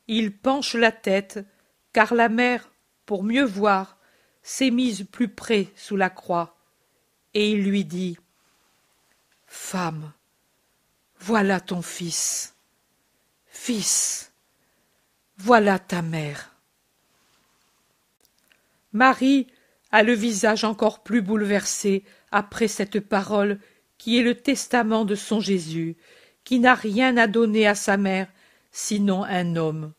Il 0.09 0.37
penche 0.37 0.75
la 0.75 0.93
tête, 0.93 1.45
car 1.93 2.15
la 2.15 2.29
mère, 2.29 2.71
pour 3.07 3.25
mieux 3.25 3.45
voir, 3.45 3.99
s'est 4.43 4.71
mise 4.71 5.07
plus 5.11 5.29
près 5.29 5.69
sous 5.75 5.97
la 5.97 6.11
croix, 6.11 6.57
et 7.35 7.51
il 7.51 7.65
lui 7.65 7.85
dit 7.85 8.19
Femme, 9.49 10.13
voilà 11.19 11.59
ton 11.59 11.83
fils. 11.83 12.55
Fils, 13.47 14.33
voilà 15.39 15.79
ta 15.79 16.03
mère. 16.03 16.55
Marie 18.93 19.47
a 19.91 20.03
le 20.03 20.13
visage 20.13 20.65
encore 20.65 21.03
plus 21.03 21.23
bouleversé 21.23 22.05
après 22.31 22.69
cette 22.69 23.01
parole 23.01 23.59
qui 23.97 24.19
est 24.19 24.23
le 24.23 24.35
testament 24.35 25.05
de 25.05 25.15
son 25.15 25.41
Jésus, 25.41 25.97
qui 26.45 26.61
n'a 26.61 26.75
rien 26.75 27.17
à 27.17 27.27
donner 27.27 27.67
à 27.67 27.75
sa 27.75 27.97
mère 27.97 28.29
sinon 28.71 29.25
un 29.25 29.57
homme. 29.57 29.93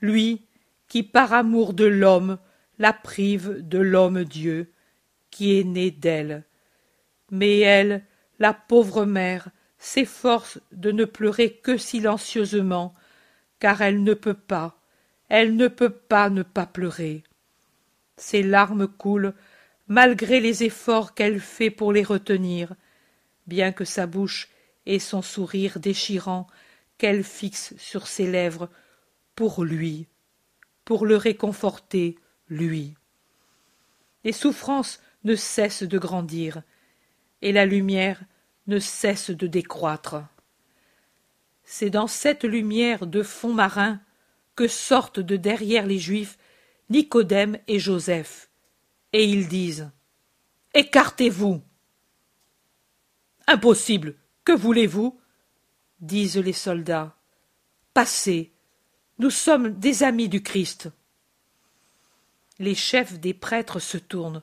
Lui 0.00 0.46
qui 0.88 1.02
par 1.02 1.32
amour 1.32 1.74
de 1.74 1.84
l'homme 1.84 2.38
la 2.78 2.92
prive 2.92 3.66
de 3.66 3.78
l'homme 3.78 4.24
Dieu, 4.24 4.72
qui 5.30 5.58
est 5.58 5.64
né 5.64 5.90
d'elle. 5.90 6.44
Mais 7.30 7.60
elle, 7.60 8.04
la 8.38 8.52
pauvre 8.52 9.04
mère, 9.04 9.48
s'efforce 9.78 10.60
de 10.72 10.90
ne 10.92 11.04
pleurer 11.04 11.52
que 11.52 11.76
silencieusement, 11.76 12.94
car 13.58 13.82
elle 13.82 14.02
ne 14.02 14.14
peut 14.14 14.34
pas, 14.34 14.78
elle 15.28 15.56
ne 15.56 15.68
peut 15.68 15.90
pas 15.90 16.30
ne 16.30 16.42
pas 16.42 16.66
pleurer. 16.66 17.22
Ses 18.16 18.42
larmes 18.42 18.88
coulent, 18.88 19.34
malgré 19.88 20.40
les 20.40 20.64
efforts 20.64 21.14
qu'elle 21.14 21.40
fait 21.40 21.70
pour 21.70 21.92
les 21.92 22.02
retenir, 22.02 22.74
bien 23.46 23.72
que 23.72 23.84
sa 23.84 24.06
bouche 24.06 24.48
ait 24.86 24.98
son 24.98 25.22
sourire 25.22 25.78
déchirant 25.80 26.46
qu'elle 26.98 27.24
fixe 27.24 27.74
sur 27.76 28.06
ses 28.06 28.30
lèvres 28.30 28.70
pour 29.34 29.64
lui, 29.64 30.06
pour 30.84 31.06
le 31.06 31.16
réconforter, 31.16 32.16
lui. 32.48 32.94
Les 34.22 34.32
souffrances 34.32 35.00
ne 35.24 35.34
cessent 35.34 35.82
de 35.82 35.98
grandir, 35.98 36.62
et 37.44 37.52
la 37.52 37.66
lumière 37.66 38.20
ne 38.66 38.78
cesse 38.80 39.30
de 39.30 39.46
décroître. 39.46 40.16
C'est 41.62 41.90
dans 41.90 42.06
cette 42.06 42.42
lumière 42.42 43.06
de 43.06 43.22
fond 43.22 43.52
marin 43.52 44.00
que 44.56 44.66
sortent 44.66 45.20
de 45.20 45.36
derrière 45.36 45.86
les 45.86 45.98
Juifs 45.98 46.38
Nicodème 46.88 47.58
et 47.68 47.78
Joseph, 47.78 48.50
et 49.12 49.24
ils 49.24 49.46
disent 49.46 49.90
Écartez-vous. 50.72 51.62
Impossible. 53.46 54.16
Que 54.44 54.52
voulez-vous? 54.52 55.20
disent 56.00 56.38
les 56.38 56.52
soldats. 56.52 57.14
Passez. 57.92 58.52
Nous 59.18 59.30
sommes 59.30 59.78
des 59.78 60.02
amis 60.02 60.28
du 60.28 60.42
Christ. 60.42 60.88
Les 62.58 62.74
chefs 62.74 63.18
des 63.20 63.34
prêtres 63.34 63.80
se 63.80 63.98
tournent. 63.98 64.42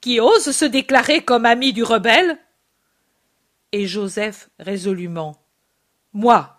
Qui 0.00 0.20
ose 0.20 0.50
se 0.50 0.64
déclarer 0.64 1.24
comme 1.24 1.46
ami 1.46 1.72
du 1.72 1.82
rebelle 1.82 2.38
Et 3.72 3.86
Joseph 3.86 4.48
résolument. 4.58 5.42
Moi, 6.12 6.56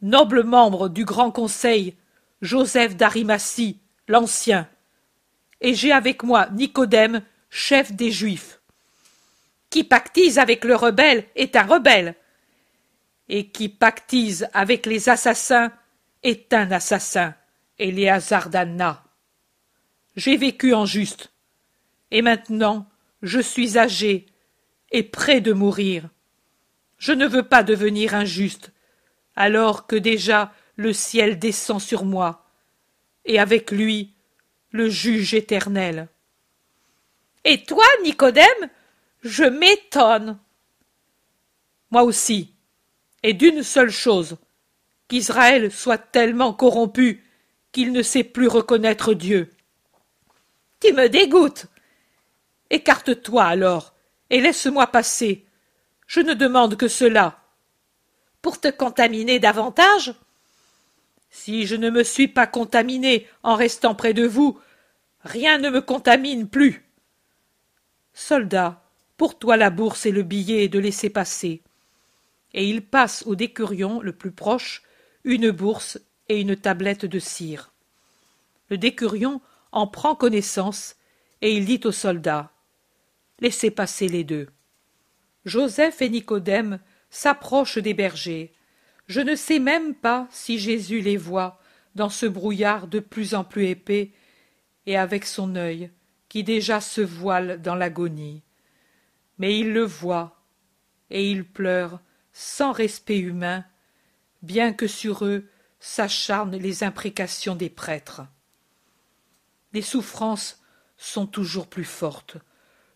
noble 0.00 0.44
membre 0.44 0.88
du 0.88 1.04
grand 1.04 1.30
conseil, 1.30 1.96
Joseph 2.40 2.96
d'Arimatie, 2.96 3.78
l'ancien, 4.06 4.68
et 5.60 5.74
j'ai 5.74 5.92
avec 5.92 6.22
moi 6.22 6.48
Nicodème, 6.52 7.22
chef 7.50 7.92
des 7.92 8.10
Juifs. 8.10 8.60
Qui 9.70 9.84
pactise 9.84 10.38
avec 10.38 10.64
le 10.64 10.76
rebelle 10.76 11.26
est 11.34 11.56
un 11.56 11.64
rebelle, 11.64 12.14
et 13.28 13.48
qui 13.48 13.68
pactise 13.68 14.48
avec 14.54 14.86
les 14.86 15.08
assassins 15.08 15.72
est 16.22 16.52
un 16.52 16.70
assassin, 16.72 17.34
Éléazar 17.78 18.48
d'Anna. 18.48 19.04
J'ai 20.16 20.36
vécu 20.36 20.74
en 20.74 20.86
juste, 20.86 21.30
et 22.10 22.22
maintenant 22.22 22.88
je 23.22 23.40
suis 23.40 23.78
âgé 23.78 24.26
et 24.90 25.02
près 25.02 25.40
de 25.40 25.52
mourir. 25.52 26.08
Je 26.98 27.12
ne 27.12 27.26
veux 27.26 27.42
pas 27.42 27.62
devenir 27.62 28.14
injuste, 28.14 28.72
alors 29.36 29.86
que 29.86 29.96
déjà 29.96 30.52
le 30.76 30.92
ciel 30.92 31.38
descend 31.38 31.80
sur 31.80 32.04
moi, 32.04 32.46
et 33.24 33.38
avec 33.38 33.70
lui 33.70 34.14
le 34.70 34.88
juge 34.88 35.34
éternel. 35.34 36.08
Et 37.44 37.64
toi, 37.64 37.84
Nicodème, 38.02 38.70
je 39.22 39.44
m'étonne. 39.44 40.38
Moi 41.90 42.02
aussi, 42.02 42.52
et 43.22 43.32
d'une 43.32 43.62
seule 43.62 43.90
chose, 43.90 44.36
qu'Israël 45.08 45.72
soit 45.72 45.98
tellement 45.98 46.52
corrompu 46.52 47.24
qu'il 47.72 47.92
ne 47.92 48.02
sait 48.02 48.24
plus 48.24 48.48
reconnaître 48.48 49.14
Dieu. 49.14 49.50
Tu 50.80 50.92
me 50.92 51.08
dégoûtes. 51.08 51.66
Écarte-toi 52.70 53.44
alors, 53.44 53.94
et 54.30 54.40
laisse-moi 54.40 54.86
passer. 54.88 55.46
Je 56.06 56.20
ne 56.20 56.34
demande 56.34 56.76
que 56.76 56.88
cela. 56.88 57.40
Pour 58.42 58.60
te 58.60 58.68
contaminer 58.68 59.38
davantage 59.38 60.14
Si 61.30 61.66
je 61.66 61.76
ne 61.76 61.90
me 61.90 62.02
suis 62.02 62.28
pas 62.28 62.46
contaminé 62.46 63.26
en 63.42 63.54
restant 63.54 63.94
près 63.94 64.14
de 64.14 64.26
vous, 64.26 64.58
rien 65.24 65.58
ne 65.58 65.70
me 65.70 65.80
contamine 65.80 66.48
plus. 66.48 66.84
Soldat, 68.12 68.82
pour 69.16 69.38
toi 69.38 69.56
la 69.56 69.70
bourse 69.70 70.06
et 70.06 70.12
le 70.12 70.22
billet 70.22 70.68
de 70.68 70.78
laisser 70.78 71.10
passer. 71.10 71.62
Et 72.54 72.68
il 72.68 72.84
passe 72.84 73.24
au 73.26 73.34
décurion 73.34 74.00
le 74.00 74.12
plus 74.12 74.32
proche 74.32 74.82
une 75.24 75.50
bourse 75.50 75.98
et 76.28 76.40
une 76.40 76.56
tablette 76.56 77.04
de 77.04 77.18
cire. 77.18 77.72
Le 78.70 78.78
décurion 78.78 79.40
en 79.72 79.86
prend 79.86 80.14
connaissance 80.14 80.96
et 81.40 81.52
il 81.52 81.64
dit 81.64 81.80
aux 81.84 81.92
soldats 81.92 82.50
Laissez 83.40 83.70
passer 83.70 84.08
les 84.08 84.24
deux. 84.24 84.48
Joseph 85.44 86.02
et 86.02 86.08
Nicodème 86.08 86.80
s'approchent 87.10 87.78
des 87.78 87.94
bergers. 87.94 88.52
Je 89.06 89.20
ne 89.20 89.34
sais 89.34 89.58
même 89.58 89.94
pas 89.94 90.28
si 90.30 90.58
Jésus 90.58 91.00
les 91.00 91.16
voit 91.16 91.60
dans 91.94 92.10
ce 92.10 92.26
brouillard 92.26 92.86
de 92.86 93.00
plus 93.00 93.34
en 93.34 93.44
plus 93.44 93.66
épais 93.66 94.12
et 94.86 94.96
avec 94.96 95.24
son 95.24 95.56
œil 95.56 95.90
qui 96.28 96.44
déjà 96.44 96.80
se 96.80 97.00
voile 97.00 97.62
dans 97.62 97.74
l'agonie. 97.74 98.42
Mais 99.38 99.58
il 99.58 99.72
le 99.72 99.84
voit 99.84 100.42
et 101.10 101.30
il 101.30 101.44
pleure 101.44 102.00
sans 102.32 102.72
respect 102.72 103.18
humain 103.18 103.64
bien 104.42 104.72
que 104.72 104.86
sur 104.86 105.24
eux 105.24 105.48
s'acharnent 105.80 106.56
les 106.56 106.84
imprécations 106.84 107.54
des 107.54 107.70
prêtres. 107.70 108.22
Les 109.72 109.82
souffrances 109.82 110.62
sont 110.96 111.26
toujours 111.26 111.68
plus 111.68 111.84
fortes. 111.84 112.36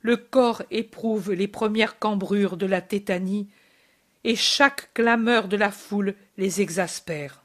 Le 0.03 0.16
corps 0.16 0.62
éprouve 0.70 1.32
les 1.32 1.48
premières 1.48 1.98
cambrures 1.98 2.57
de 2.57 2.66
la 2.66 2.80
tétanie, 2.80 3.48
et 4.24 4.36
chaque 4.36 4.92
clameur 4.94 5.48
de 5.48 5.57
la 5.57 5.70
foule 5.70 6.14
les 6.36 6.61
exaspère. 6.61 7.42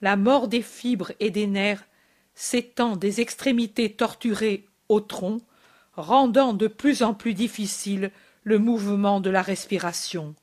La 0.00 0.16
mort 0.16 0.48
des 0.48 0.62
fibres 0.62 1.12
et 1.20 1.30
des 1.30 1.46
nerfs 1.46 1.84
s'étend 2.34 2.96
des 2.96 3.20
extrémités 3.20 3.92
torturées 3.92 4.66
au 4.88 5.00
tronc, 5.00 5.40
rendant 5.94 6.52
de 6.52 6.66
plus 6.66 7.02
en 7.02 7.14
plus 7.14 7.34
difficile 7.34 8.10
le 8.44 8.58
mouvement 8.58 9.20
de 9.20 9.30
la 9.30 9.42
respiration 9.42 10.34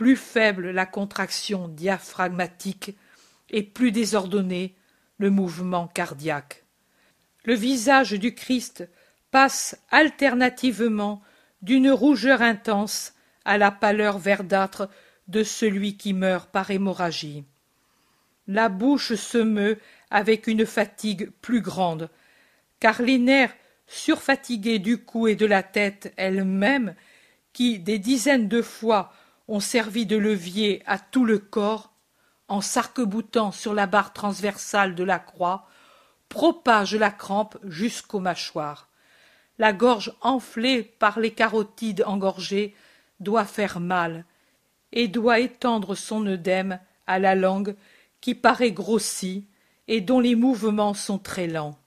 plus 0.00 0.16
faible 0.16 0.70
la 0.70 0.86
contraction 0.86 1.68
diaphragmatique 1.68 2.96
et 3.50 3.62
plus 3.62 3.92
désordonné 3.92 4.74
le 5.18 5.28
mouvement 5.28 5.88
cardiaque. 5.88 6.64
Le 7.44 7.52
visage 7.52 8.12
du 8.12 8.34
Christ 8.34 8.88
passe 9.30 9.78
alternativement 9.90 11.22
d'une 11.62 11.90
rougeur 11.90 12.42
intense 12.42 13.14
à 13.44 13.58
la 13.58 13.70
pâleur 13.70 14.18
verdâtre 14.18 14.88
de 15.28 15.42
celui 15.42 15.96
qui 15.96 16.12
meurt 16.12 16.50
par 16.50 16.70
hémorragie. 16.70 17.44
La 18.46 18.68
bouche 18.68 19.14
se 19.14 19.38
meut 19.38 19.78
avec 20.10 20.46
une 20.46 20.66
fatigue 20.66 21.30
plus 21.40 21.60
grande, 21.60 22.10
car 22.80 23.00
les 23.00 23.18
nerfs 23.18 23.54
surfatigués 23.86 24.78
du 24.78 24.98
cou 25.04 25.28
et 25.28 25.36
de 25.36 25.46
la 25.46 25.62
tête 25.62 26.12
elle-même, 26.16 26.94
qui 27.52 27.78
des 27.78 27.98
dizaines 27.98 28.48
de 28.48 28.62
fois 28.62 29.12
ont 29.48 29.60
servi 29.60 30.06
de 30.06 30.16
levier 30.16 30.82
à 30.86 30.98
tout 30.98 31.24
le 31.24 31.38
corps, 31.38 31.92
en 32.48 32.60
s'arc-boutant 32.60 33.52
sur 33.52 33.74
la 33.74 33.86
barre 33.86 34.12
transversale 34.12 34.94
de 34.94 35.04
la 35.04 35.18
croix, 35.18 35.68
propagent 36.28 36.96
la 36.96 37.10
crampe 37.10 37.56
jusqu'aux 37.64 38.20
mâchoires. 38.20 38.89
La 39.60 39.74
gorge 39.74 40.14
enflée 40.22 40.82
par 40.82 41.20
les 41.20 41.32
carotides 41.32 42.02
engorgées 42.06 42.74
doit 43.20 43.44
faire 43.44 43.78
mal, 43.78 44.24
et 44.90 45.06
doit 45.06 45.38
étendre 45.38 45.94
son 45.94 46.24
œdème 46.26 46.80
à 47.06 47.18
la 47.18 47.34
langue 47.34 47.76
qui 48.22 48.34
paraît 48.34 48.72
grossie 48.72 49.46
et 49.86 50.00
dont 50.00 50.18
les 50.18 50.34
mouvements 50.34 50.94
sont 50.94 51.18
très 51.18 51.46
lents. 51.46 51.78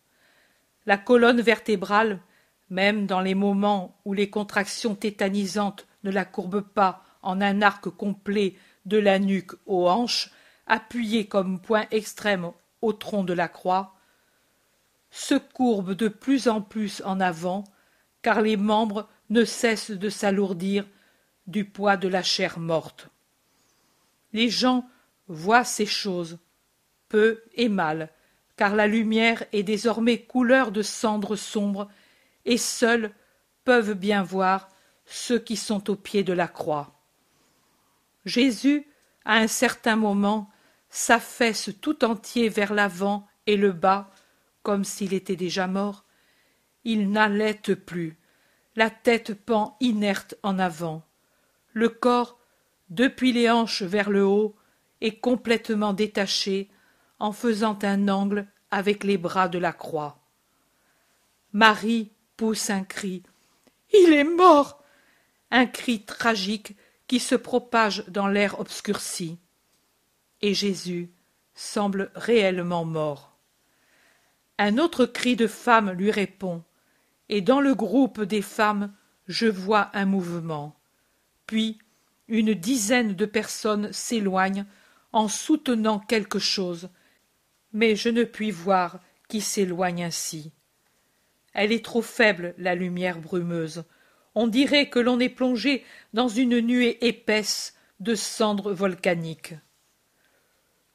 La 0.85 0.99
colonne 0.99 1.41
vertébrale, 1.41 2.19
même 2.69 3.07
dans 3.07 3.21
les 3.21 3.33
moments 3.33 3.99
où 4.05 4.13
les 4.13 4.29
contractions 4.29 4.93
tétanisantes 4.93 5.87
ne 6.03 6.11
la 6.11 6.25
courbent 6.25 6.61
pas 6.61 7.03
en 7.23 7.41
un 7.41 7.63
arc 7.63 7.89
complet 7.89 8.53
de 8.85 8.99
la 8.99 9.17
nuque 9.17 9.53
aux 9.65 9.89
hanches, 9.89 10.29
appuyé 10.67 11.25
comme 11.25 11.59
point 11.59 11.87
extrême 11.89 12.51
au 12.83 12.93
tronc 12.93 13.23
de 13.23 13.33
la 13.33 13.47
croix, 13.47 13.92
se 15.13 15.35
courbe 15.35 15.93
de 15.93 16.07
plus 16.07 16.47
en 16.47 16.59
plus 16.59 17.03
en 17.05 17.19
avant, 17.19 17.65
car 18.23 18.41
les 18.41 18.57
membres 18.57 19.07
ne 19.29 19.45
cessent 19.45 19.91
de 19.91 20.09
s'alourdir 20.09 20.87
du 21.45 21.65
poids 21.65 21.97
de 21.97 22.07
la 22.07 22.23
chair 22.23 22.57
morte. 22.57 23.09
Les 24.31 24.49
gens 24.49 24.89
voient 25.27 25.65
ces 25.65 25.85
choses, 25.85 26.39
peu 27.09 27.43
et 27.53 27.69
mal, 27.69 28.09
car 28.55 28.75
la 28.75 28.87
lumière 28.87 29.43
est 29.51 29.61
désormais 29.61 30.17
couleur 30.17 30.71
de 30.71 30.81
cendre 30.81 31.35
sombre, 31.35 31.91
et 32.45 32.57
seuls 32.57 33.11
peuvent 33.65 33.93
bien 33.93 34.23
voir 34.23 34.67
ceux 35.05 35.37
qui 35.37 35.57
sont 35.57 35.91
au 35.91 35.95
pied 35.95 36.23
de 36.23 36.33
la 36.33 36.47
croix. 36.47 36.99
Jésus, 38.25 38.87
à 39.25 39.35
un 39.35 39.47
certain 39.47 39.95
moment, 39.95 40.49
s'affaisse 40.89 41.69
tout 41.81 42.03
entier 42.03 42.49
vers 42.49 42.73
l'avant 42.73 43.27
et 43.45 43.57
le 43.57 43.73
bas, 43.73 44.09
comme 44.63 44.83
s'il 44.83 45.13
était 45.13 45.35
déjà 45.35 45.67
mort. 45.67 46.05
Il 46.83 47.11
n'allait 47.11 47.53
plus, 47.53 48.17
la 48.75 48.89
tête 48.89 49.33
pend 49.33 49.77
inerte 49.79 50.35
en 50.41 50.57
avant. 50.57 51.03
Le 51.73 51.89
corps, 51.89 52.39
depuis 52.89 53.31
les 53.31 53.49
hanches 53.49 53.83
vers 53.83 54.09
le 54.09 54.25
haut, 54.25 54.55
est 55.01 55.19
complètement 55.19 55.93
détaché, 55.93 56.69
en 57.19 57.31
faisant 57.31 57.77
un 57.83 58.07
angle 58.09 58.47
avec 58.71 59.03
les 59.03 59.17
bras 59.17 59.47
de 59.47 59.59
la 59.59 59.71
croix. 59.71 60.19
Marie 61.53 62.11
pousse 62.35 62.69
un 62.69 62.83
cri. 62.83 63.23
Il 63.93 64.13
est 64.13 64.23
mort. 64.23 64.83
Un 65.51 65.67
cri 65.67 66.03
tragique 66.03 66.75
qui 67.07 67.19
se 67.19 67.35
propage 67.35 68.03
dans 68.07 68.27
l'air 68.27 68.59
obscurci. 68.59 69.37
Et 70.41 70.53
Jésus 70.53 71.11
semble 71.53 72.11
réellement 72.15 72.85
mort. 72.85 73.32
Un 74.59 74.77
autre 74.77 75.05
cri 75.05 75.35
de 75.35 75.47
femme 75.47 75.91
lui 75.91 76.11
répond, 76.11 76.63
et 77.29 77.41
dans 77.41 77.61
le 77.61 77.73
groupe 77.75 78.21
des 78.21 78.41
femmes 78.41 78.93
je 79.27 79.47
vois 79.47 79.89
un 79.93 80.05
mouvement. 80.05 80.75
Puis 81.47 81.79
une 82.27 82.53
dizaine 82.53 83.15
de 83.15 83.25
personnes 83.25 83.91
s'éloignent 83.91 84.65
en 85.11 85.27
soutenant 85.27 85.99
quelque 85.99 86.39
chose, 86.39 86.89
mais 87.71 87.95
je 87.95 88.09
ne 88.09 88.23
puis 88.23 88.51
voir 88.51 88.99
qui 89.27 89.41
s'éloigne 89.41 90.03
ainsi. 90.03 90.51
Elle 91.53 91.71
est 91.71 91.85
trop 91.85 92.01
faible, 92.01 92.55
la 92.57 92.75
lumière 92.75 93.19
brumeuse. 93.19 93.83
On 94.35 94.47
dirait 94.47 94.89
que 94.89 94.99
l'on 94.99 95.19
est 95.19 95.29
plongé 95.29 95.85
dans 96.13 96.27
une 96.27 96.59
nuée 96.59 97.05
épaisse 97.05 97.75
de 97.99 98.15
cendres 98.15 98.73
volcaniques. 98.73 99.53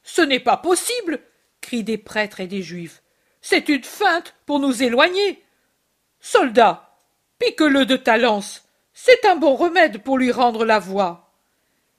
Ce 0.02 0.22
n'est 0.22 0.40
pas 0.40 0.56
possible 0.56 1.20
crient 1.60 1.84
des 1.84 1.98
prêtres 1.98 2.40
et 2.40 2.46
des 2.46 2.62
juifs. 2.62 3.02
C'est 3.40 3.68
une 3.68 3.84
feinte 3.84 4.34
pour 4.46 4.58
nous 4.58 4.82
éloigner. 4.82 5.42
Soldat, 6.20 6.96
pique-le 7.38 7.86
de 7.86 7.96
ta 7.96 8.18
lance. 8.18 8.68
C'est 8.92 9.24
un 9.24 9.36
bon 9.36 9.54
remède 9.54 10.02
pour 10.02 10.18
lui 10.18 10.32
rendre 10.32 10.64
la 10.64 10.78
voix. 10.78 11.32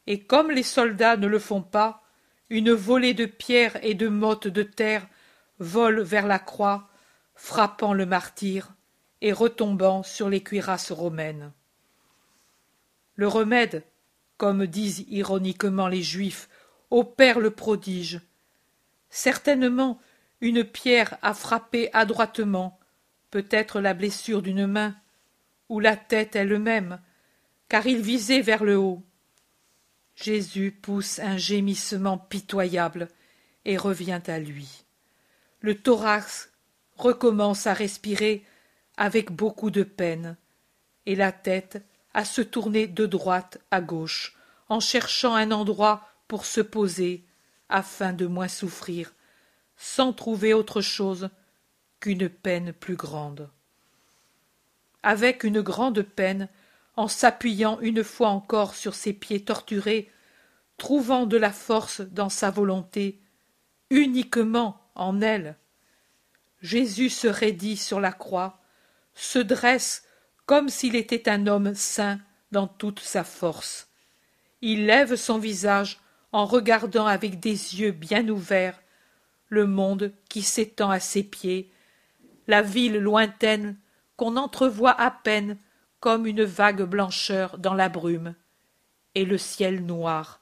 Et 0.08 0.20
comme 0.20 0.52
les 0.52 0.64
soldats 0.64 1.18
ne 1.18 1.28
le 1.28 1.40
font 1.40 1.62
pas, 1.62 2.04
une 2.50 2.72
volée 2.72 3.14
de 3.14 3.26
pierres 3.26 3.78
et 3.84 3.94
de 3.94 4.08
mottes 4.08 4.48
de 4.48 4.64
terre 4.64 5.08
vole 5.60 6.02
vers 6.02 6.28
la 6.28 6.40
croix, 6.40 6.90
frappant 7.36 7.94
le 7.94 8.06
martyr 8.06 8.74
et 9.22 9.32
retombant 9.32 10.04
sur 10.04 10.30
les 10.30 10.42
cuirasses 10.42 10.92
romaines. 10.92 11.52
Le 13.16 13.28
remède, 13.28 13.84
comme 14.38 14.66
disent 14.66 15.06
ironiquement 15.10 15.88
les 15.88 16.02
Juifs, 16.02 16.50
opère 16.90 17.40
le 17.40 17.52
prodige. 17.52 18.22
Certainement, 19.10 20.00
une 20.42 20.64
pierre 20.64 21.18
a 21.22 21.34
frappé 21.34 21.90
adroitement, 21.94 22.80
peut-être 23.32 23.80
la 23.80 23.94
blessure 23.94 24.42
d'une 24.42 24.68
main, 24.68 24.96
ou 25.68 25.80
la 25.80 25.96
tête 25.96 26.36
elle-même, 26.36 27.00
car 27.68 27.86
il 27.86 28.02
visait 28.02 28.42
vers 28.42 28.64
le 28.64 28.78
haut. 28.78 29.04
Jésus 30.16 30.72
pousse 30.72 31.20
un 31.20 31.38
gémissement 31.38 32.18
pitoyable 32.18 33.08
et 33.66 33.78
revient 33.78 34.22
à 34.28 34.40
lui. 34.40 34.84
Le 35.62 35.76
thorax 35.76 36.52
recommence 36.98 37.68
à 37.68 37.74
respirer 37.74 38.44
avec 38.98 39.32
beaucoup 39.32 39.72
de 39.72 39.84
peine, 39.84 40.36
et 41.06 41.16
la 41.16 41.32
tête 41.32 41.82
à 42.14 42.26
se 42.26 42.42
tourner 42.42 42.88
de 42.88 43.06
droite 43.06 43.60
à 43.72 43.82
gauche, 43.82 44.36
en 44.68 44.80
cherchant 44.80 45.36
un 45.36 45.52
endroit 45.52 46.08
pour 46.28 46.46
se 46.46 46.62
poser, 46.62 47.24
afin 47.70 48.14
de 48.14 48.26
moins 48.26 48.48
souffrir, 48.48 49.14
sans 49.82 50.12
trouver 50.12 50.54
autre 50.54 50.82
chose 50.82 51.30
qu'une 52.02 52.28
peine 52.28 52.74
plus 52.74 52.98
grande. 52.98 53.50
Avec 55.04 55.46
une 55.46 55.62
grande 55.62 56.02
peine, 56.02 56.50
en 56.98 57.08
s'appuyant 57.08 57.80
une 57.80 58.04
fois 58.04 58.28
encore 58.28 58.76
sur 58.76 58.94
ses 58.94 59.14
pieds 59.14 59.46
torturés, 59.46 60.12
trouvant 60.78 61.26
de 61.26 61.38
la 61.38 61.52
force 61.52 62.02
dans 62.02 62.28
sa 62.28 62.52
volonté, 62.52 63.22
uniquement 63.90 64.82
en 64.96 65.22
elle. 65.22 65.56
Jésus 66.62 67.10
se 67.10 67.28
raidit 67.28 67.78
sur 67.78 68.02
la 68.02 68.12
croix, 68.12 68.60
se 69.14 69.40
dresse 69.40 70.04
comme 70.46 70.68
s'il 70.68 70.98
était 70.98 71.30
un 71.30 71.48
homme 71.48 71.74
saint 71.74 72.20
dans 72.52 72.68
toute 72.68 73.00
sa 73.00 73.24
force. 73.24 73.88
Il 74.62 74.88
lève 74.88 75.16
son 75.16 75.40
visage 75.40 76.02
en 76.34 76.46
regardant 76.46 77.06
avec 77.06 77.40
des 77.40 77.80
yeux 77.80 77.92
bien 77.92 78.28
ouverts 78.28 78.82
le 79.50 79.66
monde 79.66 80.14
qui 80.30 80.42
s'étend 80.42 80.90
à 80.90 81.00
ses 81.00 81.24
pieds, 81.24 81.72
la 82.48 82.62
ville 82.62 82.98
lointaine 82.98 83.78
qu'on 84.16 84.38
entrevoit 84.38 85.00
à 85.00 85.12
peine 85.12 85.58
comme 86.00 86.26
une 86.26 86.44
vague 86.44 86.84
blancheur 86.84 87.58
dans 87.58 87.74
la 87.74 87.90
brume, 87.90 88.36
et 89.16 89.26
le 89.26 89.38
ciel 89.38 89.86
noir, 89.86 90.40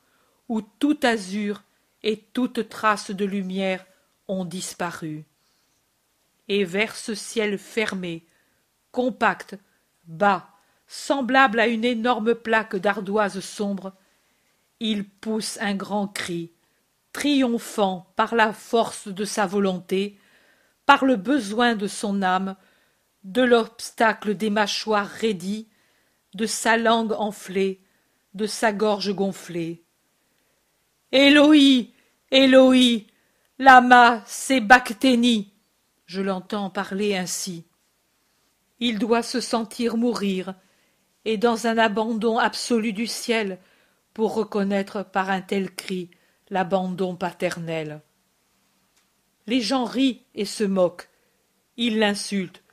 où 0.49 0.61
tout 0.61 0.99
azur 1.03 1.63
et 2.03 2.17
toute 2.17 2.69
trace 2.69 3.11
de 3.11 3.25
lumière 3.25 3.85
ont 4.27 4.45
disparu. 4.45 5.25
Et 6.47 6.63
vers 6.63 6.95
ce 6.95 7.15
ciel 7.15 7.57
fermé, 7.57 8.25
compact, 8.91 9.57
bas, 10.05 10.49
semblable 10.87 11.59
à 11.59 11.67
une 11.67 11.83
énorme 11.83 12.35
plaque 12.35 12.75
d'ardoise 12.75 13.39
sombre, 13.39 13.93
il 14.79 15.03
pousse 15.03 15.57
un 15.59 15.75
grand 15.75 16.07
cri, 16.07 16.51
triomphant 17.18 18.13
par 18.15 18.36
la 18.36 18.53
force 18.53 19.07
de 19.07 19.26
sa 19.26 19.47
volonté, 19.47 20.20
par 20.86 21.03
le 21.03 21.15
besoin 21.15 21.74
de 21.74 21.88
son 21.88 22.22
âme, 22.22 22.55
de 23.24 23.41
l'obstacle 23.41 24.36
des 24.36 24.51
mâchoires 24.51 25.07
raidies, 25.07 25.68
de 26.36 26.45
sa 26.45 26.78
langue 26.78 27.13
enflée, 27.13 27.82
de 28.36 28.45
sa 28.45 28.72
gorge 28.72 29.15
gonflée. 29.15 29.84
Éloi, 31.11 31.88
Éloi, 32.30 33.07
lama 33.57 34.22
sebachtheni. 34.28 35.55
Je 36.05 36.22
l'entends 36.22 36.70
parler 36.70 37.18
ainsi. 37.18 37.65
Il 38.80 38.99
doit 38.99 39.24
se 39.24 39.41
sentir 39.41 39.97
mourir, 39.97 40.53
et 41.26 41.38
dans 41.38 41.65
un 41.65 41.80
abandon 41.80 42.38
absolu 42.38 42.93
du 42.93 43.07
ciel, 43.07 43.57
pour 44.13 44.36
reconnaître 44.36 45.01
par 45.01 45.32
un 45.32 45.41
tel 45.41 45.74
cri 45.74 46.11
l'abandon 46.49 47.15
paternel. 47.15 48.01
Les 49.47 49.61
gens 49.61 49.85
rient 49.85 50.21
et 50.35 50.45
se 50.45 50.63
moquent. 50.63 51.09
Ils 51.77 51.99
l'insultent. 51.99 52.63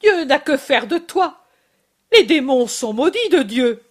Dieu 0.00 0.24
n'a 0.24 0.38
que 0.38 0.56
faire 0.56 0.86
de 0.86 0.98
toi. 0.98 1.44
Les 2.12 2.24
démons 2.24 2.66
sont 2.66 2.92
maudits 2.92 3.28
de 3.30 3.42
Dieu. 3.42 3.82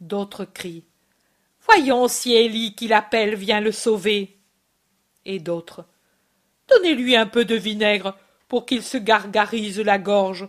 D'autres 0.00 0.44
crient. 0.44 0.84
Voyons 1.60 2.06
si 2.06 2.34
Élie 2.34 2.74
qui 2.74 2.86
l'appelle 2.86 3.34
vient 3.34 3.60
le 3.60 3.72
sauver. 3.72 4.38
Et 5.24 5.40
d'autres. 5.40 5.84
Donnez-lui 6.68 7.16
un 7.16 7.26
peu 7.26 7.44
de 7.44 7.56
vinaigre 7.56 8.16
pour 8.48 8.66
qu'il 8.66 8.82
se 8.82 8.96
gargarise 8.96 9.80
la 9.80 9.98
gorge. 9.98 10.48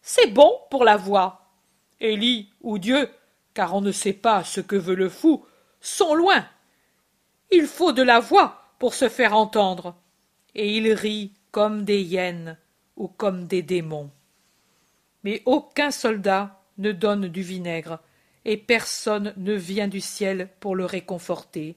C'est 0.00 0.28
bon 0.28 0.58
pour 0.70 0.84
la 0.84 0.96
voix. 0.96 1.50
Élie 2.00 2.50
ou 2.62 2.78
Dieu, 2.78 3.10
car 3.52 3.74
on 3.74 3.80
ne 3.80 3.92
sait 3.92 4.12
pas 4.14 4.42
ce 4.44 4.60
que 4.60 4.76
veut 4.76 4.94
le 4.94 5.08
fou, 5.08 5.44
sont 5.80 6.14
loin. 6.14 6.46
Il 7.56 7.68
faut 7.68 7.92
de 7.92 8.02
la 8.02 8.18
voix 8.18 8.74
pour 8.80 8.94
se 8.94 9.08
faire 9.08 9.36
entendre. 9.36 9.94
Et 10.56 10.76
il 10.76 10.92
rit 10.92 11.32
comme 11.52 11.84
des 11.84 12.02
hyènes 12.02 12.58
ou 12.96 13.06
comme 13.06 13.46
des 13.46 13.62
démons. 13.62 14.10
Mais 15.22 15.40
aucun 15.46 15.92
soldat 15.92 16.60
ne 16.78 16.90
donne 16.90 17.28
du 17.28 17.42
vinaigre, 17.42 18.00
et 18.44 18.56
personne 18.56 19.32
ne 19.36 19.54
vient 19.54 19.86
du 19.86 20.00
ciel 20.00 20.48
pour 20.58 20.74
le 20.74 20.84
réconforter. 20.84 21.76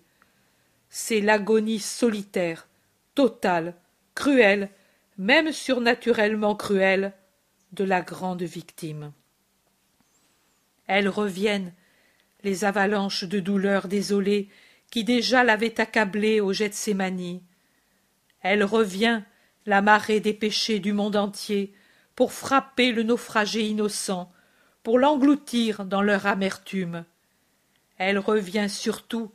C'est 0.90 1.22
l'agonie 1.22 1.80
solitaire, 1.80 2.68
totale, 3.14 3.76
cruelle, 4.16 4.70
même 5.20 5.52
surnaturellement 5.52 6.56
cruelle, 6.56 7.14
de 7.72 7.84
la 7.84 8.02
grande 8.02 8.42
victime. 8.42 9.12
Elles 10.88 11.10
reviennent, 11.10 11.74
les 12.44 12.66
avalanches 12.66 13.26
de 13.26 13.40
douleurs 13.40 13.88
désolées 13.88 14.50
qui 14.92 15.04
déjà 15.04 15.44
l'avaient 15.44 15.80
accablé 15.80 16.40
au 16.40 16.54
Gethsémani. 16.54 17.44
Elle 18.42 18.64
revient, 18.64 19.22
la 19.66 19.82
marée 19.82 20.20
des 20.20 20.34
péchés 20.34 20.80
du 20.80 20.94
monde 20.94 21.16
entier, 21.16 21.74
pour 22.16 22.34
frapper 22.34 22.92
le 22.92 23.04
naufragé 23.04 23.68
innocent, 23.68 24.32
pour 24.84 24.98
l'engloutir 25.00 25.86
dans 25.86 26.02
leur 26.02 26.26
amertume. 26.26 27.06
Elle 27.98 28.20
revient 28.20 28.70
surtout, 28.70 29.32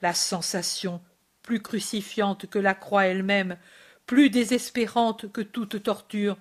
la 0.00 0.14
sensation, 0.14 1.00
plus 1.42 1.60
crucifiante 1.60 2.46
que 2.46 2.58
la 2.58 2.74
croix 2.74 3.06
elle-même, 3.06 3.56
plus 4.06 4.30
désespérante 4.30 5.30
que 5.30 5.40
toute 5.40 5.82
torture, 5.82 6.36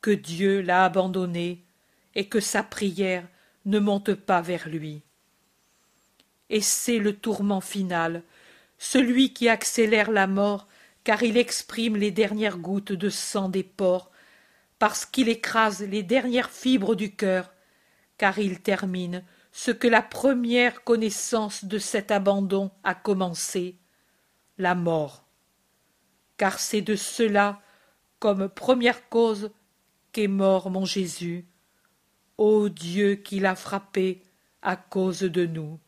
que 0.00 0.10
Dieu 0.10 0.60
l'a 0.60 0.84
abandonné 0.84 1.64
et 2.14 2.28
que 2.28 2.40
sa 2.40 2.62
prière 2.62 3.26
ne 3.64 3.78
monte 3.78 4.14
pas 4.14 4.42
vers 4.42 4.68
lui. 4.68 5.02
Et 6.54 6.60
c'est 6.60 7.00
le 7.00 7.16
tourment 7.16 7.60
final, 7.60 8.22
celui 8.78 9.32
qui 9.32 9.48
accélère 9.48 10.12
la 10.12 10.28
mort, 10.28 10.68
car 11.02 11.24
il 11.24 11.36
exprime 11.36 11.96
les 11.96 12.12
dernières 12.12 12.58
gouttes 12.58 12.92
de 12.92 13.08
sang 13.08 13.48
des 13.48 13.64
porcs, 13.64 14.12
parce 14.78 15.04
qu'il 15.04 15.28
écrase 15.28 15.82
les 15.82 16.04
dernières 16.04 16.50
fibres 16.50 16.94
du 16.94 17.16
cœur, 17.16 17.52
car 18.18 18.38
il 18.38 18.60
termine 18.60 19.24
ce 19.50 19.72
que 19.72 19.88
la 19.88 20.00
première 20.00 20.84
connaissance 20.84 21.64
de 21.64 21.78
cet 21.78 22.12
abandon 22.12 22.70
a 22.84 22.94
commencé, 22.94 23.76
la 24.56 24.76
mort. 24.76 25.26
Car 26.36 26.60
c'est 26.60 26.82
de 26.82 26.94
cela, 26.94 27.62
comme 28.20 28.48
première 28.48 29.08
cause, 29.08 29.50
qu'est 30.12 30.28
mort 30.28 30.70
mon 30.70 30.84
Jésus. 30.84 31.48
Ô 32.38 32.68
Dieu 32.68 33.16
qui 33.16 33.40
l'a 33.40 33.56
frappé 33.56 34.22
à 34.62 34.76
cause 34.76 35.22
de 35.22 35.46
nous. 35.46 35.80